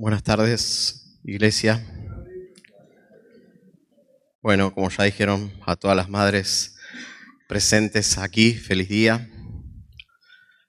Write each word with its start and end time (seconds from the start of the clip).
Buenas 0.00 0.22
tardes, 0.22 1.18
iglesia. 1.24 1.84
Bueno, 4.40 4.72
como 4.72 4.90
ya 4.90 5.02
dijeron 5.02 5.52
a 5.66 5.74
todas 5.74 5.96
las 5.96 6.08
madres 6.08 6.76
presentes 7.48 8.16
aquí, 8.16 8.54
feliz 8.54 8.88
día. 8.88 9.28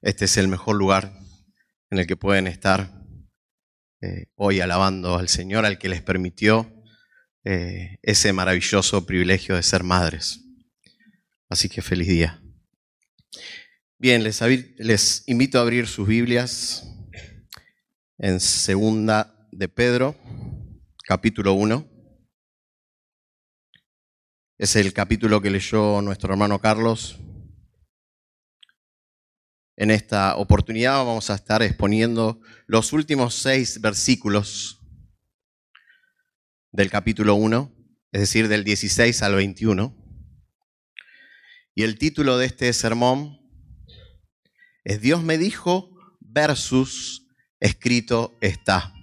Este 0.01 0.25
es 0.25 0.35
el 0.37 0.47
mejor 0.47 0.77
lugar 0.77 1.13
en 1.91 1.99
el 1.99 2.07
que 2.07 2.17
pueden 2.17 2.47
estar 2.47 3.05
eh, 4.01 4.25
hoy 4.33 4.61
alabando 4.61 5.19
al 5.19 5.29
Señor, 5.29 5.63
al 5.63 5.77
que 5.77 5.89
les 5.89 6.01
permitió 6.01 6.83
eh, 7.43 7.99
ese 8.01 8.33
maravilloso 8.33 9.05
privilegio 9.05 9.53
de 9.55 9.61
ser 9.61 9.83
madres. 9.83 10.43
Así 11.49 11.69
que 11.69 11.83
feliz 11.83 12.07
día. 12.07 12.41
Bien, 13.99 14.23
les, 14.23 14.41
les 14.79 15.23
invito 15.27 15.59
a 15.59 15.61
abrir 15.61 15.85
sus 15.85 16.07
Biblias 16.07 16.95
en 18.19 18.41
segunda 18.41 19.47
de 19.49 19.69
Pedro, 19.69 20.13
capítulo 21.07 21.53
1. 21.53 21.87
Es 24.57 24.75
el 24.75 24.91
capítulo 24.91 25.41
que 25.41 25.49
leyó 25.49 26.01
nuestro 26.01 26.33
hermano 26.33 26.59
Carlos. 26.59 27.17
En 29.77 29.89
esta 29.89 30.35
oportunidad 30.35 30.97
vamos 30.97 31.29
a 31.29 31.35
estar 31.35 31.63
exponiendo 31.63 32.41
los 32.67 32.91
últimos 32.91 33.35
seis 33.35 33.79
versículos 33.79 34.81
del 36.73 36.89
capítulo 36.91 37.35
1, 37.35 37.73
es 38.11 38.19
decir, 38.19 38.49
del 38.49 38.65
16 38.65 39.23
al 39.23 39.35
21. 39.35 39.95
Y 41.73 41.83
el 41.83 41.97
título 41.97 42.37
de 42.37 42.47
este 42.47 42.73
sermón 42.73 43.39
es 44.83 44.99
Dios 44.99 45.23
me 45.23 45.37
dijo 45.37 45.95
versus 46.19 47.28
escrito 47.59 48.37
está. 48.41 48.93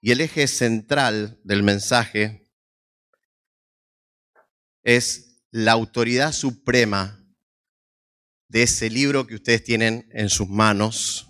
Y 0.00 0.12
el 0.12 0.20
eje 0.20 0.46
central 0.46 1.40
del 1.44 1.62
mensaje 1.62 2.48
es 4.82 5.44
la 5.50 5.72
autoridad 5.72 6.32
suprema 6.32 7.18
de 8.48 8.62
ese 8.62 8.88
libro 8.90 9.26
que 9.26 9.34
ustedes 9.34 9.64
tienen 9.64 10.08
en 10.12 10.28
sus 10.28 10.48
manos, 10.48 11.28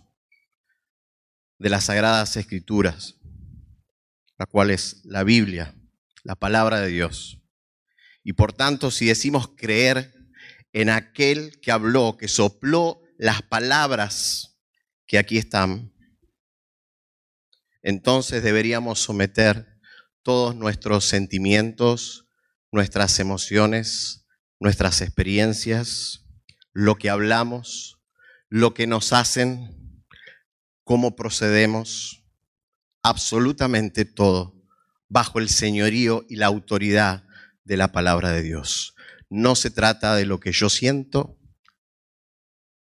de 1.58 1.70
las 1.70 1.84
Sagradas 1.84 2.36
Escrituras, 2.36 3.16
la 4.38 4.46
cual 4.46 4.70
es 4.70 5.04
la 5.04 5.24
Biblia, 5.24 5.74
la 6.22 6.36
palabra 6.36 6.80
de 6.80 6.88
Dios. 6.88 7.42
Y 8.22 8.34
por 8.34 8.52
tanto, 8.52 8.90
si 8.90 9.06
decimos 9.06 9.48
creer 9.56 10.14
en 10.72 10.90
aquel 10.90 11.58
que 11.60 11.72
habló, 11.72 12.16
que 12.16 12.28
sopló 12.28 13.02
las 13.16 13.42
palabras 13.42 14.56
que 15.06 15.18
aquí 15.18 15.38
están, 15.38 15.92
entonces 17.82 18.42
deberíamos 18.42 19.00
someter 19.00 19.78
todos 20.22 20.54
nuestros 20.54 21.04
sentimientos, 21.04 22.26
nuestras 22.72 23.18
emociones, 23.18 24.26
nuestras 24.60 25.00
experiencias, 25.00 26.26
lo 26.72 26.96
que 26.96 27.10
hablamos, 27.10 28.00
lo 28.48 28.74
que 28.74 28.86
nos 28.86 29.12
hacen, 29.12 30.04
cómo 30.84 31.16
procedemos, 31.16 32.24
absolutamente 33.02 34.04
todo 34.04 34.54
bajo 35.08 35.38
el 35.38 35.48
señorío 35.48 36.26
y 36.28 36.36
la 36.36 36.46
autoridad 36.46 37.24
de 37.64 37.76
la 37.76 37.92
palabra 37.92 38.30
de 38.30 38.42
Dios. 38.42 38.94
No 39.30 39.54
se 39.54 39.70
trata 39.70 40.14
de 40.14 40.26
lo 40.26 40.40
que 40.40 40.52
yo 40.52 40.68
siento, 40.68 41.38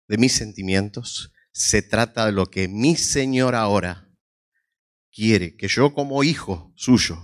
de 0.07 0.17
mis 0.17 0.33
sentimientos, 0.33 1.31
se 1.51 1.81
trata 1.81 2.25
de 2.25 2.31
lo 2.31 2.47
que 2.47 2.67
mi 2.67 2.95
Señor 2.95 3.55
ahora 3.55 4.08
quiere 5.11 5.55
que 5.55 5.67
yo 5.67 5.93
como 5.93 6.23
hijo 6.23 6.71
suyo 6.75 7.17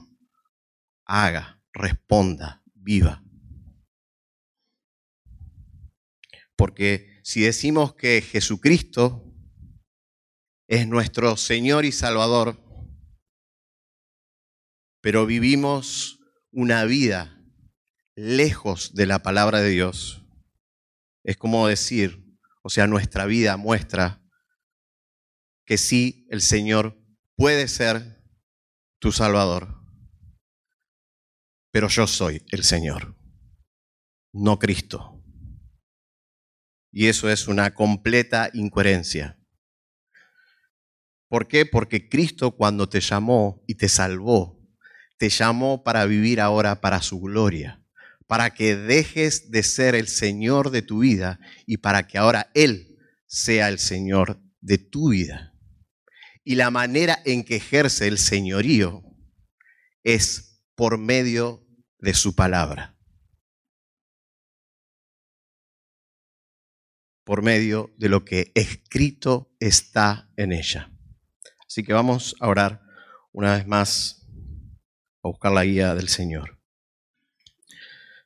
haga, 1.06 1.62
responda, 1.74 2.64
viva. 2.74 3.24
Porque 6.56 7.20
si 7.24 7.42
decimos 7.42 7.96
que 7.96 8.22
Jesucristo 8.22 9.34
es 10.68 10.88
nuestro 10.88 11.38
Señor 11.38 11.86
y 11.86 11.92
Salvador, 11.92 12.62
pero 15.02 15.26
vivimos 15.26 16.20
una 16.52 16.86
vida 16.86 17.40
lejos 18.16 18.96
de 18.96 19.06
la 19.06 19.20
palabra 19.22 19.60
de 19.60 19.70
Dios, 19.70 20.24
es 21.24 21.38
como 21.38 21.68
decir, 21.68 22.24
o 22.64 22.70
sea, 22.70 22.88
nuestra 22.88 23.26
vida 23.26 23.58
muestra 23.58 24.24
que 25.66 25.78
sí, 25.78 26.28
el 26.30 26.42
Señor 26.42 27.05
puede 27.36 27.68
ser 27.68 28.24
tu 29.00 29.12
Salvador, 29.12 29.76
pero 31.72 31.90
yo 31.90 32.08
soy 32.08 32.42
el 32.52 32.64
Señor, 32.64 33.18
no 34.34 34.58
Cristo. 34.58 35.22
Y 36.92 37.08
eso 37.08 37.30
es 37.30 37.50
una 37.50 37.74
completa 37.74 38.50
incoherencia. 38.54 39.38
¿Por 41.28 41.48
qué? 41.48 41.66
Porque 41.66 42.08
Cristo 42.08 42.56
cuando 42.56 42.88
te 42.88 43.02
llamó 43.02 43.62
y 43.68 43.76
te 43.76 43.90
salvó, 43.90 44.66
te 45.18 45.30
llamó 45.30 45.84
para 45.84 46.06
vivir 46.06 46.40
ahora 46.40 46.80
para 46.80 47.02
su 47.02 47.20
gloria, 47.20 47.84
para 48.28 48.52
que 48.52 48.78
dejes 48.78 49.52
de 49.52 49.64
ser 49.64 49.96
el 49.96 50.08
Señor 50.08 50.70
de 50.70 50.84
tu 50.84 51.00
vida 51.00 51.40
y 51.66 51.78
para 51.78 52.08
que 52.08 52.18
ahora 52.18 52.50
Él 52.54 52.98
sea 53.28 53.68
el 53.68 53.80
Señor 53.80 54.42
de 54.62 54.78
tu 54.78 55.10
vida 55.10 55.55
y 56.46 56.56
la 56.56 56.70
manera 56.70 57.22
en 57.26 57.44
que 57.44 57.58
ejerce 57.58 58.08
el 58.08 58.20
señorío 58.20 59.04
es 60.04 60.64
por 60.76 61.00
medio 61.00 61.68
de 61.98 62.14
su 62.14 62.36
palabra. 62.36 62.96
Por 67.24 67.42
medio 67.42 67.92
de 67.98 68.10
lo 68.10 68.24
que 68.24 68.52
escrito 68.54 69.56
está 69.60 70.32
en 70.38 70.54
ella. 70.54 70.92
Así 71.68 71.84
que 71.84 71.94
vamos 71.94 72.36
a 72.40 72.48
orar 72.48 72.82
una 73.32 73.58
vez 73.58 73.66
más 73.66 74.28
a 75.24 75.30
buscar 75.30 75.52
la 75.52 75.66
guía 75.66 75.96
del 75.96 76.10
Señor. 76.10 76.62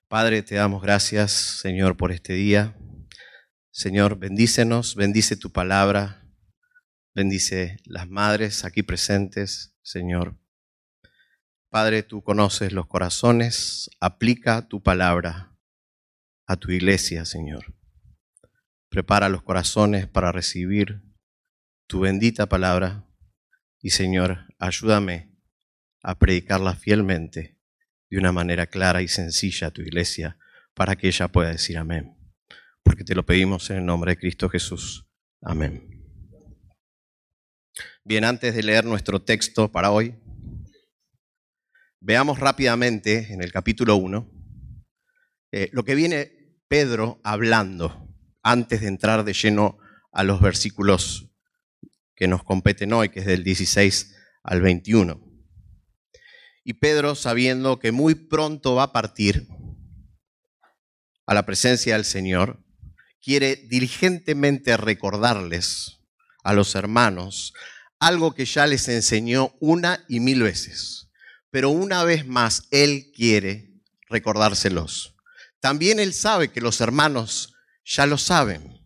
Padre, 0.10 0.44
te 0.44 0.56
damos 0.56 0.82
gracias, 0.82 1.32
Señor, 1.32 1.96
por 1.96 2.12
este 2.12 2.34
día. 2.34 2.76
Señor, 3.72 4.20
bendícenos, 4.20 4.96
bendice 4.96 5.38
tu 5.38 5.54
palabra, 5.54 6.19
Bendice 7.20 7.82
las 7.84 8.08
madres 8.08 8.64
aquí 8.64 8.82
presentes, 8.82 9.76
Señor. 9.82 10.40
Padre, 11.70 12.02
tú 12.02 12.24
conoces 12.24 12.72
los 12.72 12.88
corazones, 12.88 13.90
aplica 14.00 14.70
tu 14.70 14.82
palabra 14.82 15.54
a 16.48 16.56
tu 16.56 16.72
iglesia, 16.72 17.26
Señor. 17.26 17.76
Prepara 18.88 19.28
los 19.28 19.44
corazones 19.44 20.08
para 20.08 20.32
recibir 20.32 21.02
tu 21.88 22.00
bendita 22.00 22.48
palabra 22.48 23.06
y, 23.82 23.90
Señor, 23.90 24.46
ayúdame 24.58 25.36
a 26.02 26.18
predicarla 26.18 26.74
fielmente 26.74 27.60
de 28.10 28.18
una 28.18 28.32
manera 28.32 28.68
clara 28.68 29.02
y 29.02 29.10
sencilla 29.10 29.68
a 29.68 29.72
tu 29.72 29.82
iglesia 29.82 30.38
para 30.74 30.96
que 30.96 31.10
ella 31.10 31.28
pueda 31.28 31.50
decir 31.50 31.78
amén. 31.78 32.18
Porque 32.82 33.04
te 33.04 33.14
lo 33.14 33.26
pedimos 33.26 33.70
en 33.72 33.80
el 33.80 33.86
nombre 33.86 34.14
de 34.14 34.20
Cristo 34.20 34.48
Jesús. 34.48 35.06
Amén. 35.42 35.99
Bien, 38.04 38.24
antes 38.24 38.56
de 38.56 38.64
leer 38.64 38.86
nuestro 38.86 39.22
texto 39.22 39.72
para 39.72 39.92
hoy, 39.92 40.16
veamos 42.00 42.40
rápidamente 42.40 43.34
en 43.34 43.42
el 43.42 43.52
capítulo 43.52 43.96
1 43.96 44.40
eh, 45.52 45.70
lo 45.72 45.84
que 45.84 45.96
viene 45.96 46.32
Pedro 46.68 47.20
hablando 47.24 48.08
antes 48.44 48.82
de 48.82 48.88
entrar 48.88 49.24
de 49.24 49.34
lleno 49.34 49.80
a 50.12 50.24
los 50.24 50.42
versículos 50.42 51.32
que 52.16 52.28
nos 52.28 52.44
competen 52.44 52.94
hoy, 52.94 53.10
que 53.10 53.22
es 53.22 53.26
del 53.26 53.44
16 53.44 54.16
al 54.44 54.62
21. 54.62 55.20
Y 56.64 56.74
Pedro, 56.74 57.16
sabiendo 57.16 57.80
que 57.80 57.92
muy 57.92 58.14
pronto 58.14 58.76
va 58.76 58.84
a 58.84 58.94
partir 58.94 59.48
a 61.26 61.34
la 61.34 61.46
presencia 61.46 61.96
del 61.96 62.06
Señor, 62.06 62.64
quiere 63.22 63.56
diligentemente 63.56 64.78
recordarles 64.78 65.99
a 66.50 66.54
los 66.54 66.74
hermanos 66.74 67.54
algo 68.00 68.34
que 68.34 68.46
ya 68.46 68.66
les 68.66 68.88
enseñó 68.88 69.54
una 69.60 70.04
y 70.08 70.20
mil 70.20 70.42
veces, 70.42 71.12
pero 71.52 71.70
una 71.70 72.04
vez 72.04 72.26
más 72.26 72.68
Él 72.72 73.12
quiere 73.16 73.80
recordárselos. 74.08 75.16
También 75.60 76.00
Él 76.00 76.12
sabe 76.12 76.52
que 76.52 76.60
los 76.60 76.82
hermanos 76.82 77.54
ya 77.86 78.08
lo 78.08 78.18
saben, 78.18 78.82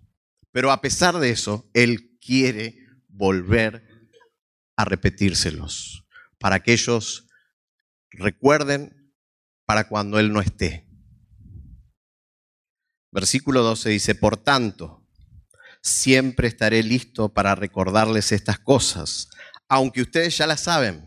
pero 0.52 0.72
a 0.72 0.82
pesar 0.82 1.20
de 1.20 1.30
eso, 1.30 1.70
Él 1.74 2.18
quiere 2.20 2.86
volver 3.08 3.88
a 4.76 4.84
repetírselos 4.84 6.06
para 6.40 6.62
que 6.62 6.74
ellos 6.74 7.28
recuerden 8.12 9.14
para 9.66 9.88
cuando 9.88 10.20
Él 10.20 10.34
no 10.34 10.42
esté. 10.42 10.86
Versículo 13.10 13.62
12 13.62 13.90
dice, 13.90 14.16
por 14.16 14.36
tanto, 14.36 15.03
siempre 15.84 16.48
estaré 16.48 16.82
listo 16.82 17.34
para 17.34 17.54
recordarles 17.56 18.32
estas 18.32 18.58
cosas, 18.58 19.30
aunque 19.68 20.02
ustedes 20.02 20.38
ya 20.38 20.48
la 20.48 20.58
saben. 20.58 21.06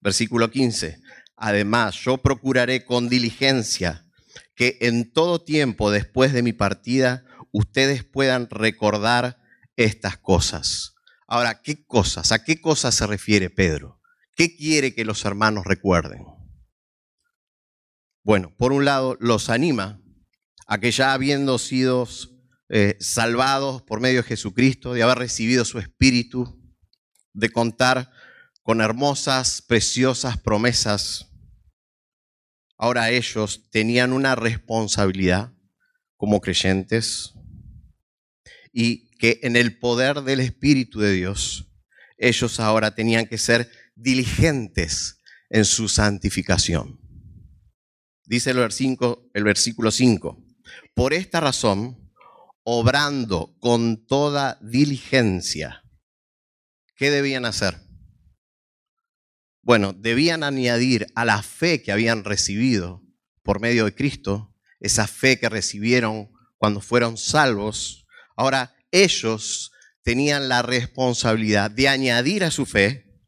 Versículo 0.00 0.50
15. 0.50 1.00
Además, 1.36 1.94
yo 1.94 2.18
procuraré 2.18 2.84
con 2.84 3.08
diligencia 3.08 4.06
que 4.54 4.76
en 4.80 5.12
todo 5.12 5.42
tiempo 5.42 5.90
después 5.90 6.32
de 6.32 6.42
mi 6.42 6.52
partida 6.52 7.24
ustedes 7.52 8.04
puedan 8.04 8.50
recordar 8.50 9.38
estas 9.76 10.18
cosas. 10.18 10.94
Ahora, 11.26 11.62
¿qué 11.62 11.86
cosas? 11.86 12.32
¿A 12.32 12.42
qué 12.44 12.60
cosas 12.60 12.94
se 12.94 13.06
refiere 13.06 13.50
Pedro? 13.50 14.00
¿Qué 14.34 14.56
quiere 14.56 14.94
que 14.94 15.04
los 15.04 15.24
hermanos 15.24 15.64
recuerden? 15.64 16.24
Bueno, 18.22 18.54
por 18.56 18.72
un 18.72 18.84
lado, 18.84 19.16
los 19.20 19.48
anima 19.48 20.00
a 20.66 20.78
que 20.78 20.90
ya 20.90 21.12
habiendo 21.12 21.58
sido 21.58 22.06
eh, 22.72 22.96
salvados 23.00 23.82
por 23.82 23.98
medio 23.98 24.22
de 24.22 24.28
Jesucristo, 24.28 24.92
de 24.94 25.02
haber 25.02 25.18
recibido 25.18 25.64
su 25.64 25.80
Espíritu, 25.80 26.56
de 27.32 27.50
contar 27.50 28.12
con 28.62 28.80
hermosas, 28.80 29.60
preciosas 29.60 30.38
promesas, 30.38 31.26
ahora 32.78 33.10
ellos 33.10 33.68
tenían 33.70 34.12
una 34.12 34.36
responsabilidad 34.36 35.52
como 36.16 36.40
creyentes 36.40 37.34
y 38.72 39.10
que 39.18 39.40
en 39.42 39.56
el 39.56 39.78
poder 39.80 40.22
del 40.22 40.38
Espíritu 40.38 41.00
de 41.00 41.12
Dios, 41.12 41.72
ellos 42.18 42.60
ahora 42.60 42.94
tenían 42.94 43.26
que 43.26 43.38
ser 43.38 43.68
diligentes 43.96 45.18
en 45.48 45.64
su 45.64 45.88
santificación. 45.88 47.00
Dice 48.26 48.50
el 48.52 49.44
versículo 49.44 49.90
5, 49.90 50.46
por 50.94 51.14
esta 51.14 51.40
razón, 51.40 51.99
obrando 52.72 53.56
con 53.58 54.06
toda 54.06 54.56
diligencia, 54.60 55.82
¿qué 56.94 57.10
debían 57.10 57.44
hacer? 57.44 57.80
Bueno, 59.60 59.92
debían 59.92 60.44
añadir 60.44 61.08
a 61.16 61.24
la 61.24 61.42
fe 61.42 61.82
que 61.82 61.90
habían 61.90 62.22
recibido 62.22 63.02
por 63.42 63.58
medio 63.58 63.86
de 63.86 63.94
Cristo, 63.96 64.54
esa 64.78 65.08
fe 65.08 65.40
que 65.40 65.48
recibieron 65.48 66.30
cuando 66.58 66.80
fueron 66.80 67.16
salvos, 67.16 68.06
ahora 68.36 68.72
ellos 68.92 69.72
tenían 70.02 70.48
la 70.48 70.62
responsabilidad 70.62 71.72
de 71.72 71.88
añadir 71.88 72.44
a 72.44 72.52
su 72.52 72.66
fe 72.66 73.20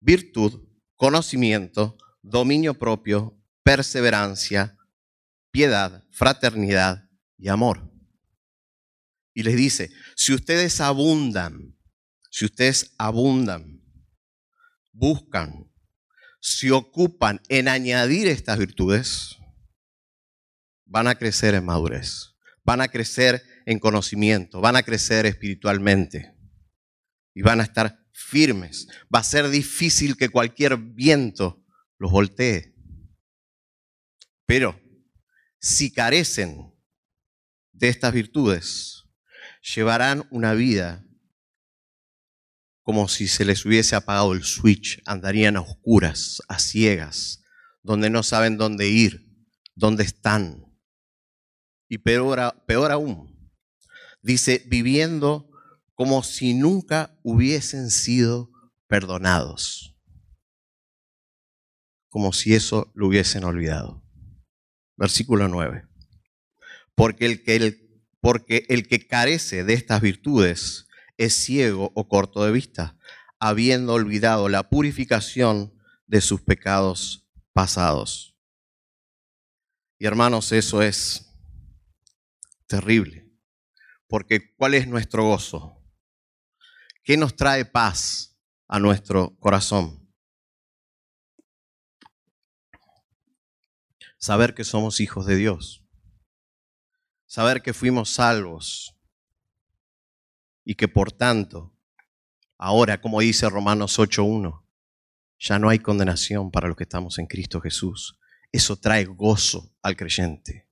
virtud, 0.00 0.68
conocimiento, 0.94 1.96
dominio 2.20 2.74
propio, 2.74 3.42
perseverancia, 3.62 4.76
piedad, 5.50 6.04
fraternidad 6.10 7.07
y 7.38 7.48
amor. 7.48 7.90
Y 9.32 9.44
les 9.44 9.56
dice, 9.56 9.90
si 10.16 10.34
ustedes 10.34 10.80
abundan, 10.80 11.78
si 12.30 12.44
ustedes 12.44 12.94
abundan, 12.98 13.82
buscan, 14.92 15.72
se 16.40 16.72
ocupan 16.72 17.40
en 17.48 17.68
añadir 17.68 18.26
estas 18.26 18.58
virtudes, 18.58 19.36
van 20.84 21.06
a 21.06 21.14
crecer 21.14 21.54
en 21.54 21.64
madurez, 21.64 22.34
van 22.64 22.80
a 22.80 22.88
crecer 22.88 23.42
en 23.64 23.78
conocimiento, 23.78 24.60
van 24.60 24.76
a 24.76 24.82
crecer 24.82 25.26
espiritualmente 25.26 26.34
y 27.34 27.42
van 27.42 27.60
a 27.60 27.64
estar 27.64 27.98
firmes. 28.12 28.88
Va 29.14 29.20
a 29.20 29.24
ser 29.24 29.48
difícil 29.48 30.16
que 30.16 30.28
cualquier 30.28 30.76
viento 30.76 31.64
los 31.98 32.10
voltee. 32.10 32.74
Pero 34.46 34.80
si 35.60 35.92
carecen 35.92 36.74
de 37.78 37.88
estas 37.88 38.12
virtudes, 38.12 39.04
llevarán 39.74 40.26
una 40.30 40.54
vida 40.54 41.04
como 42.82 43.06
si 43.06 43.28
se 43.28 43.44
les 43.44 43.66
hubiese 43.66 43.96
apagado 43.96 44.32
el 44.32 44.44
switch, 44.44 45.02
andarían 45.04 45.56
a 45.56 45.60
oscuras, 45.60 46.40
a 46.48 46.58
ciegas, 46.58 47.44
donde 47.82 48.08
no 48.08 48.22
saben 48.22 48.56
dónde 48.56 48.88
ir, 48.88 49.28
dónde 49.74 50.04
están. 50.04 50.64
Y 51.86 51.98
peor, 51.98 52.40
aún, 52.90 53.52
dice, 54.22 54.64
viviendo 54.66 55.50
como 55.94 56.22
si 56.22 56.54
nunca 56.54 57.18
hubiesen 57.22 57.90
sido 57.90 58.50
perdonados, 58.86 59.94
como 62.08 62.32
si 62.32 62.54
eso 62.54 62.90
lo 62.94 63.08
hubiesen 63.08 63.44
olvidado. 63.44 64.02
Versículo 64.96 65.46
9. 65.48 65.87
Porque 66.98 67.26
el 67.26 67.44
que, 67.44 68.02
porque 68.20 68.66
el 68.68 68.88
que 68.88 69.06
carece 69.06 69.62
de 69.62 69.74
estas 69.74 70.00
virtudes 70.00 70.88
es 71.16 71.34
ciego 71.34 71.92
o 71.94 72.08
corto 72.08 72.44
de 72.44 72.50
vista, 72.50 72.98
habiendo 73.38 73.94
olvidado 73.94 74.48
la 74.48 74.68
purificación 74.68 75.72
de 76.06 76.20
sus 76.20 76.42
pecados 76.42 77.26
pasados. 77.52 78.36
Y 79.98 80.06
hermanos, 80.06 80.52
eso 80.52 80.82
es 80.82 81.32
terrible. 82.66 83.30
Porque 84.08 84.54
¿cuál 84.56 84.74
es 84.74 84.88
nuestro 84.88 85.24
gozo? 85.24 85.80
¿Qué 87.04 87.16
nos 87.16 87.36
trae 87.36 87.64
paz 87.64 88.36
a 88.66 88.78
nuestro 88.78 89.38
corazón? 89.38 90.08
saber 94.18 94.54
que 94.54 94.64
somos 94.64 95.00
hijos 95.00 95.26
de 95.26 95.36
Dios, 95.36 95.84
saber 97.28 97.62
que 97.62 97.74
fuimos 97.74 98.10
salvos 98.10 98.96
y 100.64 100.74
que 100.74 100.88
por 100.88 101.12
tanto, 101.12 101.72
ahora, 102.56 103.00
como 103.00 103.20
dice 103.20 103.48
Romanos 103.48 103.98
8.1, 103.98 104.64
ya 105.38 105.58
no 105.58 105.68
hay 105.68 105.78
condenación 105.78 106.50
para 106.50 106.66
los 106.66 106.76
que 106.76 106.82
estamos 106.82 107.18
en 107.18 107.26
Cristo 107.26 107.60
Jesús. 107.60 108.18
Eso 108.50 108.76
trae 108.76 109.04
gozo 109.04 109.76
al 109.82 109.94
creyente. 109.94 110.68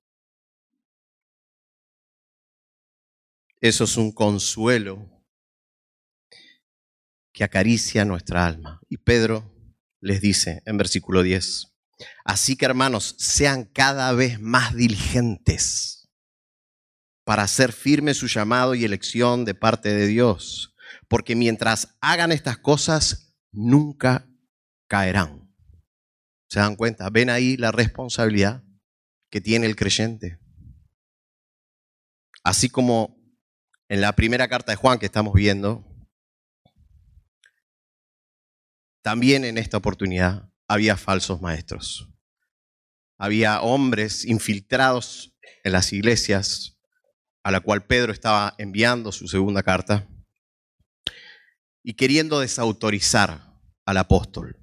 Eso 3.61 3.85
es 3.85 3.95
un 3.95 4.11
consuelo 4.11 5.09
que 7.31 7.43
acaricia 7.43 8.03
nuestra 8.03 8.45
alma. 8.45 8.81
Y 8.89 8.97
Pedro 8.97 9.53
les 10.01 10.21
dice 10.21 10.63
en 10.65 10.77
versículo 10.77 11.21
10, 11.21 11.73
Así 12.25 12.55
que 12.55 12.65
hermanos, 12.65 13.15
sean 13.17 13.65
cada 13.65 14.11
vez 14.13 14.39
más 14.39 14.75
diligentes 14.75 15.96
para 17.27 17.43
hacer 17.43 17.73
firme 17.73 18.13
su 18.13 18.27
llamado 18.27 18.73
y 18.73 18.85
elección 18.85 19.43
de 19.43 19.53
parte 19.53 19.93
de 19.93 20.07
Dios, 20.07 20.73
porque 21.09 21.35
mientras 21.35 21.97
hagan 21.99 22.31
estas 22.31 22.57
cosas, 22.57 23.35
nunca 23.51 24.29
caerán. 24.87 25.53
¿Se 26.47 26.61
dan 26.61 26.77
cuenta? 26.77 27.09
¿Ven 27.09 27.29
ahí 27.29 27.57
la 27.57 27.73
responsabilidad 27.73 28.63
que 29.29 29.41
tiene 29.41 29.65
el 29.65 29.75
creyente? 29.75 30.39
Así 32.45 32.69
como 32.69 33.19
en 33.89 33.99
la 33.99 34.15
primera 34.15 34.47
carta 34.47 34.71
de 34.71 34.77
Juan 34.77 34.97
que 34.97 35.07
estamos 35.07 35.33
viendo, 35.33 35.85
también 39.01 39.43
en 39.43 39.57
esta 39.57 39.75
oportunidad 39.75 40.49
había 40.65 40.95
falsos 40.95 41.41
maestros. 41.41 42.07
Había 43.17 43.59
hombres 43.63 44.23
infiltrados 44.23 45.35
en 45.65 45.73
las 45.73 45.91
iglesias 45.91 46.75
a 47.47 47.51
la 47.51 47.61
cual 47.61 47.85
Pedro 47.85 48.11
estaba 48.11 48.55
enviando 48.57 49.13
su 49.13 49.29
segunda 49.29 49.63
carta 49.63 50.05
y 51.81 51.93
queriendo 51.93 52.41
desautorizar 52.41 53.57
al 53.85 53.95
apóstol, 53.95 54.59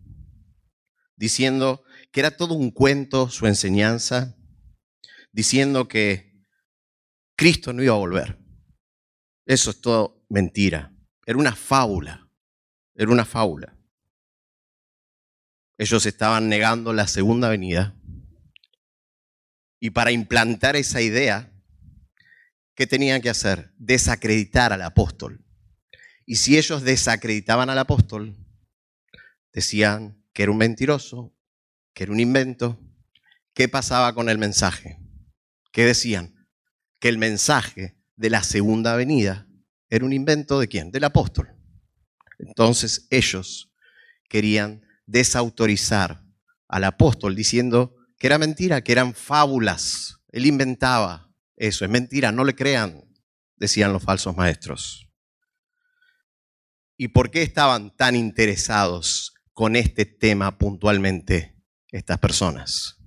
diciendo 1.17 1.83
que 2.13 2.21
era 2.21 2.37
todo 2.37 2.53
un 2.53 2.71
cuento 2.71 3.31
su 3.31 3.47
enseñanza, 3.47 4.37
diciendo 5.33 5.89
que 5.89 6.45
Cristo 7.39 7.73
no 7.73 7.83
iba 7.83 7.95
a 7.95 7.99
volver. 7.99 8.39
Eso 9.47 9.71
es 9.71 9.81
todo 9.81 10.23
mentira. 10.29 10.95
Era 11.25 11.39
una 11.39 11.57
fábula. 11.57 12.29
Era 12.95 13.11
una 13.11 13.25
fábula. 13.25 13.79
Ellos 15.79 16.05
estaban 16.05 16.51
negando 16.51 16.93
la 16.93 17.07
segunda 17.07 17.49
venida. 17.49 17.97
Y 19.81 19.89
para 19.89 20.13
implantar 20.13 20.77
esa 20.77 21.01
idea, 21.01 21.51
¿qué 22.75 22.87
tenían 22.87 23.21
que 23.21 23.31
hacer? 23.31 23.73
Desacreditar 23.77 24.73
al 24.73 24.83
apóstol. 24.83 25.45
Y 26.27 26.37
si 26.37 26.57
ellos 26.57 26.83
desacreditaban 26.83 27.71
al 27.71 27.79
apóstol, 27.79 28.37
decían 29.53 30.23
que 30.33 30.45
era 30.45 30.53
un 30.53 30.59
mentiroso, 30.59 31.37
que 31.93 32.05
era 32.05 32.13
un 32.13 32.21
invento. 32.21 32.81
¿Qué 33.55 33.69
pasaba 33.69 34.15
con 34.15 34.29
el 34.29 34.39
mensaje? 34.39 34.99
¿Qué 35.73 35.85
decían? 35.85 36.49
Que 37.01 37.09
el 37.09 37.19
mensaje 37.19 37.97
de 38.17 38.31
la 38.31 38.43
segunda 38.43 38.97
venida 38.97 39.47
era 39.89 40.05
un 40.05 40.13
invento 40.13 40.59
de 40.59 40.69
quién? 40.69 40.91
Del 40.91 41.05
apóstol. 41.05 41.55
Entonces 42.39 43.07
ellos 43.11 43.73
querían 44.29 44.83
desautorizar 45.07 46.25
al 46.69 46.85
apóstol 46.85 47.37
diciendo 47.37 47.95
que 48.19 48.27
era 48.27 48.39
mentira, 48.39 48.83
que 48.83 48.93
eran 48.93 49.15
fábulas. 49.15 50.17
Él 50.33 50.47
inventaba 50.47 51.34
eso, 51.57 51.85
es 51.85 51.91
mentira, 51.91 52.33
no 52.33 52.45
le 52.45 52.55
crean, 52.55 53.05
decían 53.57 53.93
los 53.93 54.03
falsos 54.03 54.37
maestros. 54.37 55.09
¿Y 56.97 57.09
por 57.09 57.31
qué 57.31 57.43
estaban 57.43 57.95
tan 57.97 58.17
interesados 58.17 59.35
con 59.53 59.77
este 59.77 60.05
tema 60.05 60.59
puntualmente 60.59 61.57
estas 61.89 62.19
personas? 62.19 62.99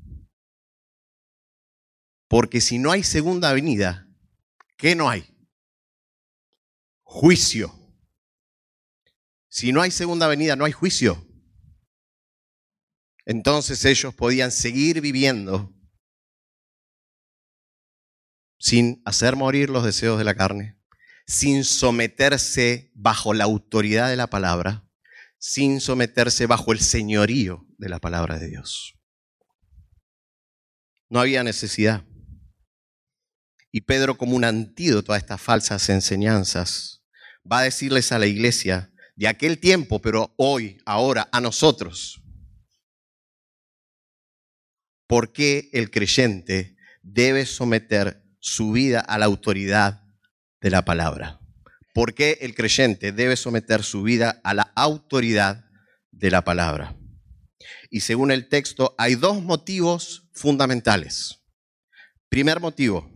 Porque 2.27 2.59
si 2.59 2.77
no 2.79 2.91
hay 2.91 3.03
segunda 3.03 3.53
venida, 3.53 4.07
¿qué 4.77 4.95
no 4.95 5.09
hay? 5.09 5.25
Juicio. 7.03 7.73
Si 9.47 9.71
no 9.71 9.81
hay 9.81 9.91
segunda 9.91 10.27
venida, 10.27 10.55
no 10.55 10.65
hay 10.65 10.73
juicio. 10.73 11.25
Entonces 13.25 13.83
ellos 13.85 14.13
podían 14.13 14.51
seguir 14.51 15.01
viviendo 15.01 15.76
sin 18.57 19.01
hacer 19.05 19.35
morir 19.35 19.69
los 19.69 19.83
deseos 19.83 20.17
de 20.17 20.23
la 20.23 20.35
carne, 20.35 20.77
sin 21.25 21.63
someterse 21.63 22.91
bajo 22.95 23.33
la 23.33 23.43
autoridad 23.43 24.09
de 24.09 24.15
la 24.15 24.27
palabra, 24.27 24.87
sin 25.37 25.81
someterse 25.81 26.45
bajo 26.45 26.71
el 26.71 26.79
señorío 26.79 27.65
de 27.77 27.89
la 27.89 27.99
palabra 27.99 28.39
de 28.39 28.49
Dios. 28.49 28.95
No 31.09 31.19
había 31.19 31.43
necesidad. 31.43 32.05
Y 33.71 33.81
Pedro, 33.81 34.17
como 34.17 34.35
un 34.35 34.43
antídoto 34.43 35.13
a 35.13 35.17
estas 35.17 35.41
falsas 35.41 35.89
enseñanzas, 35.89 37.03
va 37.49 37.59
a 37.59 37.63
decirles 37.63 38.11
a 38.11 38.19
la 38.19 38.25
iglesia 38.25 38.91
de 39.15 39.27
aquel 39.27 39.59
tiempo, 39.59 39.99
pero 40.01 40.33
hoy, 40.37 40.77
ahora, 40.85 41.29
a 41.31 41.41
nosotros, 41.41 42.21
por 45.07 45.31
qué 45.31 45.69
el 45.73 45.89
creyente 45.89 46.75
debe 47.01 47.45
someter 47.45 48.26
su 48.47 48.71
vida 48.71 49.01
a 49.01 49.17
la 49.17 49.25
autoridad 49.25 50.03
de 50.61 50.69
la 50.69 50.85
palabra. 50.85 51.41
¿Por 51.93 52.13
qué 52.13 52.37
el 52.41 52.55
creyente 52.55 53.11
debe 53.11 53.35
someter 53.35 53.83
su 53.83 54.03
vida 54.03 54.39
a 54.43 54.53
la 54.53 54.71
autoridad 54.73 55.65
de 56.11 56.31
la 56.31 56.45
palabra? 56.45 56.95
Y 57.89 57.99
según 57.99 58.31
el 58.31 58.47
texto, 58.47 58.95
hay 58.97 59.15
dos 59.15 59.43
motivos 59.43 60.29
fundamentales. 60.31 61.41
Primer 62.29 62.61
motivo, 62.61 63.11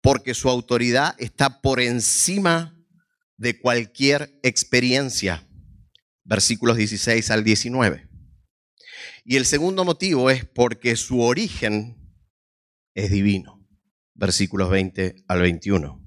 porque 0.00 0.34
su 0.34 0.48
autoridad 0.48 1.14
está 1.18 1.60
por 1.60 1.80
encima 1.80 2.76
de 3.36 3.60
cualquier 3.60 4.40
experiencia. 4.42 5.46
Versículos 6.24 6.76
16 6.76 7.30
al 7.30 7.44
19. 7.44 8.08
Y 9.24 9.36
el 9.36 9.46
segundo 9.46 9.84
motivo 9.84 10.30
es 10.30 10.44
porque 10.44 10.96
su 10.96 11.20
origen 11.20 11.96
es 12.94 13.12
divino 13.12 13.57
versículos 14.18 14.68
20 14.68 15.24
al 15.28 15.40
21. 15.40 16.04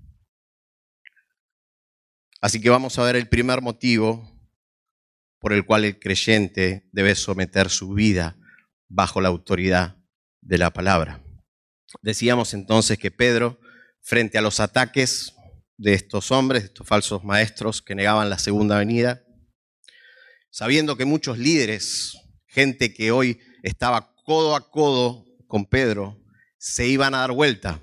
Así 2.41 2.59
que 2.59 2.69
vamos 2.69 2.99
a 2.99 3.03
ver 3.03 3.15
el 3.15 3.29
primer 3.29 3.61
motivo 3.61 4.29
por 5.39 5.53
el 5.53 5.65
cual 5.65 5.85
el 5.85 5.97
creyente 5.97 6.89
debe 6.91 7.15
someter 7.15 7.69
su 7.69 7.93
vida 7.93 8.37
bajo 8.89 9.21
la 9.21 9.29
autoridad 9.29 9.97
de 10.41 10.57
la 10.57 10.71
palabra. 10.71 11.23
Decíamos 12.01 12.53
entonces 12.53 12.97
que 12.97 13.11
Pedro, 13.11 13.59
frente 14.01 14.37
a 14.37 14.41
los 14.41 14.59
ataques 14.59 15.33
de 15.77 15.93
estos 15.93 16.31
hombres, 16.31 16.63
de 16.63 16.67
estos 16.67 16.87
falsos 16.87 17.23
maestros 17.23 17.81
que 17.81 17.95
negaban 17.95 18.29
la 18.29 18.37
segunda 18.37 18.77
venida, 18.77 19.23
sabiendo 20.49 20.97
que 20.97 21.05
muchos 21.05 21.37
líderes, 21.37 22.17
gente 22.45 22.93
que 22.93 23.11
hoy 23.11 23.39
estaba 23.63 24.13
codo 24.25 24.55
a 24.55 24.69
codo 24.69 25.25
con 25.47 25.65
Pedro, 25.65 26.21
se 26.57 26.87
iban 26.87 27.15
a 27.15 27.19
dar 27.19 27.31
vuelta 27.31 27.81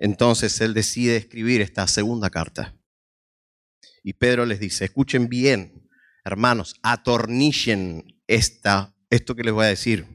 entonces 0.00 0.58
él 0.62 0.72
decide 0.72 1.16
escribir 1.16 1.60
esta 1.60 1.86
segunda 1.86 2.30
carta. 2.30 2.74
Y 4.02 4.14
Pedro 4.14 4.46
les 4.46 4.58
dice, 4.58 4.86
escuchen 4.86 5.28
bien, 5.28 5.88
hermanos, 6.24 6.74
atornillen 6.82 8.18
esta, 8.26 8.96
esto 9.10 9.36
que 9.36 9.44
les 9.44 9.52
voy 9.52 9.66
a 9.66 9.68
decir. 9.68 10.06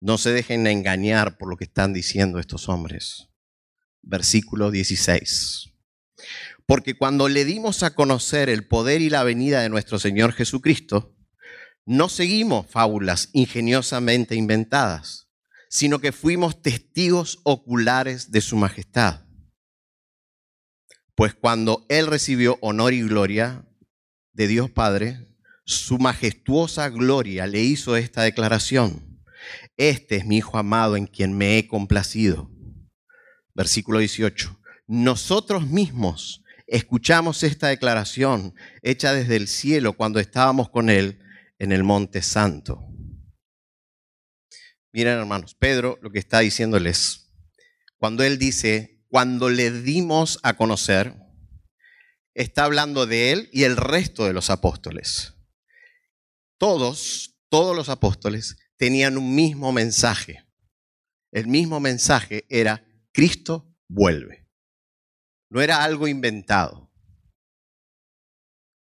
No 0.00 0.16
se 0.16 0.32
dejen 0.32 0.66
engañar 0.66 1.36
por 1.36 1.50
lo 1.50 1.56
que 1.58 1.64
están 1.64 1.92
diciendo 1.92 2.38
estos 2.38 2.70
hombres. 2.70 3.28
Versículo 4.00 4.70
16. 4.70 5.74
Porque 6.64 6.96
cuando 6.96 7.28
le 7.28 7.44
dimos 7.44 7.82
a 7.82 7.94
conocer 7.94 8.48
el 8.48 8.66
poder 8.66 9.02
y 9.02 9.10
la 9.10 9.24
venida 9.24 9.60
de 9.60 9.68
nuestro 9.68 9.98
Señor 9.98 10.32
Jesucristo, 10.32 11.14
no 11.84 12.08
seguimos 12.08 12.66
fábulas 12.66 13.28
ingeniosamente 13.34 14.36
inventadas 14.36 15.27
sino 15.68 15.98
que 15.98 16.12
fuimos 16.12 16.62
testigos 16.62 17.40
oculares 17.44 18.30
de 18.30 18.40
su 18.40 18.56
majestad. 18.56 19.24
Pues 21.14 21.34
cuando 21.34 21.84
Él 21.88 22.06
recibió 22.06 22.58
honor 22.60 22.92
y 22.92 23.02
gloria 23.02 23.66
de 24.32 24.46
Dios 24.46 24.70
Padre, 24.70 25.26
su 25.64 25.98
majestuosa 25.98 26.88
gloria 26.88 27.46
le 27.46 27.62
hizo 27.62 27.96
esta 27.96 28.22
declaración. 28.22 29.20
Este 29.76 30.16
es 30.16 30.26
mi 30.26 30.38
Hijo 30.38 30.58
amado 30.58 30.96
en 30.96 31.06
quien 31.06 31.36
me 31.36 31.58
he 31.58 31.66
complacido. 31.66 32.50
Versículo 33.54 33.98
18. 33.98 34.58
Nosotros 34.86 35.66
mismos 35.66 36.42
escuchamos 36.66 37.42
esta 37.42 37.68
declaración 37.68 38.54
hecha 38.82 39.12
desde 39.12 39.36
el 39.36 39.48
cielo 39.48 39.94
cuando 39.94 40.20
estábamos 40.20 40.70
con 40.70 40.88
Él 40.88 41.20
en 41.58 41.72
el 41.72 41.82
Monte 41.82 42.22
Santo. 42.22 42.86
Miren 44.92 45.18
hermanos, 45.18 45.54
Pedro 45.54 45.98
lo 46.02 46.10
que 46.10 46.18
está 46.18 46.40
diciéndoles, 46.40 47.28
cuando 47.98 48.22
él 48.24 48.38
dice, 48.38 49.04
cuando 49.08 49.50
le 49.50 49.70
dimos 49.70 50.38
a 50.42 50.56
conocer, 50.56 51.14
está 52.34 52.64
hablando 52.64 53.06
de 53.06 53.32
él 53.32 53.50
y 53.52 53.64
el 53.64 53.76
resto 53.76 54.24
de 54.24 54.32
los 54.32 54.50
apóstoles. 54.50 55.34
Todos, 56.58 57.36
todos 57.48 57.76
los 57.76 57.88
apóstoles 57.88 58.56
tenían 58.76 59.18
un 59.18 59.34
mismo 59.34 59.72
mensaje. 59.72 60.44
El 61.32 61.46
mismo 61.48 61.80
mensaje 61.80 62.46
era, 62.48 62.84
Cristo 63.12 63.74
vuelve. 63.88 64.48
No 65.50 65.60
era 65.60 65.82
algo 65.82 66.08
inventado. 66.08 66.90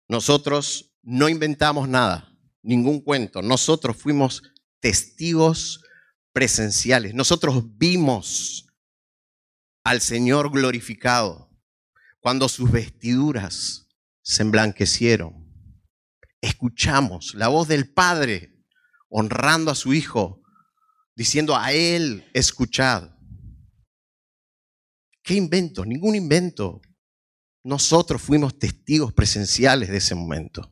Nosotros 0.09 0.95
no 1.01 1.29
inventamos 1.29 1.87
nada, 1.87 2.37
ningún 2.61 3.01
cuento. 3.01 3.41
Nosotros 3.41 3.97
fuimos 3.97 4.43
testigos 4.79 5.83
presenciales. 6.37 7.15
Nosotros 7.15 7.63
vimos 7.79 8.67
al 9.83 10.01
Señor 10.01 10.51
glorificado 10.51 11.49
cuando 12.19 12.47
sus 12.47 12.71
vestiduras 12.71 13.87
se 14.21 14.43
emblanquecieron. 14.43 15.51
Escuchamos 16.39 17.33
la 17.33 17.47
voz 17.47 17.67
del 17.67 17.91
Padre 17.91 18.63
honrando 19.09 19.71
a 19.71 19.75
su 19.75 19.95
Hijo, 19.95 20.43
diciendo 21.15 21.57
a 21.57 21.71
Él, 21.71 22.29
escuchad. 22.35 23.09
¿Qué 25.23 25.33
invento? 25.33 25.85
Ningún 25.85 26.13
invento. 26.13 26.81
Nosotros 27.63 28.21
fuimos 28.21 28.59
testigos 28.59 29.11
presenciales 29.11 29.89
de 29.89 29.97
ese 29.97 30.13
momento. 30.13 30.71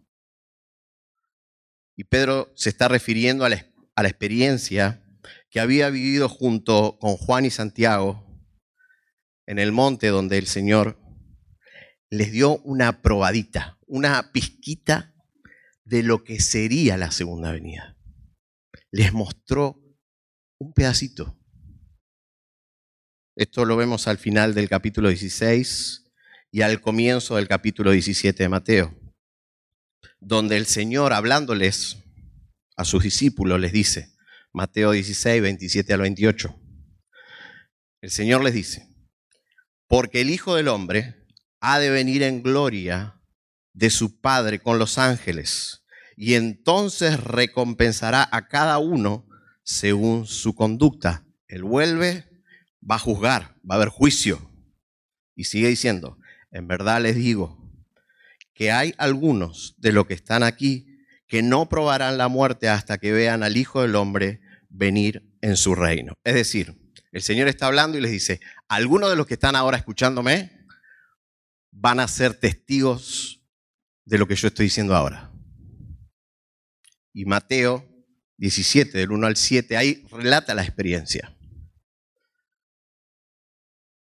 Y 1.95 2.03
Pedro 2.03 2.53
se 2.55 2.69
está 2.69 2.87
refiriendo 2.87 3.45
a 3.45 3.49
la, 3.49 3.65
a 3.95 4.03
la 4.03 4.09
experiencia 4.09 5.01
que 5.55 5.61
había 5.61 5.89
vivido 5.89 6.27
junto 6.27 6.97
con 6.99 7.15
Juan 7.15 7.45
y 7.45 7.49
Santiago 7.49 8.27
en 9.47 9.57
el 9.57 9.71
monte 9.71 10.07
donde 10.07 10.37
el 10.37 10.47
Señor 10.47 10.99
les 12.09 12.33
dio 12.33 12.57
una 12.63 13.01
probadita, 13.01 13.79
una 13.87 14.33
pizquita 14.33 15.15
de 15.85 16.03
lo 16.03 16.25
que 16.25 16.41
sería 16.41 16.97
la 16.97 17.09
segunda 17.09 17.53
venida. 17.53 17.97
Les 18.91 19.13
mostró 19.13 19.81
un 20.59 20.73
pedacito. 20.73 21.39
Esto 23.37 23.63
lo 23.63 23.77
vemos 23.77 24.09
al 24.09 24.17
final 24.17 24.55
del 24.55 24.67
capítulo 24.67 25.07
16 25.07 26.11
y 26.51 26.63
al 26.63 26.81
comienzo 26.81 27.37
del 27.37 27.47
capítulo 27.47 27.91
17 27.91 28.43
de 28.43 28.49
Mateo, 28.49 28.93
donde 30.19 30.57
el 30.57 30.65
Señor 30.65 31.13
hablándoles 31.13 32.03
a 32.75 32.83
sus 32.83 33.03
discípulos 33.03 33.57
les 33.61 33.71
dice, 33.71 34.14
Mateo 34.55 34.91
16, 34.91 35.41
27 35.41 35.93
al 35.93 35.99
28. 35.99 36.55
El 37.99 38.09
Señor 38.09 38.41
les 38.41 38.53
dice, 38.53 38.87
porque 39.85 40.21
el 40.21 40.29
Hijo 40.29 40.55
del 40.55 40.69
Hombre 40.69 41.27
ha 41.59 41.77
de 41.77 41.89
venir 41.89 42.23
en 42.23 42.41
gloria 42.41 43.19
de 43.73 43.89
su 43.89 44.21
Padre 44.21 44.59
con 44.59 44.79
los 44.79 44.97
ángeles, 44.97 45.83
y 46.15 46.35
entonces 46.35 47.21
recompensará 47.21 48.29
a 48.31 48.47
cada 48.47 48.77
uno 48.77 49.27
según 49.63 50.25
su 50.25 50.55
conducta. 50.55 51.25
Él 51.49 51.65
vuelve, 51.65 52.23
va 52.89 52.95
a 52.95 52.99
juzgar, 52.99 53.57
va 53.69 53.75
a 53.75 53.79
haber 53.79 53.89
juicio. 53.89 54.39
Y 55.35 55.43
sigue 55.43 55.67
diciendo, 55.67 56.17
en 56.51 56.69
verdad 56.69 57.01
les 57.01 57.15
digo 57.15 57.61
que 58.53 58.71
hay 58.71 58.93
algunos 58.97 59.75
de 59.79 59.91
los 59.91 60.07
que 60.07 60.13
están 60.13 60.43
aquí 60.43 60.87
que 61.27 61.43
no 61.43 61.67
probarán 61.67 62.17
la 62.17 62.29
muerte 62.29 62.69
hasta 62.69 62.97
que 62.99 63.11
vean 63.11 63.43
al 63.43 63.57
Hijo 63.57 63.81
del 63.81 63.95
Hombre 63.95 64.44
venir 64.75 65.23
en 65.41 65.57
su 65.57 65.73
reino. 65.73 66.13
Es 66.23 66.35
decir, 66.35 66.75
el 67.11 67.21
Señor 67.21 67.47
está 67.47 67.67
hablando 67.67 67.97
y 67.97 68.01
les 68.01 68.11
dice, 68.11 68.41
algunos 68.67 69.09
de 69.09 69.15
los 69.15 69.25
que 69.25 69.35
están 69.35 69.55
ahora 69.55 69.77
escuchándome 69.77 70.65
van 71.71 71.99
a 71.99 72.07
ser 72.07 72.33
testigos 72.33 73.41
de 74.03 74.17
lo 74.17 74.27
que 74.27 74.35
yo 74.35 74.47
estoy 74.47 74.65
diciendo 74.65 74.95
ahora. 74.95 75.31
Y 77.13 77.25
Mateo 77.25 77.89
17, 78.37 78.97
del 78.97 79.11
1 79.11 79.27
al 79.27 79.37
7, 79.37 79.77
ahí 79.77 80.05
relata 80.11 80.53
la 80.53 80.63
experiencia. 80.63 81.35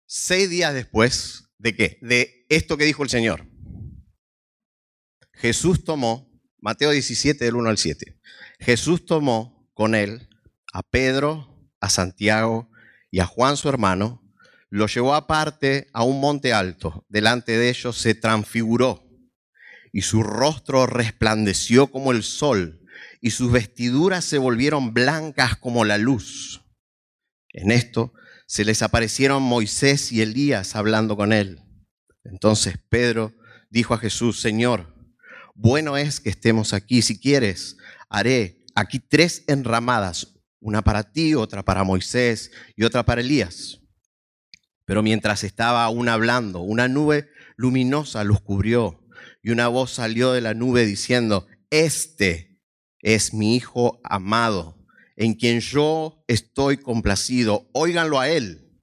Seis 0.07 0.49
días 0.49 0.73
después, 0.73 1.49
¿de 1.57 1.75
qué? 1.75 1.99
De 2.01 2.45
esto 2.49 2.77
que 2.77 2.85
dijo 2.85 3.03
el 3.03 3.09
Señor. 3.09 3.45
Jesús 5.33 5.83
tomó, 5.83 6.31
Mateo 6.59 6.89
17, 6.89 7.45
del 7.45 7.55
1 7.55 7.69
al 7.69 7.77
7, 7.77 8.19
Jesús 8.59 9.05
tomó 9.05 9.69
con 9.75 9.93
él 9.93 10.26
a 10.77 10.83
Pedro, 10.83 11.71
a 11.81 11.89
Santiago 11.89 12.69
y 13.09 13.19
a 13.19 13.25
Juan 13.25 13.57
su 13.57 13.67
hermano, 13.67 14.21
lo 14.69 14.85
llevó 14.85 15.15
aparte 15.15 15.87
a 15.91 16.03
un 16.03 16.21
monte 16.21 16.53
alto. 16.53 17.03
Delante 17.09 17.57
de 17.57 17.69
ellos 17.69 17.97
se 17.97 18.13
transfiguró 18.13 19.03
y 19.91 20.03
su 20.03 20.21
rostro 20.21 20.85
resplandeció 20.85 21.87
como 21.87 22.11
el 22.11 22.21
sol 22.21 22.85
y 23.21 23.31
sus 23.31 23.51
vestiduras 23.51 24.23
se 24.23 24.37
volvieron 24.37 24.93
blancas 24.93 25.57
como 25.57 25.83
la 25.83 25.97
luz. 25.97 26.61
En 27.53 27.71
esto 27.71 28.13
se 28.45 28.63
les 28.63 28.83
aparecieron 28.83 29.41
Moisés 29.41 30.11
y 30.11 30.21
Elías 30.21 30.75
hablando 30.75 31.17
con 31.17 31.33
él. 31.33 31.59
Entonces 32.23 32.75
Pedro 32.87 33.33
dijo 33.71 33.95
a 33.95 33.97
Jesús, 33.97 34.41
Señor, 34.41 34.93
bueno 35.55 35.97
es 35.97 36.19
que 36.19 36.29
estemos 36.29 36.73
aquí. 36.73 37.01
Si 37.01 37.19
quieres, 37.19 37.77
haré 38.09 38.63
aquí 38.75 38.99
tres 38.99 39.43
enramadas, 39.47 40.36
una 40.59 40.81
para 40.81 41.11
ti, 41.11 41.35
otra 41.35 41.63
para 41.63 41.83
Moisés 41.83 42.51
y 42.75 42.83
otra 42.83 43.03
para 43.03 43.21
Elías. 43.21 43.81
Pero 44.85 45.03
mientras 45.03 45.43
estaba 45.43 45.83
aún 45.83 46.09
hablando, 46.09 46.61
una 46.61 46.87
nube 46.87 47.29
luminosa 47.55 48.23
los 48.23 48.41
cubrió 48.41 49.03
y 49.41 49.51
una 49.51 49.67
voz 49.67 49.91
salió 49.91 50.31
de 50.31 50.41
la 50.41 50.53
nube 50.53 50.85
diciendo, 50.85 51.47
este 51.69 52.59
es 53.01 53.33
mi 53.33 53.55
Hijo 53.55 53.99
amado, 54.03 54.77
en 55.15 55.33
quien 55.33 55.59
yo 55.59 56.23
estoy 56.27 56.77
complacido, 56.77 57.69
óiganlo 57.73 58.19
a 58.19 58.29
él. 58.29 58.79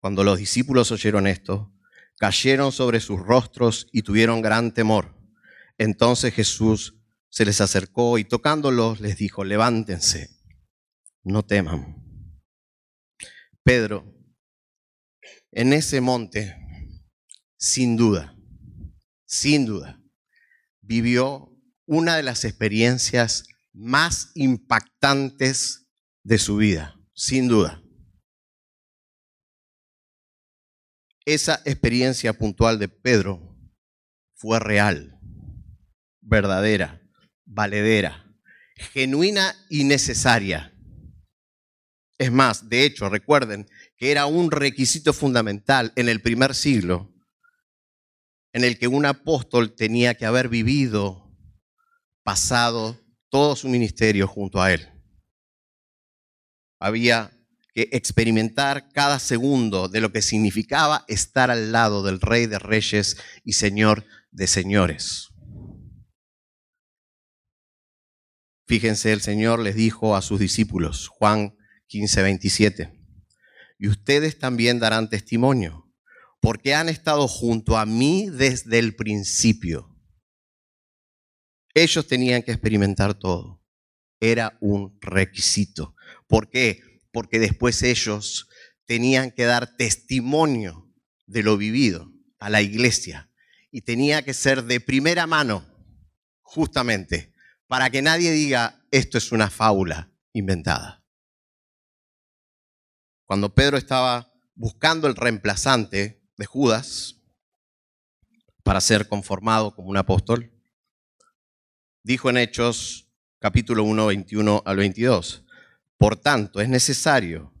Cuando 0.00 0.24
los 0.24 0.38
discípulos 0.38 0.92
oyeron 0.92 1.26
esto, 1.26 1.72
cayeron 2.16 2.70
sobre 2.70 3.00
sus 3.00 3.20
rostros 3.20 3.88
y 3.92 4.02
tuvieron 4.02 4.42
gran 4.42 4.72
temor. 4.72 5.16
Entonces 5.78 6.34
Jesús 6.34 6.99
se 7.30 7.44
les 7.44 7.60
acercó 7.60 8.18
y 8.18 8.24
tocándolos 8.24 9.00
les 9.00 9.16
dijo, 9.16 9.44
levántense, 9.44 10.30
no 11.22 11.44
teman. 11.44 11.96
Pedro, 13.62 14.04
en 15.52 15.72
ese 15.72 16.00
monte, 16.00 16.56
sin 17.56 17.96
duda, 17.96 18.36
sin 19.26 19.64
duda, 19.64 20.02
vivió 20.80 21.56
una 21.86 22.16
de 22.16 22.22
las 22.22 22.44
experiencias 22.44 23.44
más 23.72 24.32
impactantes 24.34 25.88
de 26.24 26.38
su 26.38 26.56
vida, 26.56 26.96
sin 27.14 27.48
duda. 27.48 27.82
Esa 31.24 31.62
experiencia 31.64 32.32
puntual 32.32 32.78
de 32.78 32.88
Pedro 32.88 33.56
fue 34.34 34.58
real 34.58 35.20
verdadera, 36.20 36.99
valedera, 37.50 38.24
genuina 38.76 39.54
y 39.68 39.84
necesaria. 39.84 40.72
Es 42.16 42.30
más, 42.30 42.68
de 42.68 42.84
hecho, 42.84 43.08
recuerden 43.08 43.68
que 43.96 44.10
era 44.10 44.26
un 44.26 44.50
requisito 44.50 45.12
fundamental 45.12 45.92
en 45.96 46.08
el 46.08 46.22
primer 46.22 46.54
siglo 46.54 47.12
en 48.52 48.64
el 48.64 48.78
que 48.78 48.88
un 48.88 49.06
apóstol 49.06 49.74
tenía 49.74 50.14
que 50.14 50.26
haber 50.26 50.48
vivido, 50.48 51.32
pasado 52.22 53.00
todo 53.28 53.54
su 53.56 53.68
ministerio 53.68 54.26
junto 54.26 54.60
a 54.60 54.72
él. 54.72 54.88
Había 56.80 57.30
que 57.72 57.88
experimentar 57.92 58.90
cada 58.92 59.18
segundo 59.20 59.88
de 59.88 60.00
lo 60.00 60.10
que 60.10 60.22
significaba 60.22 61.04
estar 61.06 61.50
al 61.50 61.70
lado 61.70 62.02
del 62.02 62.20
Rey 62.20 62.46
de 62.46 62.58
Reyes 62.58 63.16
y 63.44 63.52
Señor 63.52 64.04
de 64.32 64.46
Señores. 64.48 65.29
Fíjense, 68.70 69.12
el 69.12 69.20
Señor 69.20 69.58
les 69.58 69.74
dijo 69.74 70.14
a 70.14 70.22
sus 70.22 70.38
discípulos, 70.38 71.08
Juan 71.08 71.56
15, 71.88 72.22
27, 72.22 72.92
y 73.80 73.88
ustedes 73.88 74.38
también 74.38 74.78
darán 74.78 75.10
testimonio, 75.10 75.92
porque 76.38 76.76
han 76.76 76.88
estado 76.88 77.26
junto 77.26 77.76
a 77.76 77.84
mí 77.84 78.28
desde 78.30 78.78
el 78.78 78.94
principio. 78.94 79.98
Ellos 81.74 82.06
tenían 82.06 82.44
que 82.44 82.52
experimentar 82.52 83.14
todo. 83.14 83.60
Era 84.20 84.56
un 84.60 84.96
requisito. 85.00 85.96
¿Por 86.28 86.48
qué? 86.48 86.80
Porque 87.10 87.40
después 87.40 87.82
ellos 87.82 88.48
tenían 88.86 89.32
que 89.32 89.46
dar 89.46 89.74
testimonio 89.74 90.94
de 91.26 91.42
lo 91.42 91.56
vivido 91.56 92.12
a 92.38 92.48
la 92.48 92.62
iglesia 92.62 93.32
y 93.72 93.80
tenía 93.80 94.22
que 94.22 94.32
ser 94.32 94.62
de 94.62 94.78
primera 94.78 95.26
mano, 95.26 95.66
justamente, 96.42 97.29
para 97.70 97.88
que 97.88 98.02
nadie 98.02 98.32
diga, 98.32 98.82
esto 98.90 99.16
es 99.16 99.30
una 99.30 99.48
fábula 99.48 100.10
inventada. 100.32 101.04
Cuando 103.26 103.54
Pedro 103.54 103.76
estaba 103.76 104.32
buscando 104.56 105.06
el 105.06 105.14
reemplazante 105.14 106.20
de 106.36 106.46
Judas 106.46 107.20
para 108.64 108.80
ser 108.80 109.06
conformado 109.06 109.72
como 109.72 109.88
un 109.88 109.96
apóstol, 109.96 110.50
dijo 112.02 112.28
en 112.28 112.38
Hechos 112.38 113.08
capítulo 113.38 113.84
1, 113.84 114.04
21 114.04 114.62
al 114.66 114.76
22, 114.76 115.44
por 115.96 116.16
tanto 116.16 116.60
es 116.60 116.68
necesario 116.68 117.54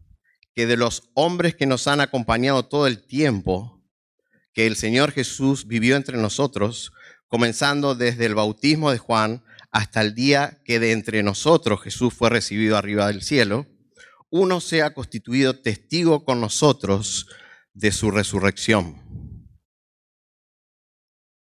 que 0.56 0.66
de 0.66 0.76
los 0.76 1.08
hombres 1.14 1.54
que 1.54 1.66
nos 1.66 1.86
han 1.86 2.00
acompañado 2.00 2.66
todo 2.66 2.88
el 2.88 3.06
tiempo 3.06 3.80
que 4.52 4.66
el 4.66 4.74
Señor 4.74 5.12
Jesús 5.12 5.68
vivió 5.68 5.94
entre 5.94 6.18
nosotros, 6.18 6.92
comenzando 7.28 7.94
desde 7.94 8.26
el 8.26 8.34
bautismo 8.34 8.90
de 8.90 8.98
Juan, 8.98 9.44
hasta 9.70 10.00
el 10.00 10.14
día 10.14 10.60
que 10.64 10.80
de 10.80 10.92
entre 10.92 11.22
nosotros 11.22 11.82
Jesús 11.82 12.12
fue 12.12 12.30
recibido 12.30 12.76
arriba 12.76 13.06
del 13.06 13.22
cielo, 13.22 13.66
uno 14.30 14.60
sea 14.60 14.94
constituido 14.94 15.60
testigo 15.60 16.24
con 16.24 16.40
nosotros 16.40 17.28
de 17.72 17.92
su 17.92 18.10
resurrección. 18.10 19.48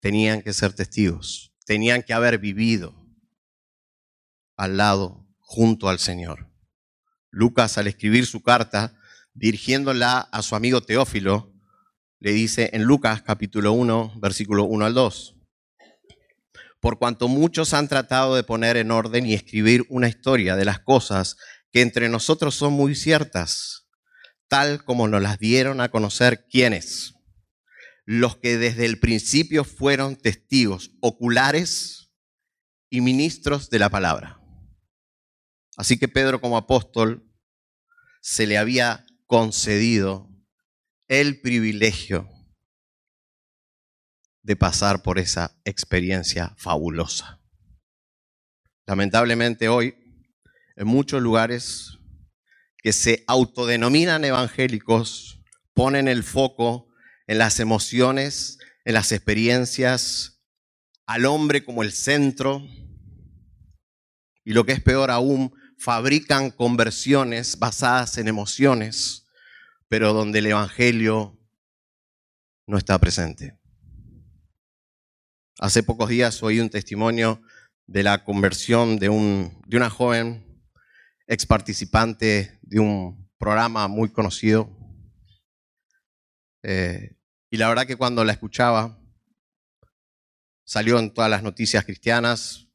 Tenían 0.00 0.42
que 0.42 0.52
ser 0.52 0.72
testigos, 0.72 1.52
tenían 1.66 2.02
que 2.02 2.12
haber 2.12 2.38
vivido 2.38 2.94
al 4.56 4.76
lado, 4.76 5.26
junto 5.38 5.88
al 5.88 5.98
Señor. 5.98 6.50
Lucas, 7.30 7.78
al 7.78 7.86
escribir 7.86 8.26
su 8.26 8.42
carta, 8.42 8.98
dirigiéndola 9.32 10.20
a 10.20 10.42
su 10.42 10.54
amigo 10.54 10.82
Teófilo, 10.82 11.52
le 12.18 12.32
dice 12.32 12.70
en 12.74 12.84
Lucas 12.84 13.22
capítulo 13.22 13.72
1, 13.72 14.14
versículo 14.20 14.64
1 14.64 14.84
al 14.84 14.94
2 14.94 15.39
por 16.80 16.98
cuanto 16.98 17.28
muchos 17.28 17.74
han 17.74 17.88
tratado 17.88 18.34
de 18.34 18.42
poner 18.42 18.76
en 18.76 18.90
orden 18.90 19.26
y 19.26 19.34
escribir 19.34 19.84
una 19.88 20.08
historia 20.08 20.56
de 20.56 20.64
las 20.64 20.80
cosas 20.80 21.36
que 21.70 21.82
entre 21.82 22.08
nosotros 22.08 22.54
son 22.54 22.72
muy 22.72 22.94
ciertas, 22.94 23.86
tal 24.48 24.84
como 24.84 25.06
nos 25.06 25.22
las 25.22 25.38
dieron 25.38 25.80
a 25.80 25.90
conocer 25.90 26.46
quienes, 26.50 27.14
los 28.06 28.36
que 28.36 28.56
desde 28.56 28.86
el 28.86 28.98
principio 28.98 29.64
fueron 29.64 30.16
testigos 30.16 30.90
oculares 31.00 32.10
y 32.88 33.02
ministros 33.02 33.70
de 33.70 33.78
la 33.78 33.90
palabra. 33.90 34.40
Así 35.76 35.98
que 35.98 36.08
Pedro 36.08 36.40
como 36.40 36.56
apóstol 36.56 37.30
se 38.20 38.46
le 38.46 38.58
había 38.58 39.04
concedido 39.26 40.28
el 41.08 41.40
privilegio 41.40 42.29
de 44.42 44.56
pasar 44.56 45.02
por 45.02 45.18
esa 45.18 45.56
experiencia 45.64 46.54
fabulosa. 46.56 47.40
Lamentablemente 48.86 49.68
hoy, 49.68 49.94
en 50.76 50.86
muchos 50.86 51.22
lugares 51.22 51.98
que 52.78 52.92
se 52.92 53.24
autodenominan 53.26 54.24
evangélicos, 54.24 55.40
ponen 55.74 56.08
el 56.08 56.24
foco 56.24 56.88
en 57.26 57.38
las 57.38 57.60
emociones, 57.60 58.58
en 58.84 58.94
las 58.94 59.12
experiencias, 59.12 60.42
al 61.06 61.26
hombre 61.26 61.64
como 61.64 61.82
el 61.82 61.92
centro, 61.92 62.66
y 64.44 64.52
lo 64.52 64.64
que 64.64 64.72
es 64.72 64.82
peor 64.82 65.10
aún, 65.10 65.54
fabrican 65.78 66.50
conversiones 66.50 67.58
basadas 67.58 68.18
en 68.18 68.28
emociones, 68.28 69.26
pero 69.88 70.12
donde 70.12 70.40
el 70.40 70.46
Evangelio 70.46 71.38
no 72.66 72.78
está 72.78 72.98
presente. 72.98 73.59
Hace 75.62 75.82
pocos 75.82 76.08
días 76.08 76.42
oí 76.42 76.58
un 76.58 76.70
testimonio 76.70 77.42
de 77.86 78.02
la 78.02 78.24
conversión 78.24 78.98
de, 78.98 79.10
un, 79.10 79.60
de 79.66 79.76
una 79.76 79.90
joven 79.90 80.42
ex 81.26 81.44
participante 81.44 82.58
de 82.62 82.80
un 82.80 83.30
programa 83.36 83.86
muy 83.86 84.10
conocido. 84.10 84.74
Eh, 86.62 87.14
Y 87.50 87.58
la 87.58 87.68
verdad 87.68 87.86
que 87.86 87.96
cuando 87.96 88.24
la 88.24 88.32
escuchaba, 88.32 88.98
salió 90.64 90.98
en 90.98 91.12
todas 91.12 91.30
las 91.30 91.42
noticias 91.42 91.84
cristianas, 91.84 92.66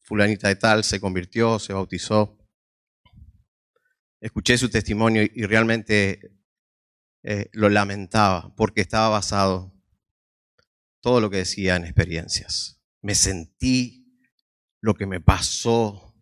fulanita 0.00 0.48
de 0.48 0.56
tal 0.56 0.84
se 0.84 0.98
convirtió, 0.98 1.58
se 1.58 1.74
bautizó. 1.74 2.38
Escuché 4.18 4.56
su 4.56 4.70
testimonio 4.70 5.24
y 5.24 5.44
realmente 5.44 6.32
eh, 7.22 7.50
lo 7.52 7.68
lamentaba 7.68 8.54
porque 8.56 8.80
estaba 8.80 9.10
basado 9.10 9.74
todo 11.02 11.20
lo 11.20 11.30
que 11.30 11.38
decía 11.38 11.76
en 11.76 11.84
experiencias. 11.84 12.80
Me 13.02 13.14
sentí, 13.14 14.20
lo 14.80 14.94
que 14.94 15.06
me 15.06 15.20
pasó 15.20 16.14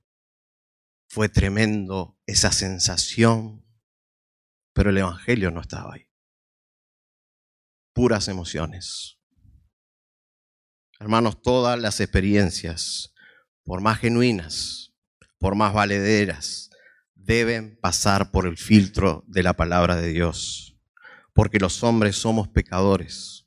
fue 1.09 1.29
tremendo, 1.29 2.19
esa 2.27 2.51
sensación, 2.51 3.65
pero 4.73 4.91
el 4.91 4.99
Evangelio 4.99 5.51
no 5.51 5.61
estaba 5.61 5.95
ahí. 5.95 6.09
Puras 7.93 8.29
emociones. 8.29 9.19
Hermanos, 10.99 11.43
todas 11.43 11.79
las 11.79 12.01
experiencias, 12.01 13.13
por 13.65 13.81
más 13.81 13.99
genuinas, 13.99 14.95
por 15.39 15.57
más 15.57 15.75
valederas, 15.75 16.71
deben 17.15 17.79
pasar 17.81 18.31
por 18.31 18.47
el 18.47 18.57
filtro 18.57 19.25
de 19.27 19.43
la 19.43 19.55
palabra 19.55 19.97
de 19.97 20.09
Dios, 20.09 20.79
porque 21.35 21.59
los 21.59 21.83
hombres 21.83 22.17
somos 22.17 22.49
pecadores 22.49 23.40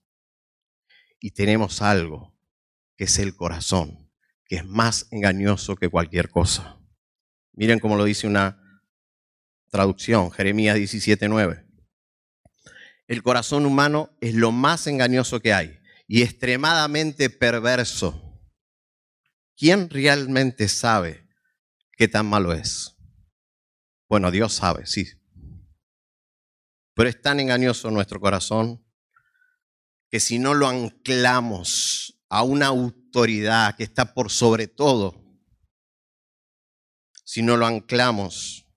y 1.24 1.32
tenemos 1.32 1.82
algo 1.82 2.38
que 2.98 3.06
es 3.06 3.18
el 3.18 3.34
corazón, 3.34 4.12
que 4.46 4.58
es 4.58 4.66
más 4.66 5.08
engañoso 5.10 5.78
que 5.78 5.88
cualquier 5.88 6.30
cosa. 6.30 6.78
Miren 7.54 7.80
cómo 7.80 7.96
lo 7.96 8.04
dice 8.04 8.28
una 8.28 8.82
traducción, 9.70 10.32
Jeremías 10.32 10.76
17:9. 10.76 11.66
El 13.08 13.24
corazón 13.24 13.66
humano 13.66 14.10
es 14.20 14.36
lo 14.36 14.52
más 14.52 14.86
engañoso 14.86 15.40
que 15.40 15.54
hay 15.54 15.80
y 16.08 16.24
extremadamente 16.24 17.30
perverso. 17.30 18.38
¿Quién 19.56 19.90
realmente 19.90 20.68
sabe 20.68 21.30
qué 21.94 22.10
tan 22.10 22.26
malo 22.26 22.52
es? 22.52 22.98
Bueno, 24.10 24.30
Dios 24.30 24.56
sabe, 24.56 24.86
sí. 24.88 25.08
Pero 26.94 27.08
es 27.08 27.22
tan 27.22 27.40
engañoso 27.40 27.90
nuestro 27.92 28.20
corazón 28.20 28.83
que 30.14 30.20
si 30.20 30.38
no 30.38 30.54
lo 30.54 30.68
anclamos 30.68 32.22
a 32.30 32.44
una 32.44 32.68
autoridad 32.68 33.76
que 33.76 33.84
está 33.84 34.14
por 34.14 34.30
sobre 34.30 34.68
todo, 34.68 35.20
si 37.26 37.42
no 37.42 37.58
lo 37.58 37.66
anclamos 37.66 38.68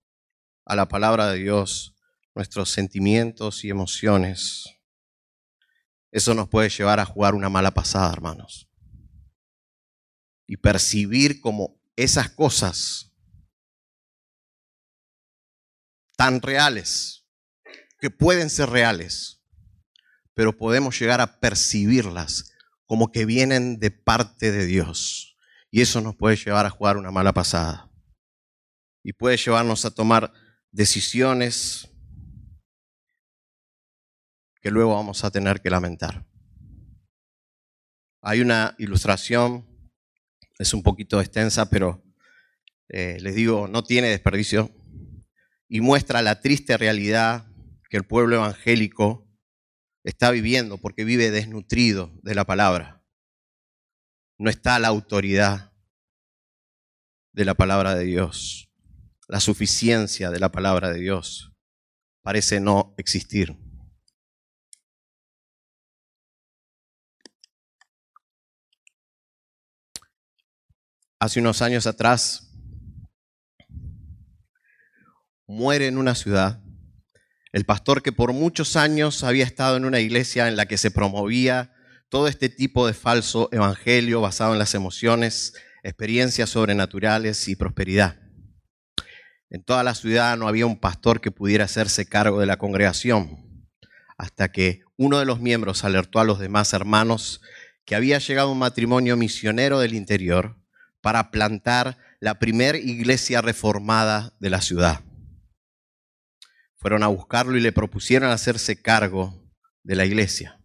a 0.65 0.75
la 0.75 0.89
palabra 0.89 1.31
de 1.31 1.37
Dios, 1.41 1.95
nuestros 2.35 2.71
sentimientos 2.71 3.65
y 3.65 3.69
emociones, 3.69 4.65
eso 6.11 6.33
nos 6.33 6.49
puede 6.49 6.71
llevar 6.71 7.01
a 7.01 7.05
jugar 7.05 7.35
una 7.35 7.51
mala 7.51 7.73
pasada, 7.73 8.11
hermanos. 8.11 8.71
Y 10.47 10.57
percibir 10.57 11.43
como 11.43 11.79
esas 11.97 12.31
cosas 12.31 13.13
tan 16.17 16.41
reales, 16.41 17.27
que 18.01 18.09
pueden 18.09 18.49
ser 18.49 18.71
reales, 18.71 19.36
pero 20.37 20.55
podemos 20.55 21.01
llegar 21.01 21.23
a 21.23 21.41
percibirlas 21.41 22.53
como 22.85 23.11
que 23.11 23.25
vienen 23.25 23.81
de 23.81 23.91
parte 23.91 24.53
de 24.53 24.67
Dios. 24.67 25.35
Y 25.71 25.81
eso 25.81 26.03
nos 26.03 26.15
puede 26.15 26.37
llevar 26.37 26.67
a 26.67 26.71
jugar 26.71 26.99
una 26.99 27.11
mala 27.11 27.33
pasada. 27.33 27.91
Y 29.03 29.15
puede 29.15 29.39
llevarnos 29.39 29.87
a 29.87 29.95
tomar 29.95 30.31
decisiones 30.71 31.91
que 34.61 34.71
luego 34.71 34.95
vamos 34.95 35.25
a 35.25 35.31
tener 35.31 35.63
que 35.63 35.71
lamentar. 35.71 36.27
Hay 38.21 38.43
una 38.43 38.75
ilustración, 38.79 39.67
es 40.59 40.75
un 40.75 40.83
poquito 40.83 41.19
extensa, 41.19 41.71
pero 41.71 42.05
eh, 42.91 43.17
les 43.21 43.35
digo, 43.35 43.69
no 43.69 43.85
tiene 43.85 44.09
desperdicio, 44.09 44.71
y 45.67 45.81
muestra 45.81 46.21
la 46.21 46.43
triste 46.43 46.77
realidad 46.77 47.51
que 47.89 47.97
el 47.97 48.05
pueblo 48.05 48.37
evangélico 48.37 49.26
está 50.11 50.31
viviendo 50.31 50.79
porque 50.79 51.05
vive 51.05 51.31
desnutrido 51.31 52.13
de 52.23 52.35
la 52.35 52.45
palabra. 52.45 53.03
No 54.39 54.49
está 54.51 54.79
la 54.79 54.89
autoridad 54.89 55.73
de 57.33 57.45
la 57.45 57.55
palabra 57.55 57.95
de 57.95 58.05
Dios. 58.05 58.71
La 59.27 59.41
suficiencia 59.41 60.31
de 60.31 60.39
la 60.39 60.53
palabra 60.53 60.91
de 60.91 61.01
Dios 61.01 61.53
parece 62.23 62.61
no 62.61 62.95
existir. 62.99 63.57
Hace 71.19 71.41
unos 71.41 71.63
años 71.63 71.87
atrás 71.87 72.53
muere 75.49 75.89
en 75.89 75.99
una 75.99 76.15
ciudad 76.15 76.66
el 77.53 77.65
pastor 77.65 78.03
que 78.03 78.13
por 78.13 78.33
muchos 78.33 78.77
años 78.77 79.23
había 79.25 79.45
estado 79.45 79.77
en 79.77 79.85
una 79.85 80.01
iglesia 80.01 80.49
en 80.49 80.57
la 80.57 80.67
que 80.67 80.79
se 80.79 80.91
promovía 80.91 81.73
todo 82.09 82.29
este 82.29 82.49
tipo 82.49 82.87
de 82.87 82.95
falso 82.95 83.49
evangelio 83.53 84.21
basado 84.21 84.53
en 84.53 84.59
las 84.59 84.75
emociones, 84.75 85.55
experiencias 85.83 86.51
sobrenaturales 86.51 87.49
y 87.49 87.57
prosperidad. 87.57 88.21
En 89.49 89.63
toda 89.63 89.83
la 89.85 89.95
ciudad 89.95 90.37
no 90.37 90.49
había 90.49 90.67
un 90.67 90.79
pastor 90.79 91.21
que 91.21 91.31
pudiera 91.31 91.65
hacerse 91.65 92.07
cargo 92.07 92.41
de 92.41 92.47
la 92.47 92.59
congregación, 92.59 93.69
hasta 94.19 94.51
que 94.51 94.83
uno 94.97 95.19
de 95.19 95.25
los 95.25 95.41
miembros 95.41 95.85
alertó 95.85 96.19
a 96.21 96.25
los 96.25 96.39
demás 96.39 96.73
hermanos 96.73 97.41
que 97.85 97.95
había 97.95 98.19
llegado 98.19 98.51
un 98.51 98.59
matrimonio 98.59 99.17
misionero 99.17 99.79
del 99.79 99.95
interior 99.95 100.59
para 101.01 101.31
plantar 101.31 101.99
la 102.19 102.39
primera 102.39 102.79
iglesia 102.79 103.41
reformada 103.41 104.35
de 104.41 104.51
la 104.51 104.61
ciudad 104.61 105.06
fueron 106.87 107.03
a 107.03 107.09
buscarlo 107.09 107.57
y 107.57 107.61
le 107.61 107.73
propusieron 107.73 108.31
hacerse 108.31 108.81
cargo 108.81 109.45
de 109.83 109.97
la 109.97 110.07
iglesia. 110.07 110.61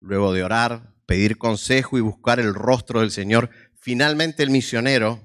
Luego 0.00 0.32
de 0.32 0.42
orar, 0.42 0.94
pedir 1.04 1.36
consejo 1.36 1.98
y 1.98 2.00
buscar 2.00 2.40
el 2.40 2.54
rostro 2.54 3.00
del 3.00 3.10
Señor, 3.10 3.50
finalmente 3.78 4.42
el 4.42 4.48
misionero 4.48 5.22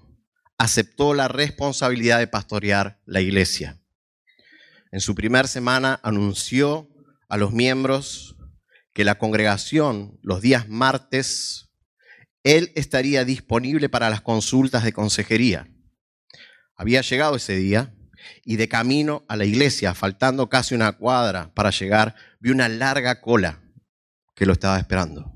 aceptó 0.58 1.14
la 1.14 1.30
responsabilidad 1.30 2.20
de 2.20 2.28
pastorear 2.28 3.00
la 3.06 3.22
iglesia. 3.22 3.82
En 4.92 5.00
su 5.00 5.16
primera 5.16 5.48
semana 5.48 6.02
anunció 6.04 6.90
a 7.30 7.38
los 7.38 7.54
miembros 7.54 8.36
que 8.92 9.06
la 9.06 9.18
congregación 9.18 10.20
los 10.22 10.42
días 10.42 10.68
martes, 10.68 11.70
él 12.44 12.74
estaría 12.76 13.24
disponible 13.24 13.88
para 13.88 14.10
las 14.10 14.20
consultas 14.20 14.84
de 14.84 14.92
consejería. 14.92 15.74
Había 16.76 17.00
llegado 17.00 17.38
ese 17.38 17.56
día 17.56 17.96
y 18.44 18.56
de 18.56 18.68
camino 18.68 19.24
a 19.28 19.36
la 19.36 19.46
iglesia, 19.46 19.94
faltando 19.94 20.50
casi 20.50 20.76
una 20.76 20.94
cuadra 20.94 21.54
para 21.54 21.70
llegar, 21.72 22.16
vi 22.40 22.52
una 22.52 22.70
larga 22.70 23.22
cola 23.22 23.62
que 24.36 24.46
lo 24.46 24.54
estaba 24.54 24.78
esperando. 24.78 25.32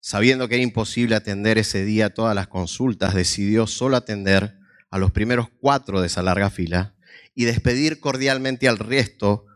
Sabiendo 0.00 0.48
que 0.48 0.54
era 0.54 0.62
imposible 0.62 1.16
atender 1.16 1.58
ese 1.58 1.84
día 1.84 2.14
todas 2.14 2.34
las 2.34 2.48
consultas, 2.48 3.14
decidió 3.14 3.66
solo 3.66 3.96
atender 3.96 4.56
a 4.90 4.98
los 4.98 5.10
primeros 5.10 5.48
cuatro 5.60 6.00
de 6.00 6.06
esa 6.06 6.22
larga 6.22 6.50
fila 6.50 6.94
y 7.34 7.44
despedir 7.44 8.00
cordialmente 8.00 8.68
al 8.68 8.78
resto 8.78 9.46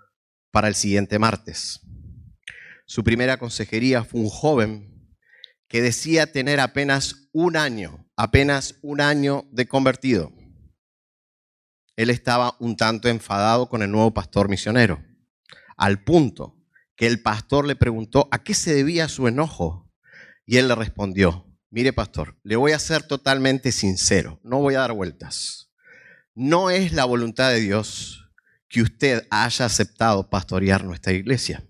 para 0.50 0.68
el 0.68 0.74
siguiente 0.74 1.18
martes. 1.18 1.80
Su 2.86 3.04
primera 3.04 3.38
consejería 3.38 4.02
fue 4.02 4.20
un 4.20 4.28
joven 4.28 5.16
que 5.68 5.80
decía 5.80 6.32
tener 6.32 6.58
apenas 6.58 7.28
un 7.32 7.56
año, 7.56 8.10
apenas 8.16 8.74
un 8.82 9.00
año 9.00 9.44
de 9.52 9.68
convertido 9.68 10.32
él 12.00 12.08
estaba 12.08 12.56
un 12.60 12.76
tanto 12.76 13.08
enfadado 13.08 13.68
con 13.68 13.82
el 13.82 13.90
nuevo 13.90 14.14
pastor 14.14 14.48
misionero, 14.48 15.04
al 15.76 16.02
punto 16.02 16.56
que 16.96 17.06
el 17.06 17.20
pastor 17.20 17.66
le 17.66 17.76
preguntó 17.76 18.26
a 18.30 18.42
qué 18.42 18.54
se 18.54 18.72
debía 18.72 19.06
su 19.06 19.28
enojo. 19.28 19.92
Y 20.46 20.56
él 20.56 20.68
le 20.68 20.76
respondió, 20.76 21.46
mire 21.68 21.92
pastor, 21.92 22.38
le 22.42 22.56
voy 22.56 22.72
a 22.72 22.78
ser 22.78 23.02
totalmente 23.02 23.70
sincero, 23.70 24.40
no 24.42 24.60
voy 24.60 24.76
a 24.76 24.80
dar 24.80 24.94
vueltas. 24.94 25.74
No 26.34 26.70
es 26.70 26.94
la 26.94 27.04
voluntad 27.04 27.50
de 27.50 27.60
Dios 27.60 28.30
que 28.70 28.80
usted 28.80 29.26
haya 29.30 29.66
aceptado 29.66 30.30
pastorear 30.30 30.84
nuestra 30.84 31.12
iglesia. 31.12 31.68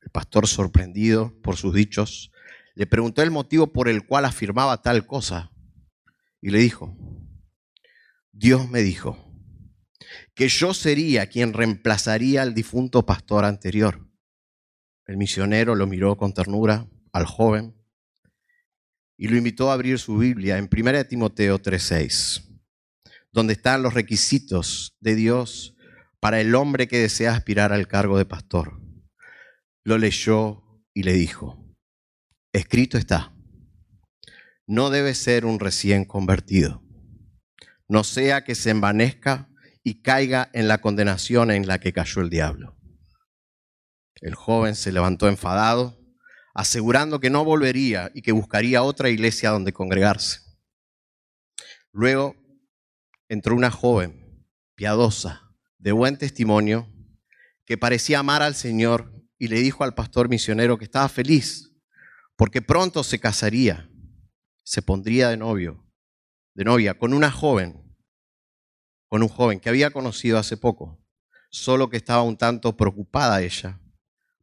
El 0.00 0.08
pastor, 0.12 0.46
sorprendido 0.46 1.38
por 1.42 1.56
sus 1.56 1.74
dichos, 1.74 2.32
le 2.74 2.86
preguntó 2.86 3.20
el 3.20 3.30
motivo 3.30 3.70
por 3.70 3.90
el 3.90 4.06
cual 4.06 4.24
afirmaba 4.24 4.80
tal 4.80 5.06
cosa 5.06 5.50
y 6.40 6.48
le 6.48 6.58
dijo, 6.58 6.96
Dios 8.36 8.68
me 8.68 8.82
dijo 8.82 9.16
que 10.34 10.48
yo 10.48 10.74
sería 10.74 11.28
quien 11.28 11.52
reemplazaría 11.52 12.42
al 12.42 12.52
difunto 12.52 13.06
pastor 13.06 13.44
anterior. 13.44 14.10
El 15.06 15.18
misionero 15.18 15.76
lo 15.76 15.86
miró 15.86 16.16
con 16.16 16.34
ternura 16.34 16.90
al 17.12 17.26
joven 17.26 17.76
y 19.16 19.28
lo 19.28 19.36
invitó 19.36 19.70
a 19.70 19.74
abrir 19.74 20.00
su 20.00 20.18
Biblia 20.18 20.58
en 20.58 20.68
1 20.68 21.06
Timoteo 21.06 21.60
3:6, 21.60 22.42
donde 23.30 23.52
están 23.52 23.84
los 23.84 23.94
requisitos 23.94 24.96
de 24.98 25.14
Dios 25.14 25.76
para 26.18 26.40
el 26.40 26.56
hombre 26.56 26.88
que 26.88 26.98
desea 26.98 27.36
aspirar 27.36 27.72
al 27.72 27.86
cargo 27.86 28.18
de 28.18 28.26
pastor. 28.26 28.80
lo 29.84 29.98
leyó 29.98 30.64
y 30.92 31.02
le 31.02 31.12
dijo, 31.12 31.62
escrito 32.52 32.96
está, 32.96 33.32
no 34.66 34.88
debe 34.88 35.14
ser 35.14 35.44
un 35.44 35.60
recién 35.60 36.06
convertido, 36.06 36.83
no 37.88 38.04
sea 38.04 38.44
que 38.44 38.54
se 38.54 38.70
envanezca 38.70 39.48
y 39.82 40.02
caiga 40.02 40.50
en 40.52 40.68
la 40.68 40.78
condenación 40.80 41.50
en 41.50 41.66
la 41.66 41.78
que 41.78 41.92
cayó 41.92 42.22
el 42.22 42.30
diablo. 42.30 42.76
El 44.20 44.34
joven 44.34 44.74
se 44.74 44.92
levantó 44.92 45.28
enfadado, 45.28 46.00
asegurando 46.54 47.20
que 47.20 47.30
no 47.30 47.44
volvería 47.44 48.10
y 48.14 48.22
que 48.22 48.32
buscaría 48.32 48.82
otra 48.82 49.10
iglesia 49.10 49.50
donde 49.50 49.72
congregarse. 49.72 50.40
Luego 51.92 52.34
entró 53.28 53.54
una 53.54 53.70
joven, 53.70 54.46
piadosa, 54.74 55.42
de 55.78 55.92
buen 55.92 56.16
testimonio, 56.16 56.88
que 57.66 57.76
parecía 57.76 58.20
amar 58.20 58.42
al 58.42 58.54
Señor 58.54 59.12
y 59.38 59.48
le 59.48 59.60
dijo 59.60 59.84
al 59.84 59.94
pastor 59.94 60.28
misionero 60.28 60.78
que 60.78 60.84
estaba 60.84 61.08
feliz 61.08 61.74
porque 62.36 62.62
pronto 62.62 63.04
se 63.04 63.20
casaría, 63.20 63.88
se 64.64 64.82
pondría 64.82 65.28
de 65.28 65.36
novio, 65.36 65.83
de 66.54 66.64
novia 66.64 66.94
con 66.94 67.12
una 67.12 67.30
joven, 67.30 67.82
con 69.08 69.22
un 69.22 69.28
joven 69.28 69.60
que 69.60 69.68
había 69.68 69.90
conocido 69.90 70.38
hace 70.38 70.56
poco, 70.56 71.04
solo 71.50 71.90
que 71.90 71.96
estaba 71.96 72.22
un 72.22 72.36
tanto 72.36 72.76
preocupada 72.76 73.42
ella 73.42 73.80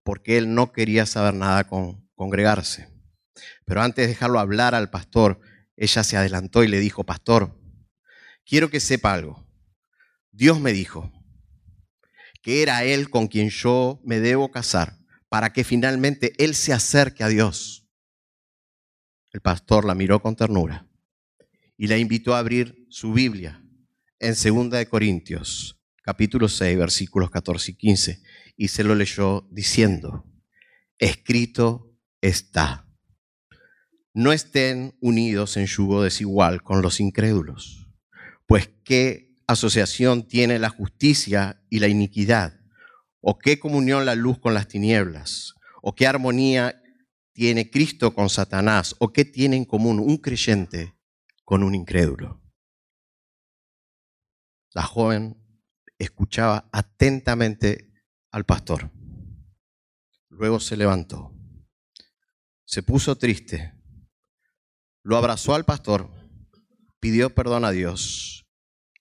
porque 0.04 0.38
él 0.38 0.54
no 0.54 0.72
quería 0.72 1.06
saber 1.06 1.34
nada 1.34 1.68
con 1.68 2.10
congregarse. 2.16 2.90
Pero 3.66 3.82
antes 3.82 4.04
de 4.04 4.10
dejarlo 4.10 4.40
hablar 4.40 4.76
al 4.76 4.90
pastor, 4.90 5.40
ella 5.78 6.04
se 6.04 6.18
adelantó 6.18 6.64
y 6.64 6.68
le 6.68 6.80
dijo, 6.80 7.04
pastor, 7.04 7.60
quiero 8.46 8.70
que 8.70 8.80
sepa 8.80 9.14
algo. 9.14 9.48
Dios 10.32 10.60
me 10.60 10.74
dijo 10.74 11.12
que 12.42 12.64
era 12.64 12.84
Él 12.84 13.10
con 13.10 13.28
quien 13.28 13.50
yo 13.50 14.02
me 14.04 14.20
debo 14.20 14.50
casar 14.52 14.98
para 15.30 15.54
que 15.54 15.64
finalmente 15.64 16.34
Él 16.44 16.56
se 16.56 16.74
acerque 16.74 17.24
a 17.24 17.28
Dios. 17.28 17.88
El 19.32 19.42
pastor 19.42 19.86
la 19.86 19.96
miró 19.96 20.22
con 20.22 20.36
ternura 20.36 20.91
y 21.82 21.88
la 21.88 21.98
invitó 21.98 22.36
a 22.36 22.38
abrir 22.38 22.86
su 22.90 23.12
Biblia 23.12 23.60
en 24.20 24.36
2 24.36 24.70
de 24.70 24.86
Corintios, 24.86 25.82
capítulo 26.04 26.48
6, 26.48 26.78
versículos 26.78 27.32
14 27.32 27.72
y 27.72 27.74
15, 27.74 28.22
y 28.56 28.68
se 28.68 28.84
lo 28.84 28.94
leyó 28.94 29.48
diciendo, 29.50 30.24
escrito 31.00 31.92
está, 32.22 32.88
no 34.14 34.32
estén 34.32 34.96
unidos 35.02 35.58
en 35.58 35.66
yugo 35.66 36.04
desigual 36.04 36.62
con 36.62 36.84
los 36.84 37.00
incrédulos, 37.00 37.90
pues 38.46 38.70
qué 38.84 39.34
asociación 39.48 40.28
tiene 40.28 40.60
la 40.60 40.70
justicia 40.70 41.64
y 41.72 41.80
la 41.80 41.88
iniquidad, 41.88 42.60
o 43.22 43.40
qué 43.40 43.58
comunión 43.58 44.06
la 44.06 44.14
luz 44.14 44.38
con 44.38 44.54
las 44.54 44.68
tinieblas, 44.68 45.56
o 45.82 45.96
qué 45.96 46.06
armonía 46.06 46.80
tiene 47.34 47.72
Cristo 47.72 48.14
con 48.14 48.30
Satanás, 48.30 48.96
o 49.00 49.12
qué 49.12 49.26
tiene 49.26 49.56
en 49.56 49.66
común 49.66 50.00
un 50.00 50.18
creyente 50.18 50.94
con 51.52 51.64
un 51.64 51.76
incrédulo. 51.76 52.42
La 54.74 54.84
joven 54.84 55.36
escuchaba 55.98 56.70
atentamente 56.72 57.92
al 58.32 58.46
pastor. 58.46 58.90
Luego 60.30 60.62
se 60.62 60.78
levantó, 60.78 61.36
se 62.64 62.84
puso 62.84 63.18
triste, 63.18 63.74
lo 65.04 65.18
abrazó 65.18 65.54
al 65.54 65.66
pastor, 65.66 66.10
pidió 67.02 67.36
perdón 67.36 67.66
a 67.66 67.72
Dios 67.72 68.48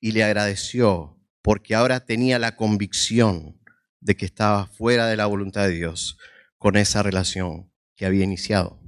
y 0.01 0.11
le 0.11 0.25
agradeció 0.25 1.23
porque 1.43 1.77
ahora 1.77 2.05
tenía 2.05 2.41
la 2.41 2.57
convicción 2.57 3.63
de 4.01 4.17
que 4.17 4.27
estaba 4.27 4.67
fuera 4.67 5.07
de 5.07 5.17
la 5.17 5.27
voluntad 5.27 5.69
de 5.69 5.75
Dios 5.75 6.19
con 6.59 6.77
esa 6.77 7.05
relación 7.05 7.73
que 7.95 8.07
había 8.07 8.25
iniciado. 8.25 8.83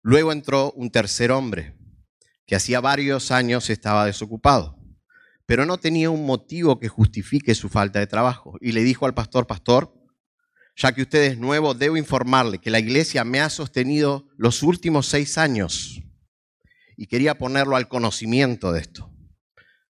Luego 0.00 0.30
entró 0.30 0.70
un 0.76 0.92
tercer 0.92 1.32
hombre 1.32 1.76
que 2.46 2.56
hacía 2.56 2.80
varios 2.80 3.30
años 3.30 3.70
estaba 3.70 4.06
desocupado, 4.06 4.78
pero 5.46 5.66
no 5.66 5.78
tenía 5.78 6.10
un 6.10 6.26
motivo 6.26 6.78
que 6.78 6.88
justifique 6.88 7.54
su 7.54 7.68
falta 7.68 7.98
de 7.98 8.06
trabajo. 8.06 8.56
Y 8.60 8.72
le 8.72 8.82
dijo 8.82 9.06
al 9.06 9.14
pastor, 9.14 9.46
pastor, 9.46 9.94
ya 10.76 10.92
que 10.92 11.02
usted 11.02 11.22
es 11.24 11.38
nuevo, 11.38 11.74
debo 11.74 11.96
informarle 11.96 12.58
que 12.58 12.70
la 12.70 12.80
iglesia 12.80 13.24
me 13.24 13.40
ha 13.40 13.48
sostenido 13.50 14.28
los 14.36 14.62
últimos 14.62 15.06
seis 15.06 15.38
años 15.38 16.02
y 16.96 17.06
quería 17.06 17.38
ponerlo 17.38 17.76
al 17.76 17.88
conocimiento 17.88 18.72
de 18.72 18.80
esto. 18.80 19.10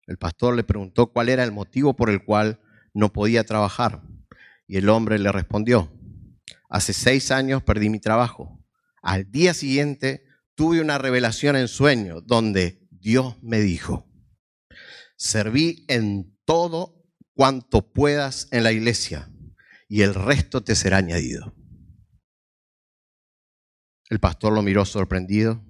El 0.08 0.18
pastor 0.18 0.56
le 0.56 0.64
preguntó 0.64 1.08
cuál 1.12 1.30
era 1.30 1.44
el 1.44 1.52
motivo 1.52 1.96
por 1.96 2.10
el 2.10 2.24
cual 2.24 2.60
no 2.94 3.14
podía 3.14 3.44
trabajar. 3.44 4.02
Y 4.68 4.78
el 4.78 4.90
hombre 4.90 5.20
le 5.20 5.32
respondió, 5.32 5.92
hace 6.70 6.94
seis 6.94 7.32
años 7.32 7.64
perdí 7.64 7.90
mi 7.90 8.00
trabajo. 8.00 8.64
Al 9.02 9.32
día 9.32 9.54
siguiente 9.54 10.24
tuve 10.62 10.80
una 10.80 11.00
revelación 11.00 11.56
en 11.56 11.68
sueño 11.68 12.22
donde 12.22 12.88
Dios 12.92 13.36
me 13.42 13.60
dijo, 13.62 14.08
serví 15.16 15.86
en 15.88 16.38
todo 16.46 17.04
cuanto 17.34 17.92
puedas 17.92 18.48
en 18.52 18.62
la 18.62 18.72
iglesia 18.72 19.28
y 19.90 20.04
el 20.04 20.14
resto 20.14 20.64
te 20.64 20.76
será 20.76 20.98
añadido. 20.98 21.56
El 24.12 24.20
pastor 24.20 24.54
lo 24.54 24.62
miró 24.62 24.86
sorprendido, 24.86 25.66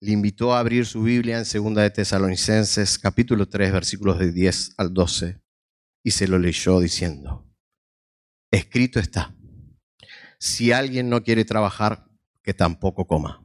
le 0.00 0.12
invitó 0.12 0.54
a 0.54 0.60
abrir 0.60 0.86
su 0.86 1.02
Biblia 1.02 1.36
en 1.36 1.44
2 1.44 1.74
de 1.74 1.90
Tesalonicenses 1.90 2.98
capítulo 2.98 3.46
3 3.46 3.72
versículos 3.72 4.18
de 4.18 4.32
10 4.32 4.70
al 4.78 4.94
12 4.94 5.38
y 6.02 6.12
se 6.12 6.26
lo 6.26 6.38
leyó 6.38 6.80
diciendo, 6.80 7.46
escrito 8.50 9.00
está, 9.00 9.36
si 10.38 10.72
alguien 10.72 11.10
no 11.10 11.22
quiere 11.22 11.44
trabajar, 11.44 12.06
que 12.42 12.54
tampoco 12.54 13.06
coma, 13.06 13.44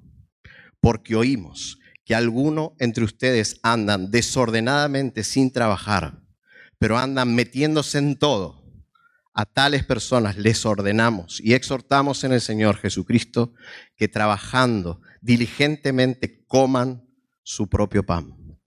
porque 0.84 1.16
oímos 1.16 1.80
que 2.04 2.14
algunos 2.14 2.72
entre 2.78 3.06
ustedes 3.06 3.58
andan 3.64 4.12
desordenadamente 4.12 5.24
sin 5.24 5.50
trabajar, 5.50 6.22
pero 6.78 6.98
andan 6.98 7.34
metiéndose 7.34 8.00
en 8.00 8.20
todo. 8.20 8.70
A 9.34 9.46
tales 9.46 9.86
personas 9.86 10.38
les 10.38 10.66
ordenamos 10.66 11.40
y 11.40 11.54
exhortamos 11.54 12.26
en 12.26 12.34
el 12.34 12.42
Señor 12.42 12.76
Jesucristo 12.76 13.54
que 13.96 14.10
trabajando 14.10 15.00
diligentemente 15.22 16.46
coman 16.48 17.08
su 17.44 17.70
propio 17.70 18.06
pan. 18.06 18.60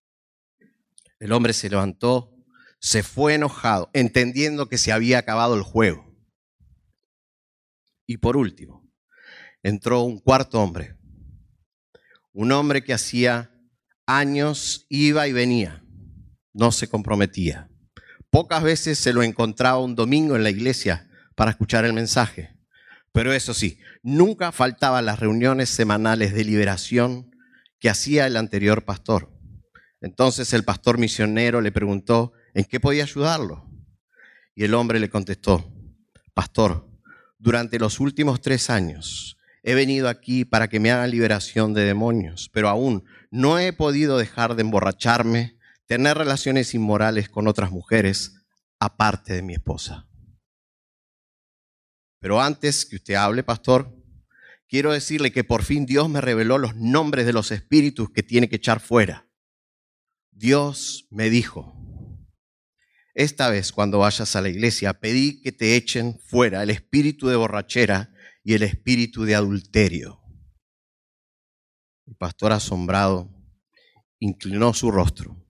El 1.18 1.32
hombre 1.32 1.52
se 1.52 1.68
levantó, 1.68 2.34
se 2.80 3.02
fue 3.02 3.34
enojado, 3.34 3.90
entendiendo 3.92 4.70
que 4.70 4.78
se 4.78 4.90
había 4.90 5.18
acabado 5.18 5.54
el 5.54 5.62
juego. 5.62 6.16
Y 8.06 8.16
por 8.16 8.38
último, 8.38 8.90
entró 9.62 10.00
un 10.00 10.18
cuarto 10.18 10.62
hombre, 10.62 10.95
un 12.36 12.52
hombre 12.52 12.84
que 12.84 12.92
hacía 12.92 13.50
años 14.04 14.84
iba 14.90 15.26
y 15.26 15.32
venía, 15.32 15.82
no 16.52 16.70
se 16.70 16.86
comprometía. 16.86 17.70
Pocas 18.28 18.62
veces 18.62 18.98
se 18.98 19.14
lo 19.14 19.22
encontraba 19.22 19.78
un 19.78 19.94
domingo 19.94 20.36
en 20.36 20.42
la 20.42 20.50
iglesia 20.50 21.08
para 21.34 21.52
escuchar 21.52 21.86
el 21.86 21.94
mensaje, 21.94 22.54
pero 23.10 23.32
eso 23.32 23.54
sí, 23.54 23.78
nunca 24.02 24.52
faltaban 24.52 25.06
las 25.06 25.18
reuniones 25.18 25.70
semanales 25.70 26.34
de 26.34 26.44
liberación 26.44 27.34
que 27.80 27.88
hacía 27.88 28.26
el 28.26 28.36
anterior 28.36 28.84
pastor. 28.84 29.32
Entonces 30.02 30.52
el 30.52 30.62
pastor 30.62 30.98
misionero 30.98 31.62
le 31.62 31.72
preguntó 31.72 32.34
en 32.52 32.64
qué 32.64 32.80
podía 32.80 33.04
ayudarlo. 33.04 33.66
Y 34.54 34.64
el 34.64 34.74
hombre 34.74 35.00
le 35.00 35.08
contestó, 35.08 35.72
pastor, 36.34 36.86
durante 37.38 37.78
los 37.78 37.98
últimos 37.98 38.42
tres 38.42 38.68
años 38.68 39.35
he 39.66 39.74
venido 39.74 40.08
aquí 40.08 40.44
para 40.44 40.68
que 40.68 40.78
me 40.78 40.92
hagan 40.92 41.10
liberación 41.10 41.74
de 41.74 41.82
demonios, 41.82 42.48
pero 42.52 42.68
aún 42.68 43.04
no 43.32 43.58
he 43.58 43.72
podido 43.72 44.16
dejar 44.16 44.54
de 44.54 44.62
emborracharme, 44.62 45.58
tener 45.86 46.16
relaciones 46.16 46.72
inmorales 46.72 47.28
con 47.28 47.48
otras 47.48 47.72
mujeres, 47.72 48.44
aparte 48.78 49.32
de 49.34 49.42
mi 49.42 49.54
esposa. 49.54 50.08
Pero 52.20 52.40
antes 52.40 52.86
que 52.86 52.94
usted 52.94 53.14
hable, 53.14 53.42
pastor, 53.42 53.92
quiero 54.68 54.92
decirle 54.92 55.32
que 55.32 55.42
por 55.42 55.64
fin 55.64 55.84
Dios 55.84 56.08
me 56.08 56.20
reveló 56.20 56.58
los 56.58 56.76
nombres 56.76 57.26
de 57.26 57.32
los 57.32 57.50
espíritus 57.50 58.10
que 58.10 58.22
tiene 58.22 58.48
que 58.48 58.56
echar 58.56 58.78
fuera. 58.78 59.28
Dios 60.30 61.08
me 61.10 61.28
dijo, 61.28 61.76
esta 63.14 63.50
vez 63.50 63.72
cuando 63.72 63.98
vayas 63.98 64.36
a 64.36 64.40
la 64.40 64.48
iglesia, 64.48 65.00
pedí 65.00 65.40
que 65.42 65.50
te 65.50 65.74
echen 65.74 66.20
fuera 66.20 66.62
el 66.62 66.70
espíritu 66.70 67.26
de 67.26 67.34
borrachera 67.34 68.12
y 68.46 68.54
el 68.54 68.62
espíritu 68.62 69.24
de 69.24 69.34
adulterio. 69.34 70.22
El 72.06 72.14
pastor 72.14 72.52
asombrado 72.52 73.28
inclinó 74.20 74.72
su 74.72 74.92
rostro, 74.92 75.44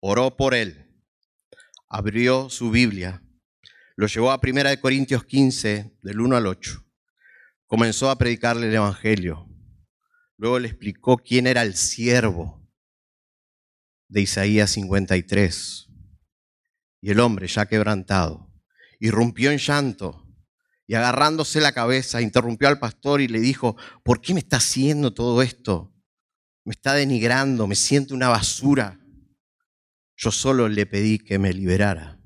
oró 0.00 0.34
por 0.34 0.54
él, 0.54 0.90
abrió 1.90 2.48
su 2.48 2.70
Biblia, 2.70 3.22
lo 3.96 4.06
llevó 4.06 4.30
a 4.30 4.40
1 4.42 4.80
Corintios 4.80 5.24
15, 5.26 5.98
del 6.02 6.20
1 6.22 6.36
al 6.36 6.46
8. 6.46 6.82
Comenzó 7.66 8.08
a 8.08 8.16
predicarle 8.16 8.68
el 8.68 8.74
Evangelio. 8.76 9.46
Luego 10.38 10.58
le 10.58 10.68
explicó 10.68 11.18
quién 11.18 11.46
era 11.46 11.60
el 11.60 11.74
siervo 11.74 12.66
de 14.08 14.22
Isaías 14.22 14.70
53 14.70 15.86
y 17.02 17.10
el 17.10 17.20
hombre, 17.20 17.46
ya 17.46 17.66
quebrantado, 17.66 18.50
irrumpió 19.00 19.50
en 19.50 19.58
llanto 19.58 20.21
y 20.92 20.94
agarrándose 20.94 21.58
la 21.62 21.72
cabeza, 21.72 22.20
interrumpió 22.20 22.68
al 22.68 22.78
pastor 22.78 23.22
y 23.22 23.26
le 23.26 23.40
dijo, 23.40 23.78
¿por 24.04 24.20
qué 24.20 24.34
me 24.34 24.40
está 24.40 24.58
haciendo 24.58 25.14
todo 25.14 25.40
esto? 25.40 25.90
Me 26.66 26.72
está 26.72 26.92
denigrando, 26.92 27.66
me 27.66 27.76
siento 27.76 28.14
una 28.14 28.28
basura. 28.28 29.00
Yo 30.18 30.30
solo 30.30 30.68
le 30.68 30.84
pedí 30.84 31.18
que 31.18 31.38
me 31.38 31.54
liberara. 31.54 32.20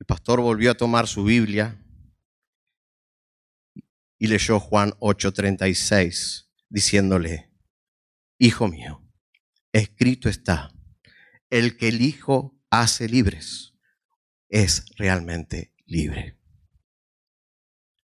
El 0.00 0.06
pastor 0.08 0.40
volvió 0.40 0.72
a 0.72 0.76
tomar 0.76 1.06
su 1.06 1.22
Biblia 1.22 1.80
y 4.18 4.26
leyó 4.26 4.58
Juan 4.58 4.90
8:36, 4.98 6.48
diciéndole, 6.68 7.52
Hijo 8.40 8.66
mío, 8.66 9.08
escrito 9.70 10.28
está, 10.28 10.72
el 11.50 11.76
que 11.76 11.86
el 11.86 12.02
Hijo 12.02 12.60
hace 12.68 13.08
libres 13.08 13.74
es 14.48 14.86
realmente 14.96 15.72
libre. 15.86 16.37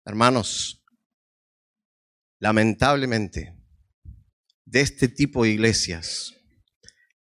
Hermanos, 0.05 0.83
lamentablemente, 2.41 3.57
de 4.65 4.81
este 4.81 5.07
tipo 5.07 5.45
de 5.45 5.51
iglesias, 5.51 6.35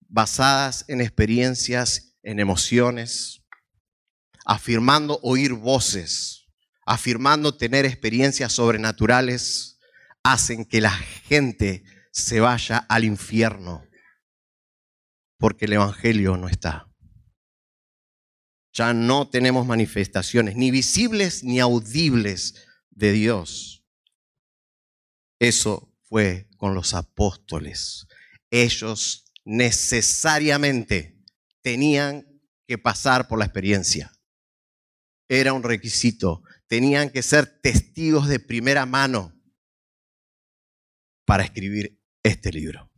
basadas 0.02 0.86
en 0.88 1.02
experiencias, 1.02 2.16
en 2.22 2.40
emociones, 2.40 3.44
afirmando 4.46 5.20
oír 5.24 5.54
voces, 5.54 6.46
afirmando 6.86 7.58
tener 7.58 7.86
experiencias 7.86 8.54
sobrenaturales, 8.54 9.80
hacen 10.24 10.64
que 10.64 10.80
la 10.80 10.92
gente 10.92 11.84
se 12.12 12.40
vaya 12.40 12.78
al 12.78 13.06
infierno, 13.06 13.88
porque 15.40 15.66
el 15.66 15.74
Evangelio 15.74 16.38
no 16.38 16.48
está. 16.48 16.88
Ya 18.72 18.94
no 18.94 19.28
tenemos 19.28 19.66
manifestaciones, 19.66 20.56
ni 20.56 20.70
visibles 20.70 21.44
ni 21.44 21.60
audibles 21.60 22.67
de 22.98 23.12
Dios. 23.12 23.86
Eso 25.40 25.96
fue 26.02 26.50
con 26.58 26.74
los 26.74 26.96
apóstoles. 26.96 28.08
Ellos 28.50 29.32
necesariamente 29.46 31.24
tenían 31.62 32.26
que 32.66 32.78
pasar 32.80 33.28
por 33.28 33.38
la 33.38 33.46
experiencia. 33.46 34.12
Era 35.30 35.54
un 35.54 35.62
requisito. 35.62 36.44
Tenían 36.68 37.12
que 37.12 37.22
ser 37.22 37.62
testigos 37.62 38.28
de 38.28 38.40
primera 38.40 38.86
mano 38.86 39.34
para 41.26 41.44
escribir 41.44 42.02
este 42.24 42.52
libro. 42.52 42.92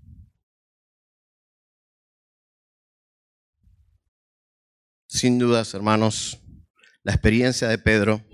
Sin 5.08 5.38
dudas, 5.40 5.74
hermanos, 5.74 6.40
la 7.04 7.12
experiencia 7.12 7.68
de 7.68 7.80
Pedro 7.80 8.29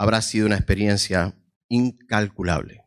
habrá 0.00 0.22
sido 0.22 0.46
una 0.46 0.56
experiencia 0.56 1.38
incalculable. 1.68 2.82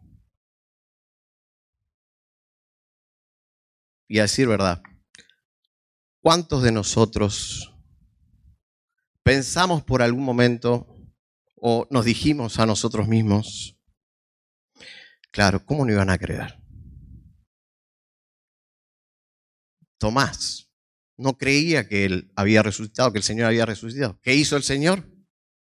Y 4.07 4.17
a 4.17 4.23
decir 4.23 4.47
verdad, 4.47 4.81
¿cuántos 6.23 6.63
de 6.63 6.71
nosotros 6.71 7.71
pensamos 9.21 9.83
por 9.83 10.01
algún 10.01 10.23
momento 10.23 10.87
o 11.53 11.87
nos 11.91 12.03
dijimos 12.03 12.57
a 12.57 12.65
nosotros 12.65 13.07
mismos, 13.07 13.77
claro, 15.29 15.63
¿cómo 15.63 15.85
no 15.85 15.91
iban 15.91 16.09
a 16.09 16.17
creer? 16.17 16.59
Tomás 19.99 20.67
no 21.15 21.37
creía 21.37 21.87
que 21.87 22.05
él 22.05 22.31
había 22.35 22.63
resucitado, 22.63 23.11
que 23.11 23.19
el 23.19 23.23
Señor 23.23 23.45
había 23.45 23.67
resucitado. 23.67 24.19
¿Qué 24.23 24.33
hizo 24.33 24.57
el 24.57 24.63
Señor? 24.63 25.12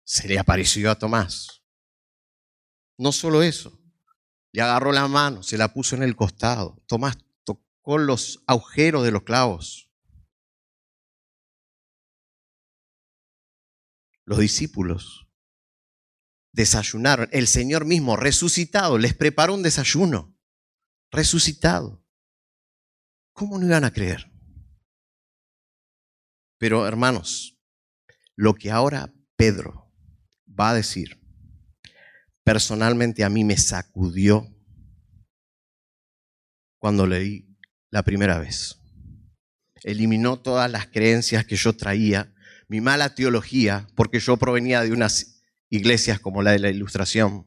Se 0.09 0.27
le 0.27 0.39
apareció 0.39 0.91
a 0.91 0.99
Tomás. 0.99 1.63
No 2.97 3.13
solo 3.13 3.43
eso, 3.43 3.79
le 4.53 4.63
agarró 4.63 4.91
la 4.91 5.07
mano, 5.07 5.43
se 5.43 5.59
la 5.59 5.75
puso 5.75 5.97
en 5.97 6.03
el 6.03 6.17
costado. 6.17 6.83
Tomás 6.87 7.19
tocó 7.45 7.99
los 7.99 8.43
agujeros 8.47 9.05
de 9.05 9.11
los 9.11 9.25
clavos. 9.25 9.91
Los 14.25 14.39
discípulos 14.39 15.29
desayunaron. 16.53 17.29
El 17.31 17.47
Señor 17.47 17.85
mismo, 17.85 18.17
resucitado, 18.17 18.97
les 18.97 19.15
preparó 19.15 19.53
un 19.53 19.63
desayuno. 19.63 20.35
Resucitado. 21.11 22.03
¿Cómo 23.35 23.59
no 23.59 23.67
iban 23.67 23.85
a 23.85 23.93
creer? 23.93 24.33
Pero 26.57 26.87
hermanos, 26.87 27.59
lo 28.37 28.55
que 28.55 28.71
ahora 28.71 29.13
Pedro 29.37 29.88
va 30.59 30.71
a 30.71 30.75
decir, 30.75 31.21
personalmente 32.45 33.25
a 33.25 33.31
mí 33.31 33.45
me 33.45 33.57
sacudió 33.57 34.47
cuando 36.79 37.07
leí 37.07 37.59
la 37.91 38.03
primera 38.03 38.39
vez. 38.39 38.81
Eliminó 39.83 40.41
todas 40.41 40.71
las 40.71 40.87
creencias 40.87 41.45
que 41.45 41.57
yo 41.57 41.77
traía, 41.77 42.35
mi 42.69 42.81
mala 42.81 43.15
teología, 43.15 43.87
porque 43.95 44.21
yo 44.21 44.37
provenía 44.37 44.83
de 44.83 44.93
unas 44.93 45.43
iglesias 45.71 46.21
como 46.21 46.43
la 46.43 46.53
de 46.53 46.59
la 46.59 46.71
Ilustración. 46.71 47.47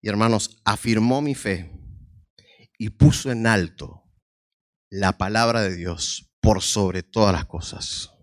Y 0.00 0.08
hermanos, 0.08 0.60
afirmó 0.64 1.20
mi 1.20 1.34
fe 1.34 1.72
y 2.78 2.90
puso 2.90 3.30
en 3.30 3.46
alto 3.46 4.04
la 4.90 5.18
palabra 5.18 5.60
de 5.60 5.74
Dios 5.74 6.30
por 6.40 6.62
sobre 6.62 7.02
todas 7.02 7.32
las 7.32 7.46
cosas. 7.46 8.17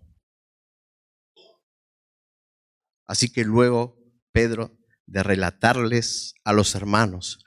Así 3.06 3.30
que 3.30 3.44
luego 3.44 3.98
Pedro, 4.32 4.76
de 5.06 5.22
relatarles 5.22 6.34
a 6.44 6.52
los 6.52 6.74
hermanos 6.74 7.44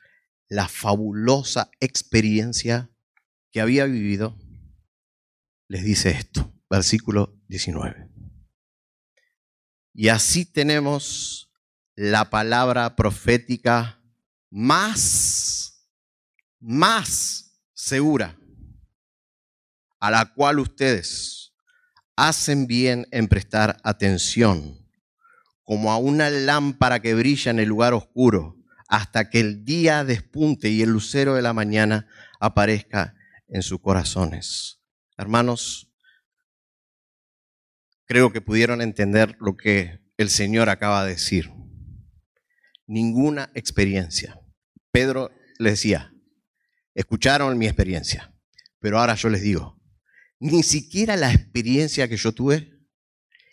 la 0.47 0.67
fabulosa 0.67 1.69
experiencia 1.79 2.89
que 3.51 3.61
había 3.61 3.85
vivido, 3.85 4.37
les 5.67 5.83
dice 5.83 6.09
esto, 6.09 6.51
versículo 6.69 7.39
19. 7.47 8.09
Y 9.93 10.07
así 10.07 10.45
tenemos 10.45 11.51
la 11.95 12.29
palabra 12.29 12.95
profética 12.95 14.01
más, 14.49 15.85
más 16.59 17.61
segura, 17.73 18.39
a 19.99 20.09
la 20.09 20.33
cual 20.33 20.59
ustedes 20.59 21.53
hacen 22.15 22.65
bien 22.65 23.07
en 23.11 23.27
prestar 23.27 23.77
atención 23.83 24.78
como 25.69 25.91
a 25.91 25.99
una 25.99 26.31
lámpara 26.31 26.99
que 26.99 27.13
brilla 27.13 27.51
en 27.51 27.59
el 27.59 27.69
lugar 27.69 27.93
oscuro, 27.93 28.57
hasta 28.87 29.29
que 29.29 29.39
el 29.39 29.65
día 29.65 30.03
despunte 30.03 30.67
y 30.69 30.81
el 30.81 30.89
lucero 30.89 31.35
de 31.35 31.43
la 31.43 31.53
mañana 31.53 32.07
aparezca 32.39 33.13
en 33.47 33.61
sus 33.61 33.79
corazones. 33.79 34.81
Hermanos, 35.15 35.93
creo 38.05 38.33
que 38.33 38.41
pudieron 38.41 38.81
entender 38.81 39.37
lo 39.39 39.55
que 39.57 39.99
el 40.17 40.31
Señor 40.31 40.69
acaba 40.69 41.03
de 41.05 41.11
decir. 41.11 41.51
Ninguna 42.87 43.51
experiencia. 43.53 44.41
Pedro 44.89 45.29
les 45.59 45.73
decía, 45.73 46.11
escucharon 46.95 47.55
mi 47.59 47.67
experiencia, 47.67 48.33
pero 48.79 48.97
ahora 48.97 49.13
yo 49.13 49.29
les 49.29 49.43
digo, 49.43 49.79
ni 50.39 50.63
siquiera 50.63 51.15
la 51.15 51.31
experiencia 51.31 52.07
que 52.07 52.17
yo 52.17 52.31
tuve 52.31 52.73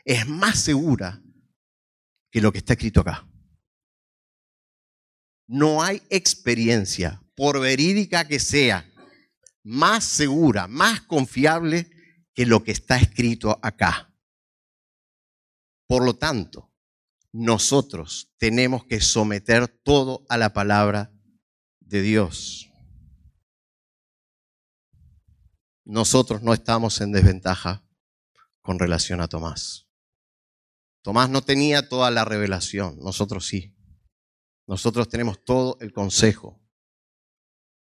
es 0.07 0.27
más 0.27 0.59
segura 0.61 1.21
que 2.31 2.41
lo 2.41 2.53
que 2.53 2.59
está 2.59 2.75
escrito 2.75 3.01
acá. 3.01 3.27
No 5.47 5.83
hay 5.83 6.03
experiencia, 6.11 7.23
por 7.37 7.61
verídica 7.61 8.27
que 8.27 8.39
sea, 8.39 8.91
más 9.63 10.05
segura, 10.05 10.67
más 10.67 11.03
confiable 11.03 11.91
que 12.35 12.47
lo 12.47 12.63
que 12.63 12.73
está 12.73 12.97
escrito 12.97 13.59
acá. 13.63 14.13
Por 15.87 16.05
lo 16.05 16.17
tanto, 16.17 16.73
nosotros 17.33 18.33
tenemos 18.39 18.85
que 18.85 19.01
someter 19.01 19.69
todo 19.69 20.25
a 20.29 20.37
la 20.37 20.53
palabra 20.53 21.13
de 21.81 22.03
Dios. 22.03 22.71
Nosotros 25.85 26.43
no 26.43 26.53
estamos 26.53 27.01
en 27.01 27.13
desventaja 27.13 27.85
con 28.61 28.79
relación 28.79 29.21
a 29.21 29.29
Tomás. 29.29 29.86
Tomás 31.07 31.31
no 31.31 31.41
tenía 31.41 31.89
toda 31.89 32.11
la 32.11 32.25
revelación, 32.25 32.99
nosotros 32.99 33.47
sí. 33.47 33.77
Nosotros 34.67 35.09
tenemos 35.09 35.45
todo 35.45 35.79
el 35.81 35.93
consejo. 35.93 36.61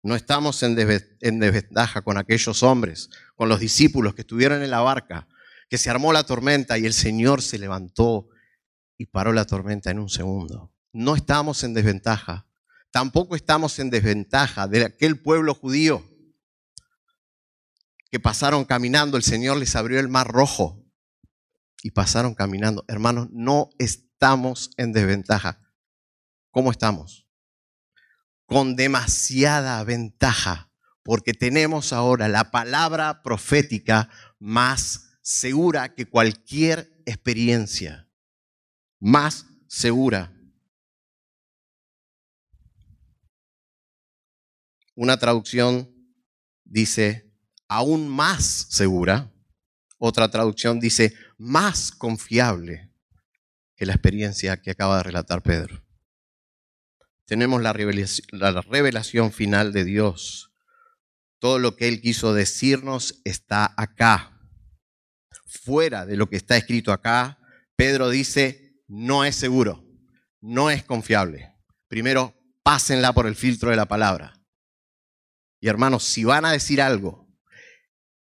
No 0.02 0.16
estamos 0.16 0.64
en 0.64 0.76
desventaja 0.76 2.04
con 2.04 2.18
aquellos 2.18 2.64
hombres, 2.64 3.10
con 3.36 3.50
los 3.50 3.60
discípulos 3.60 4.16
que 4.16 4.22
estuvieron 4.22 4.64
en 4.64 4.72
la 4.72 4.80
barca, 4.80 5.28
que 5.70 5.78
se 5.78 5.90
armó 5.90 6.14
la 6.14 6.24
tormenta 6.24 6.78
y 6.78 6.86
el 6.86 6.94
Señor 6.94 7.42
se 7.42 7.60
levantó 7.60 8.30
y 8.98 9.08
paró 9.08 9.34
la 9.34 9.44
tormenta 9.44 9.92
en 9.92 10.00
un 10.00 10.08
segundo. 10.08 10.74
No 10.94 11.18
estamos 11.18 11.66
en 11.66 11.74
desventaja. 11.74 12.48
Tampoco 12.92 13.36
estamos 13.36 13.78
en 13.80 13.90
desventaja 13.90 14.70
de 14.70 14.86
aquel 14.86 15.22
pueblo 15.22 15.54
judío 15.54 16.02
que 18.10 18.22
pasaron 18.22 18.64
caminando, 18.64 19.18
el 19.18 19.24
Señor 19.24 19.58
les 19.58 19.76
abrió 19.76 20.00
el 20.00 20.08
mar 20.08 20.30
rojo 20.30 20.81
y 21.84 21.92
pasaron 21.92 22.34
caminando. 22.34 22.86
Hermanos, 22.88 23.28
no 23.32 23.70
estamos 23.80 24.72
en 24.78 24.94
desventaja. 24.94 25.60
¿Cómo 26.52 26.72
estamos? 26.72 27.28
Con 28.46 28.76
demasiada 28.76 29.84
ventaja, 29.84 30.72
porque 31.04 31.34
tenemos 31.34 31.94
ahora 31.94 32.28
la 32.28 32.52
palabra 32.52 33.24
profética 33.24 34.10
más 34.40 35.18
segura 35.22 35.94
que 35.96 36.06
cualquier 36.06 37.02
experiencia. 37.06 38.10
Más 39.00 39.46
segura. 39.68 40.34
Una 44.96 45.18
traducción 45.18 45.90
dice 46.64 47.34
aún 47.68 48.08
más 48.10 48.44
segura. 48.70 49.32
Otra 50.04 50.32
traducción 50.32 50.80
dice 50.80 51.14
más 51.38 51.92
confiable 51.92 52.92
que 53.76 53.86
la 53.86 53.94
experiencia 53.94 54.60
que 54.60 54.72
acaba 54.72 54.98
de 54.98 55.04
relatar 55.04 55.44
Pedro. 55.44 55.86
Tenemos 57.28 57.62
la 57.62 57.72
revelación, 57.72 59.32
final 59.32 59.72
de 59.74 59.84
Dios. 59.84 60.52
Todo 61.38 61.60
lo 61.60 61.76
que 61.76 61.88
Él 61.88 62.02
quiso 62.02 62.34
decirnos 62.34 63.22
está 63.26 63.76
acá. 63.78 64.42
Fuera 65.46 66.08
de 66.08 66.18
lo 66.18 66.28
que 66.32 66.38
está 66.38 66.58
escrito 66.58 66.92
acá, 66.92 67.38
Pedro 67.76 68.10
dice, 68.10 68.82
no 68.88 69.24
es 69.24 69.36
seguro, 69.36 69.86
no 70.40 70.72
es 70.72 70.84
confiable. 70.84 71.54
Primero, 71.88 72.34
pásenla 72.64 73.14
por 73.14 73.28
el 73.28 73.36
filtro 73.36 73.70
de 73.70 73.76
la 73.76 73.86
palabra. 73.86 74.34
Y 75.60 75.68
hermanos, 75.68 76.06
si 76.06 76.24
van 76.24 76.46
a 76.46 76.54
decir 76.54 76.82
algo 76.82 77.21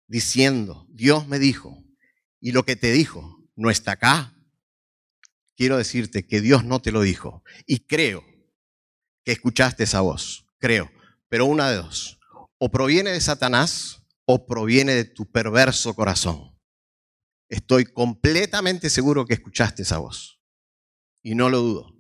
diciendo, 0.08 0.86
Dios 0.90 1.28
me 1.28 1.40
dijo, 1.40 1.84
y 2.40 2.52
lo 2.52 2.64
que 2.64 2.76
te 2.76 2.92
dijo 2.92 3.44
no 3.56 3.70
está 3.70 3.94
acá, 3.94 4.36
quiero 5.56 5.78
decirte 5.78 6.28
que 6.28 6.42
Dios 6.42 6.64
no 6.64 6.82
te 6.82 6.92
lo 6.92 7.02
dijo. 7.02 7.44
Y 7.66 7.86
creo 7.86 8.24
que 9.24 9.32
escuchaste 9.32 9.84
esa 9.84 10.02
voz, 10.02 10.46
creo. 10.60 10.92
Pero 11.30 11.46
una 11.46 11.70
de 11.70 11.78
dos, 11.78 12.20
o 12.58 12.70
proviene 12.70 13.12
de 13.12 13.22
Satanás 13.22 14.04
o 14.26 14.46
proviene 14.46 14.94
de 14.94 15.06
tu 15.06 15.30
perverso 15.32 15.94
corazón. 15.94 16.58
Estoy 17.50 17.86
completamente 17.86 18.90
seguro 18.90 19.26
que 19.26 19.36
escuchaste 19.36 19.84
esa 19.84 20.00
voz. 20.00 20.40
Y 21.22 21.36
no 21.36 21.50
lo 21.50 21.60
dudo. 21.60 21.96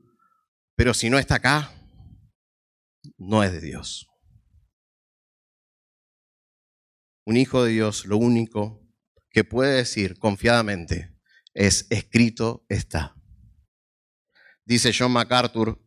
Pero 0.76 0.93
si 0.93 1.10
no 1.10 1.20
está 1.20 1.36
acá, 1.36 1.72
no 3.18 3.43
es 3.43 3.51
de 3.51 3.62
Dios. 3.62 4.08
Un 7.26 7.38
hijo 7.38 7.63
de 7.63 7.71
Dios, 7.71 8.05
lo 8.05 8.17
único 8.17 8.88
que 9.32 9.43
puede 9.43 9.76
decir 9.78 10.19
confiadamente 10.19 11.17
es, 11.55 11.88
escrito 11.89 12.65
está. 12.69 13.15
Dice 14.63 14.91
John 14.97 15.11
MacArthur, 15.11 15.82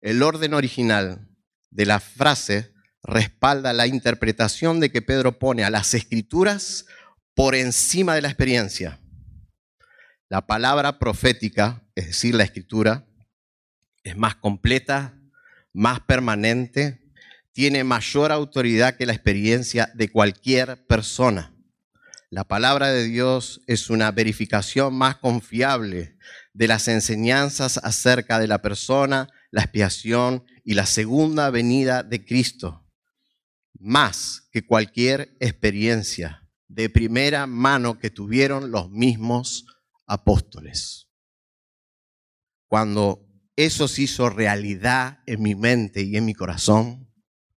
el 0.00 0.22
orden 0.22 0.54
original 0.54 1.28
de 1.70 1.86
la 1.86 2.00
frase 2.00 2.74
respalda 3.04 3.72
la 3.72 3.86
interpretación 3.86 4.80
de 4.80 4.90
que 4.90 5.02
Pedro 5.02 5.38
pone 5.38 5.62
a 5.64 5.70
las 5.70 5.94
escrituras 5.94 6.86
por 7.34 7.54
encima 7.54 8.14
de 8.16 8.22
la 8.22 8.28
experiencia. 8.28 9.00
La 10.28 10.46
palabra 10.46 10.98
profética, 10.98 11.86
es 11.94 12.06
decir, 12.06 12.34
la 12.34 12.44
escritura, 12.44 13.06
es 14.02 14.16
más 14.16 14.34
completa, 14.36 15.18
más 15.72 16.00
permanente, 16.00 17.01
tiene 17.52 17.84
mayor 17.84 18.32
autoridad 18.32 18.96
que 18.96 19.06
la 19.06 19.12
experiencia 19.12 19.90
de 19.94 20.10
cualquier 20.10 20.86
persona. 20.86 21.54
La 22.30 22.44
palabra 22.44 22.88
de 22.88 23.04
Dios 23.04 23.60
es 23.66 23.90
una 23.90 24.10
verificación 24.10 24.94
más 24.94 25.16
confiable 25.16 26.16
de 26.54 26.66
las 26.66 26.88
enseñanzas 26.88 27.78
acerca 27.78 28.38
de 28.38 28.46
la 28.46 28.62
persona, 28.62 29.28
la 29.50 29.62
expiación 29.62 30.44
y 30.64 30.74
la 30.74 30.86
segunda 30.86 31.50
venida 31.50 32.02
de 32.02 32.24
Cristo, 32.24 32.88
más 33.78 34.48
que 34.50 34.66
cualquier 34.66 35.36
experiencia 35.40 36.48
de 36.68 36.88
primera 36.88 37.46
mano 37.46 37.98
que 37.98 38.08
tuvieron 38.08 38.70
los 38.70 38.90
mismos 38.90 39.66
apóstoles. 40.06 41.08
Cuando 42.66 43.28
eso 43.56 43.88
se 43.88 44.02
hizo 44.02 44.30
realidad 44.30 45.18
en 45.26 45.42
mi 45.42 45.54
mente 45.54 46.00
y 46.02 46.16
en 46.16 46.24
mi 46.24 46.32
corazón, 46.32 47.11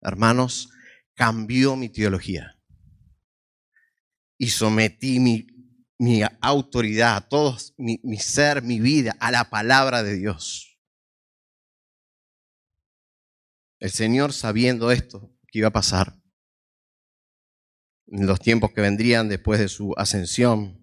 hermanos, 0.04 0.70
cambió 1.14 1.76
mi 1.76 1.88
teología. 1.88 2.60
Y 4.38 4.48
sometí 4.48 5.18
mi, 5.18 5.46
autoridad, 6.40 7.26
todo 7.28 7.56
mi, 7.78 7.98
mi 8.02 8.18
ser, 8.18 8.62
mi 8.62 8.80
vida, 8.80 9.16
a 9.20 9.30
la 9.30 9.48
palabra 9.48 10.02
de 10.02 10.16
Dios. 10.16 10.78
El 13.80 13.90
Señor, 13.90 14.32
sabiendo 14.32 14.90
esto 14.90 15.34
que 15.48 15.58
iba 15.58 15.68
a 15.68 15.72
pasar, 15.72 16.20
en 18.06 18.26
los 18.26 18.40
tiempos 18.40 18.72
que 18.72 18.80
vendrían 18.80 19.28
después 19.28 19.58
de 19.58 19.68
su 19.68 19.94
ascensión, 19.96 20.80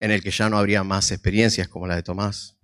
en 0.00 0.10
el 0.10 0.22
que 0.22 0.30
ya 0.30 0.50
no 0.50 0.58
habría 0.58 0.84
más 0.84 1.10
experiencias 1.10 1.68
como 1.68 1.86
la 1.86 1.96
de 1.96 2.02
Tomás, 2.02 2.55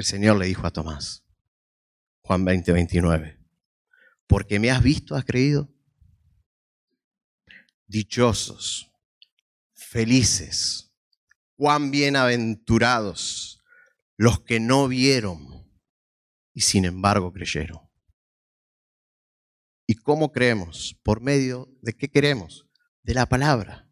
el 0.00 0.06
Señor 0.06 0.38
le 0.38 0.46
dijo 0.46 0.66
a 0.66 0.70
Tomás, 0.70 1.24
Juan 2.22 2.44
20, 2.44 2.72
29, 2.72 3.38
porque 4.26 4.58
me 4.58 4.70
has 4.70 4.82
visto, 4.82 5.14
has 5.14 5.24
creído. 5.24 5.68
Dichosos, 7.86 8.90
felices, 9.74 10.94
cuán 11.54 11.90
bienaventurados 11.90 13.62
los 14.16 14.40
que 14.40 14.58
no 14.58 14.88
vieron 14.88 15.70
y 16.54 16.62
sin 16.62 16.86
embargo 16.86 17.32
creyeron. 17.32 17.80
¿Y 19.86 19.96
cómo 19.96 20.32
creemos? 20.32 20.98
¿Por 21.02 21.20
medio 21.20 21.68
de 21.82 21.94
qué 21.94 22.08
queremos? 22.08 22.66
De 23.02 23.12
la 23.12 23.26
palabra, 23.26 23.90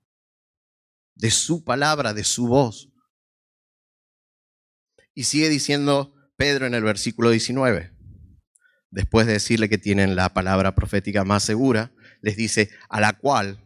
de 1.15 1.31
su 1.31 1.65
palabra, 1.65 2.15
de 2.15 2.25
su 2.25 2.47
voz. 2.47 2.89
Y 5.19 5.25
sigue 5.25 5.49
diciendo 5.49 6.15
Pedro 6.37 6.67
en 6.67 6.75
el 6.75 6.85
versículo 6.85 7.31
19, 7.31 7.91
después 8.93 9.27
de 9.27 9.33
decirle 9.33 9.69
que 9.69 9.77
tienen 9.77 10.15
la 10.15 10.33
palabra 10.33 10.77
profética 10.77 11.25
más 11.25 11.43
segura, 11.43 11.91
les 12.23 12.37
dice, 12.37 12.71
a 12.89 13.01
la 13.01 13.15
cual 13.15 13.59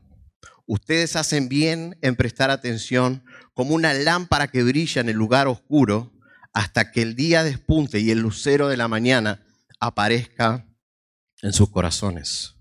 ustedes 0.64 1.14
hacen 1.14 1.50
bien 1.50 1.98
en 2.00 2.16
prestar 2.16 2.48
atención 2.48 3.22
como 3.52 3.74
una 3.74 3.92
lámpara 3.92 4.48
que 4.48 4.62
brilla 4.62 5.02
en 5.02 5.10
el 5.10 5.16
lugar 5.16 5.46
oscuro 5.46 6.18
hasta 6.54 6.90
que 6.90 7.02
el 7.02 7.16
día 7.16 7.44
despunte 7.44 8.00
y 8.00 8.10
el 8.10 8.20
lucero 8.20 8.68
de 8.68 8.78
la 8.78 8.88
mañana 8.88 9.44
aparezca 9.78 10.66
en 11.42 11.52
sus 11.52 11.68
corazones. 11.68 12.54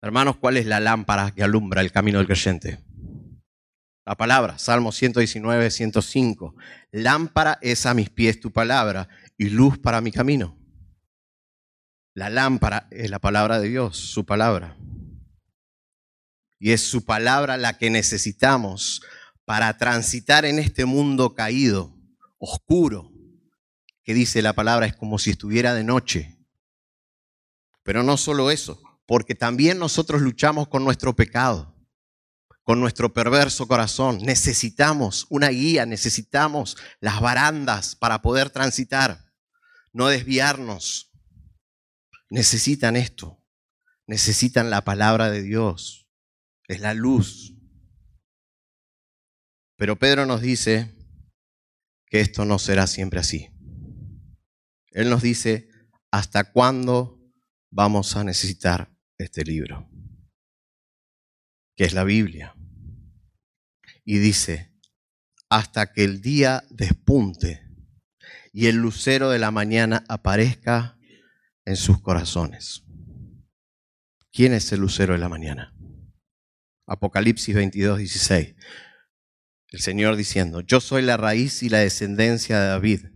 Hermanos, 0.00 0.36
¿cuál 0.38 0.56
es 0.56 0.64
la 0.64 0.80
lámpara 0.80 1.32
que 1.32 1.42
alumbra 1.42 1.82
el 1.82 1.92
camino 1.92 2.16
del 2.16 2.28
creyente? 2.28 2.82
La 4.04 4.16
palabra, 4.16 4.58
Salmo 4.58 4.90
119, 4.90 5.70
105. 5.70 6.56
Lámpara 6.90 7.58
es 7.62 7.86
a 7.86 7.94
mis 7.94 8.10
pies 8.10 8.40
tu 8.40 8.50
palabra 8.50 9.08
y 9.38 9.48
luz 9.50 9.78
para 9.78 10.00
mi 10.00 10.10
camino. 10.10 10.58
La 12.12 12.28
lámpara 12.28 12.88
es 12.90 13.10
la 13.10 13.20
palabra 13.20 13.60
de 13.60 13.68
Dios, 13.68 13.96
su 13.96 14.26
palabra. 14.26 14.76
Y 16.58 16.72
es 16.72 16.82
su 16.82 17.04
palabra 17.04 17.56
la 17.56 17.78
que 17.78 17.90
necesitamos 17.90 19.02
para 19.44 19.78
transitar 19.78 20.44
en 20.44 20.58
este 20.58 20.84
mundo 20.84 21.34
caído, 21.34 21.96
oscuro, 22.38 23.12
que 24.02 24.14
dice 24.14 24.42
la 24.42 24.52
palabra 24.52 24.86
es 24.86 24.96
como 24.96 25.18
si 25.20 25.30
estuviera 25.30 25.74
de 25.74 25.84
noche. 25.84 26.38
Pero 27.84 28.02
no 28.02 28.16
solo 28.16 28.50
eso, 28.50 28.82
porque 29.06 29.36
también 29.36 29.78
nosotros 29.78 30.22
luchamos 30.22 30.66
con 30.66 30.84
nuestro 30.84 31.14
pecado 31.14 31.71
con 32.62 32.80
nuestro 32.80 33.12
perverso 33.12 33.66
corazón. 33.66 34.18
Necesitamos 34.18 35.26
una 35.28 35.48
guía, 35.48 35.86
necesitamos 35.86 36.76
las 37.00 37.20
barandas 37.20 37.96
para 37.96 38.22
poder 38.22 38.50
transitar, 38.50 39.32
no 39.92 40.08
desviarnos. 40.08 41.10
Necesitan 42.30 42.96
esto, 42.96 43.44
necesitan 44.06 44.70
la 44.70 44.84
palabra 44.84 45.30
de 45.30 45.42
Dios, 45.42 46.08
es 46.66 46.80
la 46.80 46.94
luz. 46.94 47.54
Pero 49.76 49.98
Pedro 49.98 50.24
nos 50.24 50.40
dice 50.40 50.96
que 52.06 52.20
esto 52.20 52.44
no 52.44 52.58
será 52.58 52.86
siempre 52.86 53.20
así. 53.20 53.50
Él 54.92 55.10
nos 55.10 55.22
dice, 55.22 55.68
¿hasta 56.10 56.52
cuándo 56.52 57.20
vamos 57.70 58.16
a 58.16 58.24
necesitar 58.24 58.94
este 59.18 59.44
libro? 59.44 59.91
Es 61.84 61.94
la 61.94 62.04
Biblia. 62.04 62.54
Y 64.04 64.18
dice, 64.18 64.72
hasta 65.48 65.92
que 65.92 66.04
el 66.04 66.20
día 66.20 66.64
despunte 66.70 67.68
y 68.52 68.66
el 68.66 68.76
lucero 68.76 69.30
de 69.30 69.38
la 69.38 69.50
mañana 69.50 70.04
aparezca 70.08 70.98
en 71.64 71.76
sus 71.76 72.00
corazones. 72.00 72.84
¿quién 74.32 74.52
es 74.52 74.72
el 74.72 74.80
lucero 74.80 75.12
de 75.12 75.18
la 75.18 75.28
mañana? 75.28 75.74
Apocalipsis 76.86 77.54
22, 77.54 77.98
16. 77.98 78.54
El 79.68 79.80
Señor 79.80 80.16
diciendo, 80.16 80.60
yo 80.60 80.80
soy 80.80 81.02
la 81.02 81.16
raíz 81.16 81.62
y 81.62 81.68
la 81.68 81.78
descendencia 81.78 82.60
de 82.60 82.66
David, 82.66 83.06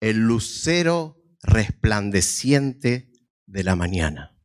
el 0.00 0.18
lucero 0.18 1.22
resplandeciente 1.42 3.10
de 3.46 3.64
la 3.64 3.76
mañana, 3.76 4.36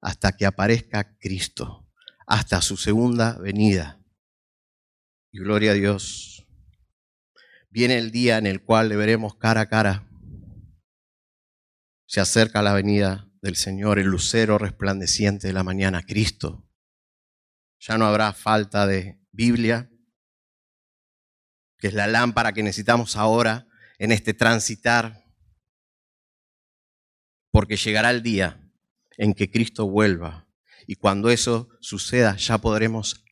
hasta 0.00 0.32
que 0.32 0.46
aparezca 0.46 1.16
Cristo, 1.18 1.79
hasta 2.30 2.62
su 2.62 2.76
segunda 2.76 3.36
venida. 3.38 4.00
Y 5.32 5.40
gloria 5.40 5.72
a 5.72 5.74
Dios. 5.74 6.46
Viene 7.70 7.98
el 7.98 8.12
día 8.12 8.38
en 8.38 8.46
el 8.46 8.62
cual 8.62 8.88
le 8.88 8.94
veremos 8.94 9.34
cara 9.34 9.62
a 9.62 9.68
cara. 9.68 10.08
Se 12.06 12.20
acerca 12.20 12.62
la 12.62 12.72
venida 12.72 13.28
del 13.42 13.56
Señor, 13.56 13.98
el 13.98 14.06
lucero 14.06 14.58
resplandeciente 14.58 15.48
de 15.48 15.52
la 15.52 15.64
mañana, 15.64 16.04
Cristo. 16.04 16.70
Ya 17.80 17.98
no 17.98 18.06
habrá 18.06 18.32
falta 18.32 18.86
de 18.86 19.20
Biblia, 19.32 19.90
que 21.78 21.88
es 21.88 21.94
la 21.94 22.06
lámpara 22.06 22.52
que 22.52 22.62
necesitamos 22.62 23.16
ahora 23.16 23.66
en 23.98 24.12
este 24.12 24.34
transitar, 24.34 25.24
porque 27.50 27.76
llegará 27.76 28.10
el 28.10 28.22
día 28.22 28.72
en 29.16 29.34
que 29.34 29.50
Cristo 29.50 29.88
vuelva 29.88 30.49
y 30.90 30.96
cuando 30.96 31.30
eso 31.30 31.68
suceda 31.80 32.34
ya 32.34 32.58
podremos 32.58 33.24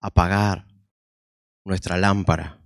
apagar 0.00 0.66
nuestra 1.64 1.96
lámpara. 1.96 2.60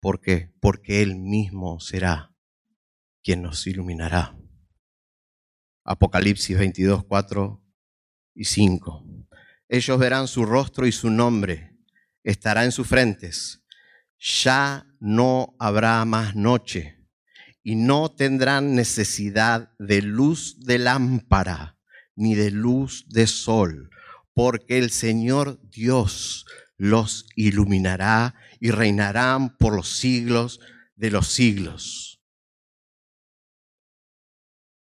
¿Por 0.00 0.20
qué? 0.20 0.54
Porque 0.60 1.02
Él 1.02 1.16
mismo 1.16 1.80
será 1.80 2.32
quien 3.24 3.42
nos 3.42 3.66
iluminará. 3.66 4.38
Apocalipsis 5.84 6.56
22, 6.56 7.04
4 7.06 7.60
y 8.36 8.44
5. 8.44 9.04
Ellos 9.68 9.98
verán 9.98 10.28
su 10.28 10.46
rostro 10.46 10.86
y 10.86 10.92
su 10.92 11.10
nombre 11.10 11.76
estará 12.22 12.64
en 12.64 12.70
sus 12.70 12.86
frentes 12.86 13.64
ya 14.20 14.86
no 15.00 15.56
habrá 15.58 16.04
más 16.04 16.36
noche 16.36 17.04
y 17.64 17.74
no 17.74 18.12
tendrán 18.12 18.76
necesidad 18.76 19.72
de 19.80 20.02
luz 20.02 20.60
de 20.60 20.78
lámpara 20.78 21.75
ni 22.16 22.34
de 22.34 22.50
luz 22.50 23.06
de 23.08 23.26
sol, 23.26 23.90
porque 24.34 24.78
el 24.78 24.90
Señor 24.90 25.60
Dios 25.70 26.44
los 26.76 27.26
iluminará 27.36 28.34
y 28.58 28.70
reinarán 28.70 29.56
por 29.56 29.74
los 29.74 29.88
siglos 29.88 30.60
de 30.96 31.10
los 31.10 31.28
siglos. 31.28 32.20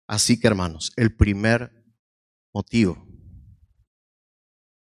Así 0.07 0.39
que 0.39 0.47
hermanos, 0.47 0.93
el 0.97 1.16
primer 1.16 1.72
motivo 2.53 3.09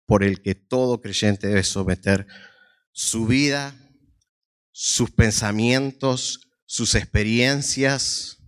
por 0.07 0.25
el 0.25 0.43
que 0.43 0.57
todo 0.57 1.01
creyente 1.01 1.47
debe 1.47 1.63
someter 1.63 2.27
su 2.93 3.27
vida 3.27 3.75
sus 4.83 5.11
pensamientos, 5.11 6.49
sus 6.65 6.95
experiencias, 6.95 8.39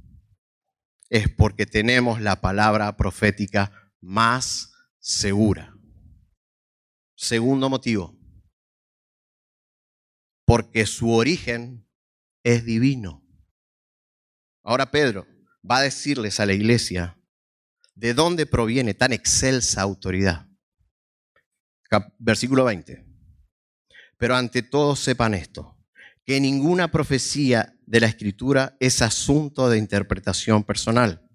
es 1.10 1.28
porque 1.28 1.66
tenemos 1.66 2.22
la 2.22 2.40
palabra 2.40 2.96
profética 2.96 3.81
más 4.02 4.72
segura. 4.98 5.74
Segundo 7.14 7.70
motivo, 7.70 8.18
porque 10.44 10.84
su 10.86 11.10
origen 11.10 11.88
es 12.42 12.64
divino. 12.64 13.24
Ahora 14.62 14.90
Pedro 14.90 15.26
va 15.68 15.78
a 15.78 15.82
decirles 15.82 16.40
a 16.40 16.46
la 16.46 16.52
iglesia 16.52 17.18
de 17.94 18.12
dónde 18.12 18.46
proviene 18.46 18.94
tan 18.94 19.12
excelsa 19.12 19.80
autoridad. 19.82 20.48
Versículo 22.18 22.64
20. 22.64 23.06
Pero 24.16 24.34
ante 24.36 24.62
todo 24.62 24.96
sepan 24.96 25.34
esto, 25.34 25.78
que 26.24 26.40
ninguna 26.40 26.90
profecía 26.90 27.76
de 27.86 28.00
la 28.00 28.06
escritura 28.06 28.76
es 28.80 29.02
asunto 29.02 29.68
de 29.68 29.78
interpretación 29.78 30.64
personal, 30.64 31.28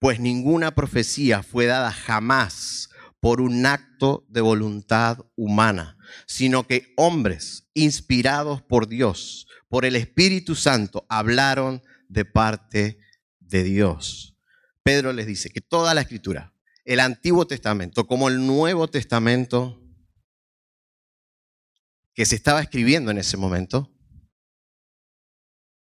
pues 0.00 0.18
ninguna 0.18 0.74
profecía 0.74 1.42
fue 1.42 1.66
dada 1.66 1.92
jamás 1.92 2.88
por 3.20 3.42
un 3.42 3.66
acto 3.66 4.26
de 4.28 4.40
voluntad 4.40 5.18
humana, 5.36 5.98
sino 6.26 6.66
que 6.66 6.94
hombres 6.96 7.68
inspirados 7.74 8.62
por 8.62 8.88
Dios, 8.88 9.46
por 9.68 9.84
el 9.84 9.94
Espíritu 9.94 10.54
Santo, 10.54 11.06
hablaron 11.10 11.82
de 12.08 12.24
parte 12.24 12.98
de 13.38 13.62
Dios. 13.62 14.38
Pedro 14.82 15.12
les 15.12 15.26
dice 15.26 15.50
que 15.50 15.60
toda 15.60 15.92
la 15.92 16.00
escritura, 16.00 16.54
el 16.86 16.98
Antiguo 16.98 17.46
Testamento 17.46 18.06
como 18.06 18.28
el 18.28 18.46
Nuevo 18.46 18.88
Testamento, 18.88 19.76
que 22.14 22.24
se 22.24 22.36
estaba 22.36 22.62
escribiendo 22.62 23.10
en 23.10 23.18
ese 23.18 23.36
momento, 23.36 23.94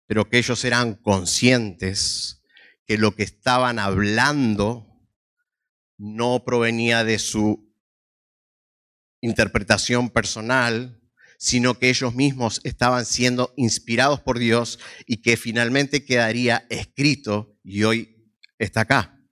pero 0.07 0.31
que 0.31 0.39
ellos 0.39 0.65
eran 0.65 0.95
conscientes 0.95 2.38
que 2.89 2.97
lo 2.97 3.15
que 3.15 3.23
estaban 3.23 3.79
hablando 3.79 4.87
no 5.99 6.43
provenía 6.43 7.05
de 7.05 7.19
su 7.19 7.71
interpretación 9.21 10.09
personal, 10.09 10.99
sino 11.39 11.79
que 11.79 11.91
ellos 11.91 12.15
mismos 12.15 12.63
estaban 12.65 13.05
siendo 13.05 13.53
inspirados 13.59 14.21
por 14.21 14.39
Dios 14.39 14.79
y 15.07 15.19
que 15.19 15.37
finalmente 15.37 16.07
quedaría 16.07 16.67
escrito 16.71 17.59
y 17.63 17.83
hoy 17.83 18.33
está 18.59 18.81
acá. 18.81 19.23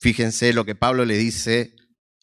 Fíjense 0.00 0.52
lo 0.52 0.64
que 0.64 0.74
Pablo 0.74 1.04
le 1.04 1.16
dice 1.16 1.76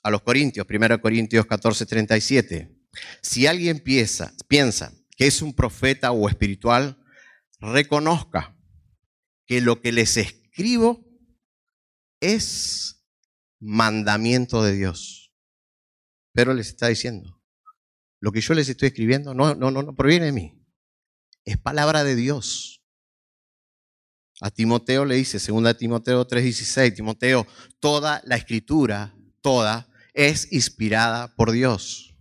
a 0.03 0.11
los 0.11 0.23
Corintios, 0.23 0.67
1 0.69 1.01
Corintios 1.01 1.45
14, 1.45 1.85
37. 1.85 2.77
Si 3.21 3.47
alguien 3.47 3.79
piensa, 3.79 4.33
piensa 4.49 4.93
que 5.15 5.27
es 5.27 5.41
un 5.41 5.53
profeta 5.53 6.11
o 6.11 6.27
espiritual, 6.27 7.01
reconozca 7.61 8.57
que 9.51 9.59
lo 9.59 9.81
que 9.81 9.91
les 9.91 10.15
escribo 10.15 11.05
es 12.21 13.03
mandamiento 13.59 14.63
de 14.63 14.71
Dios. 14.71 15.33
Pero 16.33 16.53
les 16.53 16.69
está 16.69 16.87
diciendo, 16.87 17.43
lo 18.21 18.31
que 18.31 18.39
yo 18.39 18.53
les 18.53 18.69
estoy 18.69 18.87
escribiendo 18.87 19.33
no, 19.33 19.53
no, 19.53 19.69
no, 19.69 19.83
no 19.83 19.93
proviene 19.93 20.27
de 20.27 20.31
mí, 20.31 20.65
es 21.43 21.57
palabra 21.57 22.05
de 22.05 22.15
Dios. 22.15 22.81
A 24.39 24.51
Timoteo 24.51 25.03
le 25.03 25.15
dice, 25.15 25.37
2 25.37 25.77
Timoteo 25.77 26.25
3:16, 26.25 26.95
Timoteo, 26.95 27.45
toda 27.81 28.21
la 28.23 28.37
escritura, 28.37 29.13
toda, 29.41 29.91
es 30.13 30.53
inspirada 30.53 31.35
por 31.35 31.51
Dios 31.51 32.15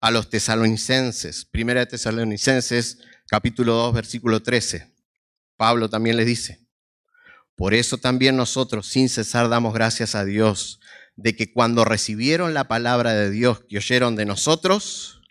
a 0.00 0.10
los 0.10 0.28
tesalonicenses. 0.28 1.44
Primera 1.44 1.78
de 1.78 1.86
Tesalonicenses, 1.86 2.98
capítulo 3.28 3.74
2, 3.74 3.94
versículo 3.94 4.42
13. 4.42 4.91
Pablo 5.62 5.88
también 5.88 6.16
les 6.16 6.26
dice, 6.26 6.66
por 7.54 7.72
eso 7.72 7.96
también 7.96 8.36
nosotros 8.36 8.88
sin 8.88 9.08
cesar 9.08 9.48
damos 9.48 9.72
gracias 9.72 10.16
a 10.16 10.24
Dios 10.24 10.80
de 11.14 11.36
que 11.36 11.52
cuando 11.52 11.84
recibieron 11.84 12.52
la 12.52 12.66
palabra 12.66 13.14
de 13.14 13.30
Dios 13.30 13.62
que 13.68 13.76
oyeron 13.76 14.16
de 14.16 14.24
nosotros, 14.24 15.22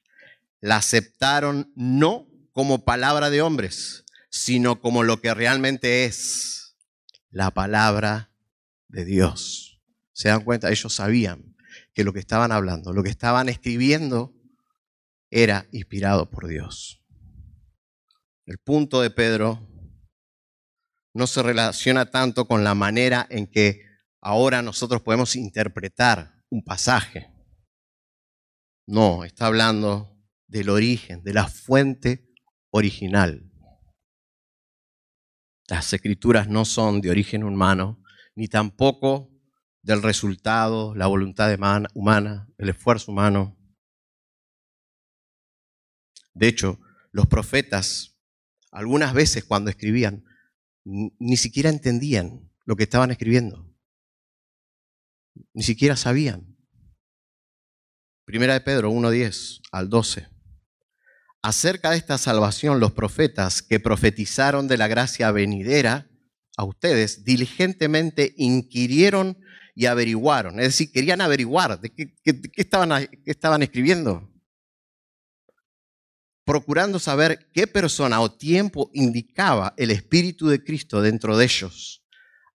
la 0.61 0.77
aceptaron 0.77 1.73
no 1.75 2.29
como 2.53 2.85
palabra 2.85 3.29
de 3.29 3.41
hombres, 3.41 4.05
sino 4.29 4.79
como 4.79 5.03
lo 5.03 5.19
que 5.19 5.33
realmente 5.33 6.05
es 6.05 6.77
la 7.29 7.51
palabra 7.51 8.31
de 8.87 9.03
Dios. 9.03 9.81
¿Se 10.13 10.29
dan 10.29 10.45
cuenta? 10.45 10.71
Ellos 10.71 10.93
sabían 10.93 11.57
que 11.93 12.05
lo 12.05 12.13
que 12.13 12.19
estaban 12.21 12.53
hablando, 12.53 12.93
lo 12.93 13.03
que 13.03 13.09
estaban 13.09 13.49
escribiendo, 13.49 14.33
era 15.29 15.67
inspirado 15.73 16.29
por 16.29 16.47
Dios. 16.47 17.03
El 18.45 18.59
punto 18.59 19.01
de 19.01 19.09
Pedro 19.09 19.67
no 21.13 21.27
se 21.27 21.43
relaciona 21.43 22.09
tanto 22.09 22.47
con 22.47 22.63
la 22.63 22.75
manera 22.75 23.27
en 23.29 23.47
que 23.47 23.81
ahora 24.21 24.61
nosotros 24.61 25.01
podemos 25.01 25.35
interpretar 25.35 26.43
un 26.49 26.63
pasaje. 26.63 27.31
No, 28.87 29.23
está 29.23 29.47
hablando 29.47 30.17
del 30.47 30.69
origen, 30.69 31.23
de 31.23 31.33
la 31.33 31.47
fuente 31.47 32.27
original. 32.71 33.49
Las 35.67 35.93
escrituras 35.93 36.49
no 36.49 36.65
son 36.65 36.99
de 36.99 37.09
origen 37.09 37.43
humano, 37.43 38.03
ni 38.35 38.47
tampoco 38.47 39.29
del 39.81 40.03
resultado, 40.03 40.93
la 40.95 41.07
voluntad 41.07 41.57
humana, 41.93 42.47
el 42.57 42.69
esfuerzo 42.69 43.11
humano. 43.11 43.57
De 46.33 46.47
hecho, 46.47 46.79
los 47.11 47.27
profetas, 47.27 48.19
algunas 48.71 49.13
veces 49.13 49.43
cuando 49.43 49.69
escribían, 49.69 50.25
ni 50.83 51.37
siquiera 51.37 51.69
entendían 51.69 52.51
lo 52.65 52.75
que 52.75 52.83
estaban 52.83 53.11
escribiendo. 53.11 53.67
Ni 55.53 55.63
siquiera 55.63 55.95
sabían. 55.95 56.57
Primera 58.25 58.53
de 58.53 58.61
Pedro 58.61 58.91
1.10 58.91 59.61
al 59.71 59.89
12. 59.89 60.27
Acerca 61.41 61.91
de 61.91 61.97
esta 61.97 62.17
salvación, 62.17 62.79
los 62.79 62.91
profetas 62.91 63.61
que 63.61 63.79
profetizaron 63.79 64.67
de 64.67 64.77
la 64.77 64.87
gracia 64.87 65.31
venidera, 65.31 66.07
a 66.57 66.63
ustedes, 66.63 67.23
diligentemente 67.23 68.33
inquirieron 68.37 69.37
y 69.73 69.85
averiguaron. 69.85 70.59
Es 70.59 70.67
decir, 70.67 70.91
querían 70.91 71.21
averiguar 71.21 71.79
de 71.79 71.89
qué, 71.89 72.13
estaban, 72.55 73.07
qué 73.07 73.31
estaban 73.31 73.63
escribiendo. 73.63 74.30
Procurando 76.43 76.99
saber 76.99 77.49
qué 77.53 77.67
persona 77.67 78.19
o 78.21 78.31
tiempo 78.31 78.89
indicaba 78.93 79.73
el 79.77 79.91
Espíritu 79.91 80.47
de 80.47 80.63
Cristo 80.63 81.01
dentro 81.01 81.37
de 81.37 81.45
ellos 81.45 82.01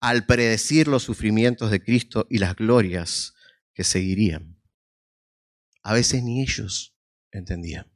al 0.04 0.26
predecir 0.26 0.90
los 0.90 1.04
sufrimientos 1.04 1.72
de 1.72 1.82
Cristo 1.82 2.28
y 2.30 2.40
las 2.40 2.58
glorias 2.58 3.34
que 3.74 3.86
seguirían. 3.86 4.62
A 5.82 5.94
veces 5.94 6.24
ni 6.24 6.42
ellos 6.42 6.94
entendían. 7.32 7.90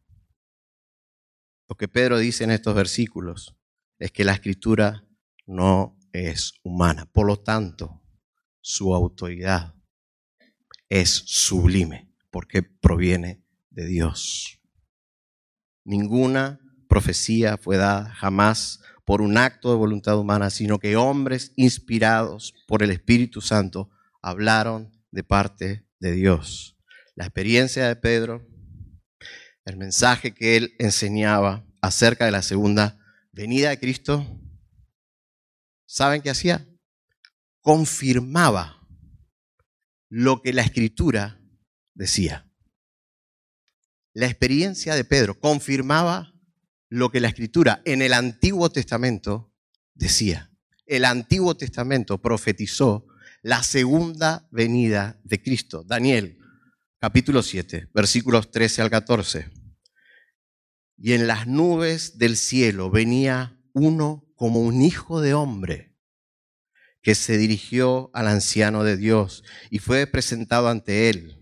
Lo 1.68 1.76
que 1.76 1.90
Pedro 1.90 2.18
dice 2.18 2.46
en 2.46 2.52
estos 2.52 2.74
versículos 2.76 3.58
es 4.00 4.14
que 4.14 4.24
la 4.24 4.32
escritura 4.32 5.06
no 5.46 6.00
es 6.14 6.54
humana. 6.64 7.06
Por 7.12 7.28
lo 7.28 7.42
tanto, 7.42 8.02
su 8.62 8.96
autoridad 8.96 9.76
es 10.88 11.10
sublime 11.10 12.14
porque 12.32 12.64
proviene 12.64 13.44
de 13.70 13.86
Dios. 13.86 14.57
Ninguna 15.88 16.60
profecía 16.90 17.56
fue 17.58 17.78
dada 17.78 18.10
jamás 18.10 18.82
por 19.06 19.22
un 19.22 19.38
acto 19.38 19.70
de 19.70 19.78
voluntad 19.78 20.20
humana, 20.20 20.50
sino 20.50 20.80
que 20.80 20.98
hombres 20.98 21.54
inspirados 21.56 22.54
por 22.68 22.84
el 22.84 22.92
Espíritu 22.92 23.40
Santo 23.40 23.90
hablaron 24.22 24.92
de 25.12 25.24
parte 25.24 25.88
de 26.02 26.12
Dios. 26.12 26.78
La 27.16 27.24
experiencia 27.24 27.88
de 27.88 27.96
Pedro, 27.96 28.46
el 29.64 29.78
mensaje 29.78 30.34
que 30.34 30.58
él 30.58 30.76
enseñaba 30.78 31.66
acerca 31.82 32.26
de 32.26 32.32
la 32.32 32.42
segunda 32.42 33.00
venida 33.32 33.70
de 33.70 33.80
Cristo, 33.80 34.28
¿saben 35.86 36.22
qué 36.22 36.32
hacía? 36.32 36.68
Confirmaba 37.62 38.86
lo 40.10 40.42
que 40.42 40.52
la 40.52 40.64
escritura 40.64 41.40
decía. 41.94 42.47
La 44.18 44.26
experiencia 44.26 44.96
de 44.96 45.04
Pedro 45.04 45.40
confirmaba 45.40 46.34
lo 46.90 47.12
que 47.12 47.20
la 47.20 47.28
escritura 47.28 47.84
en 47.86 48.02
el 48.02 48.14
Antiguo 48.14 48.72
Testamento 48.72 49.54
decía. 49.94 50.50
El 50.88 51.06
Antiguo 51.06 51.56
Testamento 51.56 52.20
profetizó 52.20 53.06
la 53.44 53.62
segunda 53.62 54.48
venida 54.50 55.22
de 55.24 55.40
Cristo. 55.40 55.84
Daniel, 55.84 56.40
capítulo 57.00 57.44
7, 57.44 57.92
versículos 57.94 58.50
13 58.50 58.82
al 58.82 58.90
14. 58.90 59.52
Y 60.98 61.14
en 61.14 61.28
las 61.28 61.46
nubes 61.46 62.18
del 62.18 62.38
cielo 62.38 62.90
venía 62.90 63.62
uno 63.74 64.26
como 64.36 64.62
un 64.62 64.82
hijo 64.82 65.22
de 65.22 65.36
hombre 65.36 65.96
que 67.04 67.14
se 67.14 67.38
dirigió 67.38 68.10
al 68.16 68.30
anciano 68.30 68.84
de 68.84 68.98
Dios 68.98 69.44
y 69.70 69.78
fue 69.78 70.08
presentado 70.08 70.70
ante 70.70 71.12
él 71.12 71.40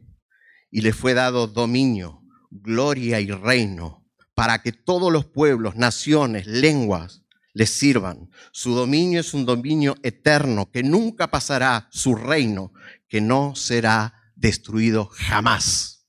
y 0.69 0.81
le 0.81 0.91
fue 0.91 1.13
dado 1.13 1.47
dominio, 1.47 2.24
gloria 2.61 3.19
y 3.19 3.31
reino 3.31 4.05
para 4.33 4.61
que 4.61 4.71
todos 4.71 5.11
los 5.11 5.25
pueblos, 5.25 5.75
naciones, 5.75 6.45
lenguas 6.45 7.23
les 7.53 7.69
sirvan. 7.69 8.29
Su 8.51 8.75
dominio 8.75 9.21
es 9.21 9.33
un 9.33 9.45
dominio 9.45 9.95
eterno 10.03 10.69
que 10.71 10.83
nunca 10.83 11.31
pasará, 11.31 11.87
su 11.91 12.15
reino 12.15 12.73
que 13.07 13.21
no 13.21 13.55
será 13.55 14.13
destruido 14.35 15.05
jamás. 15.05 16.07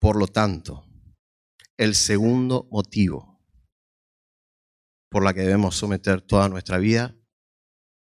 Por 0.00 0.16
lo 0.16 0.26
tanto, 0.26 0.86
el 1.76 1.94
segundo 1.94 2.68
motivo 2.70 3.36
por 5.10 5.22
la 5.22 5.34
que 5.34 5.42
debemos 5.42 5.76
someter 5.76 6.20
toda 6.20 6.48
nuestra 6.48 6.78
vida 6.78 7.16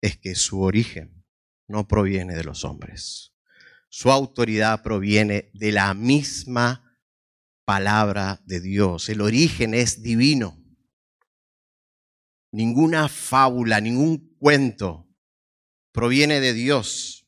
es 0.01 0.17
que 0.17 0.35
su 0.35 0.61
origen 0.61 1.25
no 1.67 1.87
proviene 1.87 2.35
de 2.35 2.43
los 2.43 2.65
hombres. 2.65 3.33
Su 3.89 4.11
autoridad 4.11 4.83
proviene 4.83 5.49
de 5.53 5.71
la 5.71 5.93
misma 5.93 6.97
palabra 7.65 8.41
de 8.45 8.61
Dios. 8.61 9.09
El 9.09 9.21
origen 9.21 9.73
es 9.73 10.01
divino. 10.01 10.57
Ninguna 12.51 13.09
fábula, 13.09 13.81
ningún 13.81 14.35
cuento 14.37 15.07
proviene 15.91 16.39
de 16.39 16.53
Dios. 16.53 17.27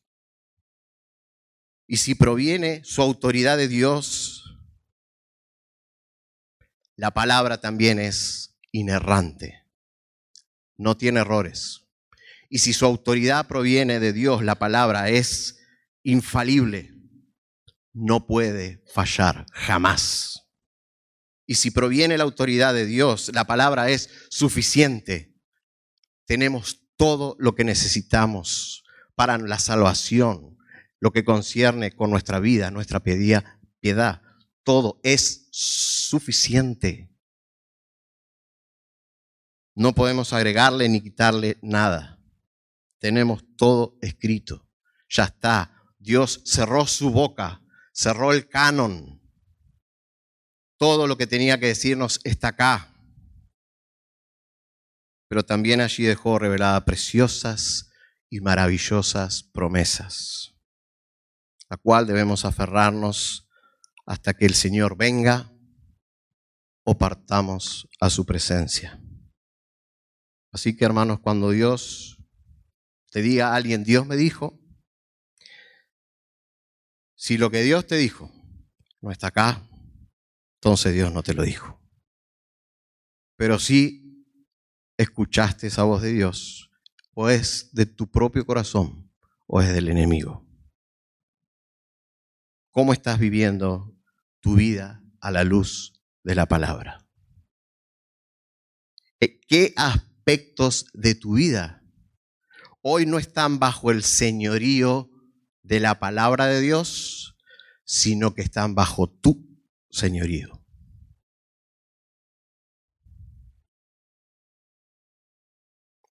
Y 1.86 1.98
si 1.98 2.14
proviene 2.14 2.82
su 2.84 3.02
autoridad 3.02 3.56
de 3.56 3.68
Dios, 3.68 4.42
la 6.96 7.10
palabra 7.12 7.60
también 7.60 7.98
es 7.98 8.56
inerrante. 8.70 9.64
No 10.76 10.96
tiene 10.96 11.20
errores. 11.20 11.82
Y 12.48 12.58
si 12.58 12.72
su 12.72 12.86
autoridad 12.86 13.46
proviene 13.46 14.00
de 14.00 14.12
Dios, 14.12 14.42
la 14.42 14.56
palabra 14.56 15.08
es 15.08 15.61
infalible 16.02 16.92
no 17.92 18.26
puede 18.26 18.82
fallar 18.92 19.46
jamás. 19.52 20.48
Y 21.46 21.56
si 21.56 21.70
proviene 21.70 22.16
la 22.16 22.24
autoridad 22.24 22.72
de 22.72 22.86
Dios, 22.86 23.30
la 23.34 23.46
palabra 23.46 23.90
es 23.90 24.08
suficiente. 24.30 25.34
Tenemos 26.24 26.80
todo 26.96 27.36
lo 27.38 27.54
que 27.54 27.64
necesitamos 27.64 28.84
para 29.14 29.36
la 29.38 29.58
salvación, 29.58 30.56
lo 31.00 31.12
que 31.12 31.24
concierne 31.24 31.92
con 31.92 32.10
nuestra 32.10 32.38
vida, 32.38 32.70
nuestra 32.70 33.00
piedad. 33.00 34.22
Todo 34.62 35.00
es 35.02 35.48
suficiente. 35.50 37.10
No 39.74 39.94
podemos 39.94 40.32
agregarle 40.32 40.88
ni 40.88 41.00
quitarle 41.00 41.58
nada. 41.60 42.20
Tenemos 42.98 43.44
todo 43.56 43.98
escrito. 44.00 44.68
Ya 45.08 45.24
está. 45.24 45.81
Dios 46.02 46.42
cerró 46.44 46.86
su 46.86 47.10
boca 47.10 47.62
cerró 47.92 48.32
el 48.32 48.48
canon. 48.48 49.20
Todo 50.78 51.06
lo 51.06 51.16
que 51.16 51.26
tenía 51.26 51.60
que 51.60 51.66
decirnos 51.66 52.20
está 52.24 52.48
acá. 52.48 52.88
Pero 55.28 55.44
también 55.44 55.80
allí 55.80 56.04
dejó 56.04 56.38
reveladas 56.38 56.82
preciosas 56.82 57.90
y 58.28 58.40
maravillosas 58.40 59.42
promesas, 59.42 60.54
la 61.70 61.76
cual 61.76 62.06
debemos 62.06 62.44
aferrarnos 62.44 63.48
hasta 64.04 64.34
que 64.34 64.46
el 64.46 64.54
Señor 64.54 64.96
venga 64.96 65.52
o 66.84 66.98
partamos 66.98 67.88
a 68.00 68.10
su 68.10 68.26
presencia. 68.26 69.00
Así 70.50 70.76
que 70.76 70.84
hermanos, 70.84 71.20
cuando 71.20 71.50
Dios 71.50 72.18
te 73.10 73.22
diga 73.22 73.50
a 73.50 73.56
alguien, 73.56 73.84
Dios 73.84 74.06
me 74.06 74.16
dijo, 74.16 74.61
si 77.22 77.38
lo 77.38 77.52
que 77.52 77.62
Dios 77.62 77.86
te 77.86 77.94
dijo 77.94 78.32
no 79.00 79.12
está 79.12 79.28
acá, 79.28 79.64
entonces 80.56 80.92
Dios 80.92 81.12
no 81.12 81.22
te 81.22 81.34
lo 81.34 81.44
dijo. 81.44 81.80
Pero 83.36 83.60
si 83.60 84.26
escuchaste 84.96 85.68
esa 85.68 85.84
voz 85.84 86.02
de 86.02 86.12
Dios, 86.12 86.68
o 87.14 87.28
es 87.28 87.72
de 87.74 87.86
tu 87.86 88.10
propio 88.10 88.44
corazón 88.44 89.08
o 89.46 89.60
es 89.60 89.72
del 89.72 89.88
enemigo. 89.88 90.44
¿Cómo 92.72 92.92
estás 92.92 93.20
viviendo 93.20 93.96
tu 94.40 94.56
vida 94.56 95.00
a 95.20 95.30
la 95.30 95.44
luz 95.44 95.92
de 96.24 96.34
la 96.34 96.46
palabra? 96.46 97.06
¿Qué 99.46 99.74
aspectos 99.76 100.86
de 100.92 101.14
tu 101.14 101.34
vida 101.34 101.84
hoy 102.80 103.06
no 103.06 103.18
están 103.20 103.60
bajo 103.60 103.92
el 103.92 104.02
señorío 104.02 105.11
de 105.62 105.80
la 105.80 105.98
palabra 105.98 106.46
de 106.46 106.60
Dios, 106.60 107.36
sino 107.84 108.34
que 108.34 108.42
están 108.42 108.74
bajo 108.74 109.08
tu 109.08 109.60
señorío. 109.90 110.64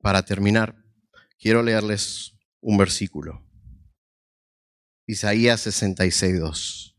Para 0.01 0.25
terminar, 0.25 0.77
quiero 1.39 1.63
leerles 1.63 2.37
un 2.61 2.79
versículo. 2.79 3.45
Isaías 5.07 5.61
66, 5.61 6.95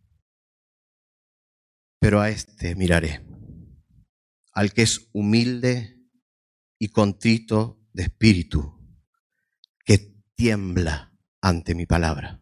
Pero 1.99 2.21
a 2.21 2.29
este 2.29 2.75
miraré, 2.75 3.25
al 4.53 4.73
que 4.73 4.83
es 4.83 5.09
humilde 5.13 6.01
y 6.79 6.89
contrito 6.89 7.81
de 7.93 8.03
espíritu, 8.03 8.77
que 9.85 9.97
tiembla 10.35 11.16
ante 11.41 11.75
mi 11.75 11.85
palabra, 11.85 12.41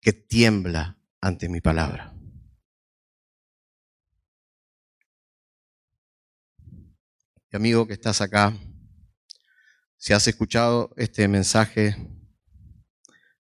que 0.00 0.12
tiembla 0.12 0.98
ante 1.20 1.48
mi 1.48 1.60
palabra. 1.60 2.14
Amigo 7.54 7.86
que 7.86 7.92
estás 7.92 8.22
acá, 8.22 8.58
si 9.98 10.14
has 10.14 10.26
escuchado 10.26 10.94
este 10.96 11.28
mensaje, 11.28 11.94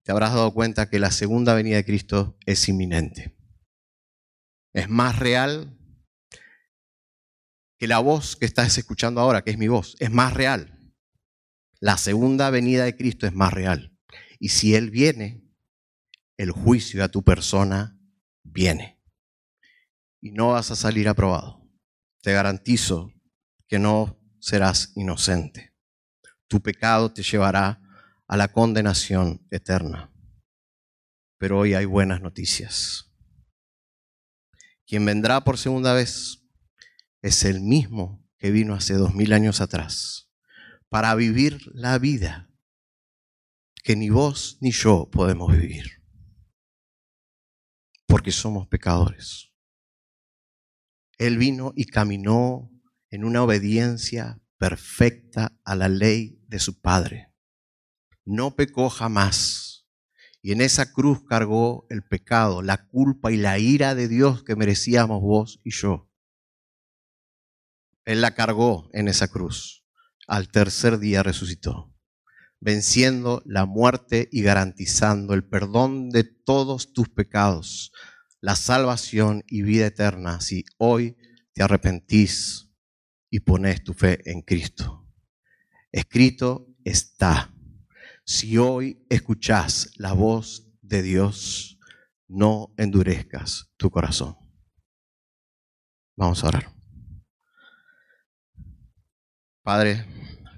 te 0.03 0.11
habrás 0.11 0.33
dado 0.33 0.53
cuenta 0.53 0.89
que 0.89 0.99
la 0.99 1.11
segunda 1.11 1.53
venida 1.53 1.77
de 1.77 1.85
Cristo 1.85 2.37
es 2.45 2.67
inminente. 2.67 3.37
Es 4.73 4.89
más 4.89 5.17
real 5.17 5.77
que 7.77 7.87
la 7.87 7.99
voz 7.99 8.35
que 8.35 8.45
estás 8.45 8.77
escuchando 8.77 9.21
ahora, 9.21 9.43
que 9.43 9.51
es 9.51 9.57
mi 9.57 9.69
voz, 9.69 9.95
es 9.99 10.11
más 10.11 10.33
real. 10.33 10.93
La 11.79 11.97
segunda 11.97 12.49
venida 12.49 12.83
de 12.83 12.97
Cristo 12.97 13.25
es 13.25 13.33
más 13.33 13.53
real. 13.53 13.90
Y 14.41 14.49
si 14.49 14.73
Él 14.73 14.89
viene, 14.89 15.47
el 16.35 16.49
juicio 16.49 17.03
a 17.03 17.09
tu 17.09 17.23
persona 17.23 17.95
viene. 18.41 18.99
Y 20.19 20.31
no 20.31 20.49
vas 20.53 20.71
a 20.71 20.75
salir 20.75 21.07
aprobado. 21.07 21.69
Te 22.23 22.33
garantizo 22.33 23.13
que 23.67 23.77
no 23.77 24.19
serás 24.39 24.93
inocente. 24.95 25.75
Tu 26.47 26.59
pecado 26.59 27.13
te 27.13 27.21
llevará 27.21 27.83
a 28.27 28.35
la 28.35 28.47
condenación 28.47 29.45
eterna. 29.51 30.11
Pero 31.37 31.59
hoy 31.59 31.75
hay 31.75 31.85
buenas 31.85 32.19
noticias. 32.19 33.13
Quien 34.87 35.05
vendrá 35.05 35.41
por 35.41 35.59
segunda 35.59 35.93
vez 35.93 36.43
es 37.21 37.45
el 37.45 37.61
mismo 37.61 38.27
que 38.39 38.49
vino 38.49 38.73
hace 38.73 38.95
dos 38.95 39.13
mil 39.13 39.33
años 39.33 39.61
atrás 39.61 40.31
para 40.89 41.13
vivir 41.13 41.61
la 41.75 41.99
vida 41.99 42.50
que 43.83 43.95
ni 43.95 44.09
vos 44.09 44.57
ni 44.61 44.71
yo 44.71 45.09
podemos 45.11 45.51
vivir. 45.51 46.03
Porque 48.07 48.31
somos 48.31 48.67
pecadores. 48.67 49.51
Él 51.17 51.37
vino 51.37 51.71
y 51.75 51.85
caminó 51.85 52.71
en 53.09 53.23
una 53.23 53.43
obediencia 53.43 54.41
perfecta 54.57 55.59
a 55.63 55.75
la 55.75 55.89
ley 55.89 56.43
de 56.47 56.59
su 56.59 56.81
Padre. 56.81 57.33
No 58.25 58.55
pecó 58.55 58.89
jamás. 58.89 59.87
Y 60.41 60.51
en 60.51 60.61
esa 60.61 60.91
cruz 60.91 61.23
cargó 61.27 61.85
el 61.89 62.03
pecado, 62.03 62.61
la 62.61 62.87
culpa 62.87 63.31
y 63.31 63.37
la 63.37 63.59
ira 63.59 63.93
de 63.93 64.07
Dios 64.07 64.43
que 64.43 64.55
merecíamos 64.55 65.21
vos 65.21 65.59
y 65.63 65.71
yo. 65.71 66.09
Él 68.05 68.21
la 68.21 68.33
cargó 68.33 68.89
en 68.93 69.07
esa 69.07 69.27
cruz. 69.27 69.85
Al 70.27 70.49
tercer 70.49 70.97
día 70.97 71.21
resucitó, 71.23 71.93
venciendo 72.61 73.41
la 73.45 73.65
muerte 73.65 74.29
y 74.31 74.43
garantizando 74.43 75.33
el 75.33 75.43
perdón 75.43 76.11
de 76.11 76.23
todos 76.23 76.93
tus 76.93 77.09
pecados, 77.09 77.91
la 78.39 78.55
salvación 78.55 79.43
y 79.47 79.63
vida 79.63 79.87
eterna 79.87 80.39
si 80.39 80.63
hoy 80.77 81.17
te 81.53 81.63
arrepentís 81.63 82.69
y 83.29 83.41
pones 83.41 83.83
tu 83.83 83.93
fe 83.93 84.21
en 84.29 84.41
Cristo. 84.41 85.07
Escrito 85.91 86.67
está, 86.85 87.53
si 88.25 88.57
hoy 88.57 89.05
escuchás 89.09 89.91
la 89.97 90.13
voz 90.13 90.71
de 90.81 91.01
Dios, 91.01 91.79
no 92.27 92.73
endurezcas 92.77 93.71
tu 93.75 93.89
corazón. 93.89 94.37
Vamos 96.15 96.43
a 96.43 96.47
orar. 96.47 96.71
Padre, 99.63 100.05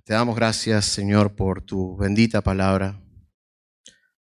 te 0.04 0.14
damos 0.14 0.36
gracias, 0.36 0.86
Señor, 0.86 1.36
por 1.36 1.62
tu 1.62 1.96
bendita 1.98 2.42
palabra. 2.42 3.02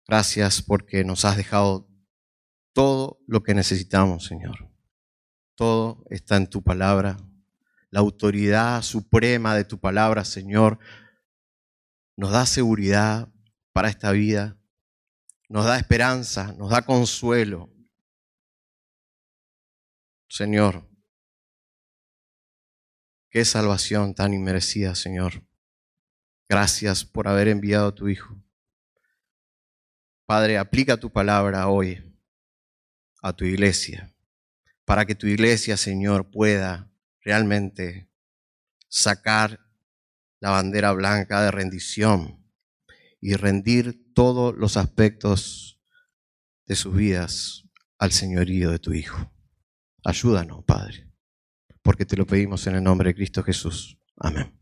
Gracias 0.07 0.61
porque 0.61 1.03
nos 1.03 1.25
has 1.25 1.37
dejado 1.37 1.89
todo 2.73 3.19
lo 3.27 3.43
que 3.43 3.53
necesitamos, 3.53 4.25
Señor. 4.25 4.69
Todo 5.55 6.03
está 6.09 6.37
en 6.37 6.49
tu 6.49 6.63
palabra 6.63 7.17
la 7.89 7.99
autoridad 7.99 8.81
suprema 8.81 9.55
de 9.55 9.63
tu 9.63 9.79
palabra, 9.79 10.25
Señor, 10.25 10.79
nos 12.15 12.31
da 12.31 12.45
seguridad 12.45 13.31
para 13.71 13.89
esta 13.89 14.11
vida, 14.11 14.57
nos 15.49 15.65
da 15.65 15.77
esperanza, 15.77 16.53
nos 16.53 16.71
da 16.71 16.81
consuelo. 16.81 17.73
Señor, 20.29 20.89
qué 23.29 23.45
salvación 23.45 24.13
tan 24.13 24.33
inmerecida, 24.33 24.93
Señor. 24.93 25.43
Gracias 26.49 27.03
por 27.03 27.27
haber 27.27 27.49
enviado 27.49 27.87
a 27.87 27.95
tu 27.95 28.07
Hijo. 28.07 28.35
Padre, 30.25 30.57
aplica 30.57 30.97
tu 30.97 31.11
palabra 31.11 31.67
hoy 31.67 32.03
a 33.21 33.33
tu 33.33 33.45
iglesia, 33.45 34.13
para 34.85 35.05
que 35.05 35.15
tu 35.15 35.27
iglesia, 35.27 35.75
Señor, 35.77 36.29
pueda 36.29 36.91
realmente 37.21 38.09
sacar 38.87 39.59
la 40.39 40.51
bandera 40.51 40.91
blanca 40.93 41.41
de 41.41 41.51
rendición 41.51 42.45
y 43.19 43.35
rendir 43.35 44.13
todos 44.13 44.55
los 44.55 44.77
aspectos 44.77 45.81
de 46.65 46.75
sus 46.75 46.95
vidas 46.95 47.63
al 47.97 48.11
señorío 48.11 48.71
de 48.71 48.79
tu 48.79 48.93
Hijo. 48.93 49.31
Ayúdanos, 50.03 50.63
Padre, 50.63 51.09
porque 51.81 52.05
te 52.05 52.15
lo 52.15 52.25
pedimos 52.25 52.65
en 52.67 52.75
el 52.75 52.83
nombre 52.83 53.09
de 53.09 53.15
Cristo 53.15 53.43
Jesús. 53.43 53.97
Amén. 54.17 54.56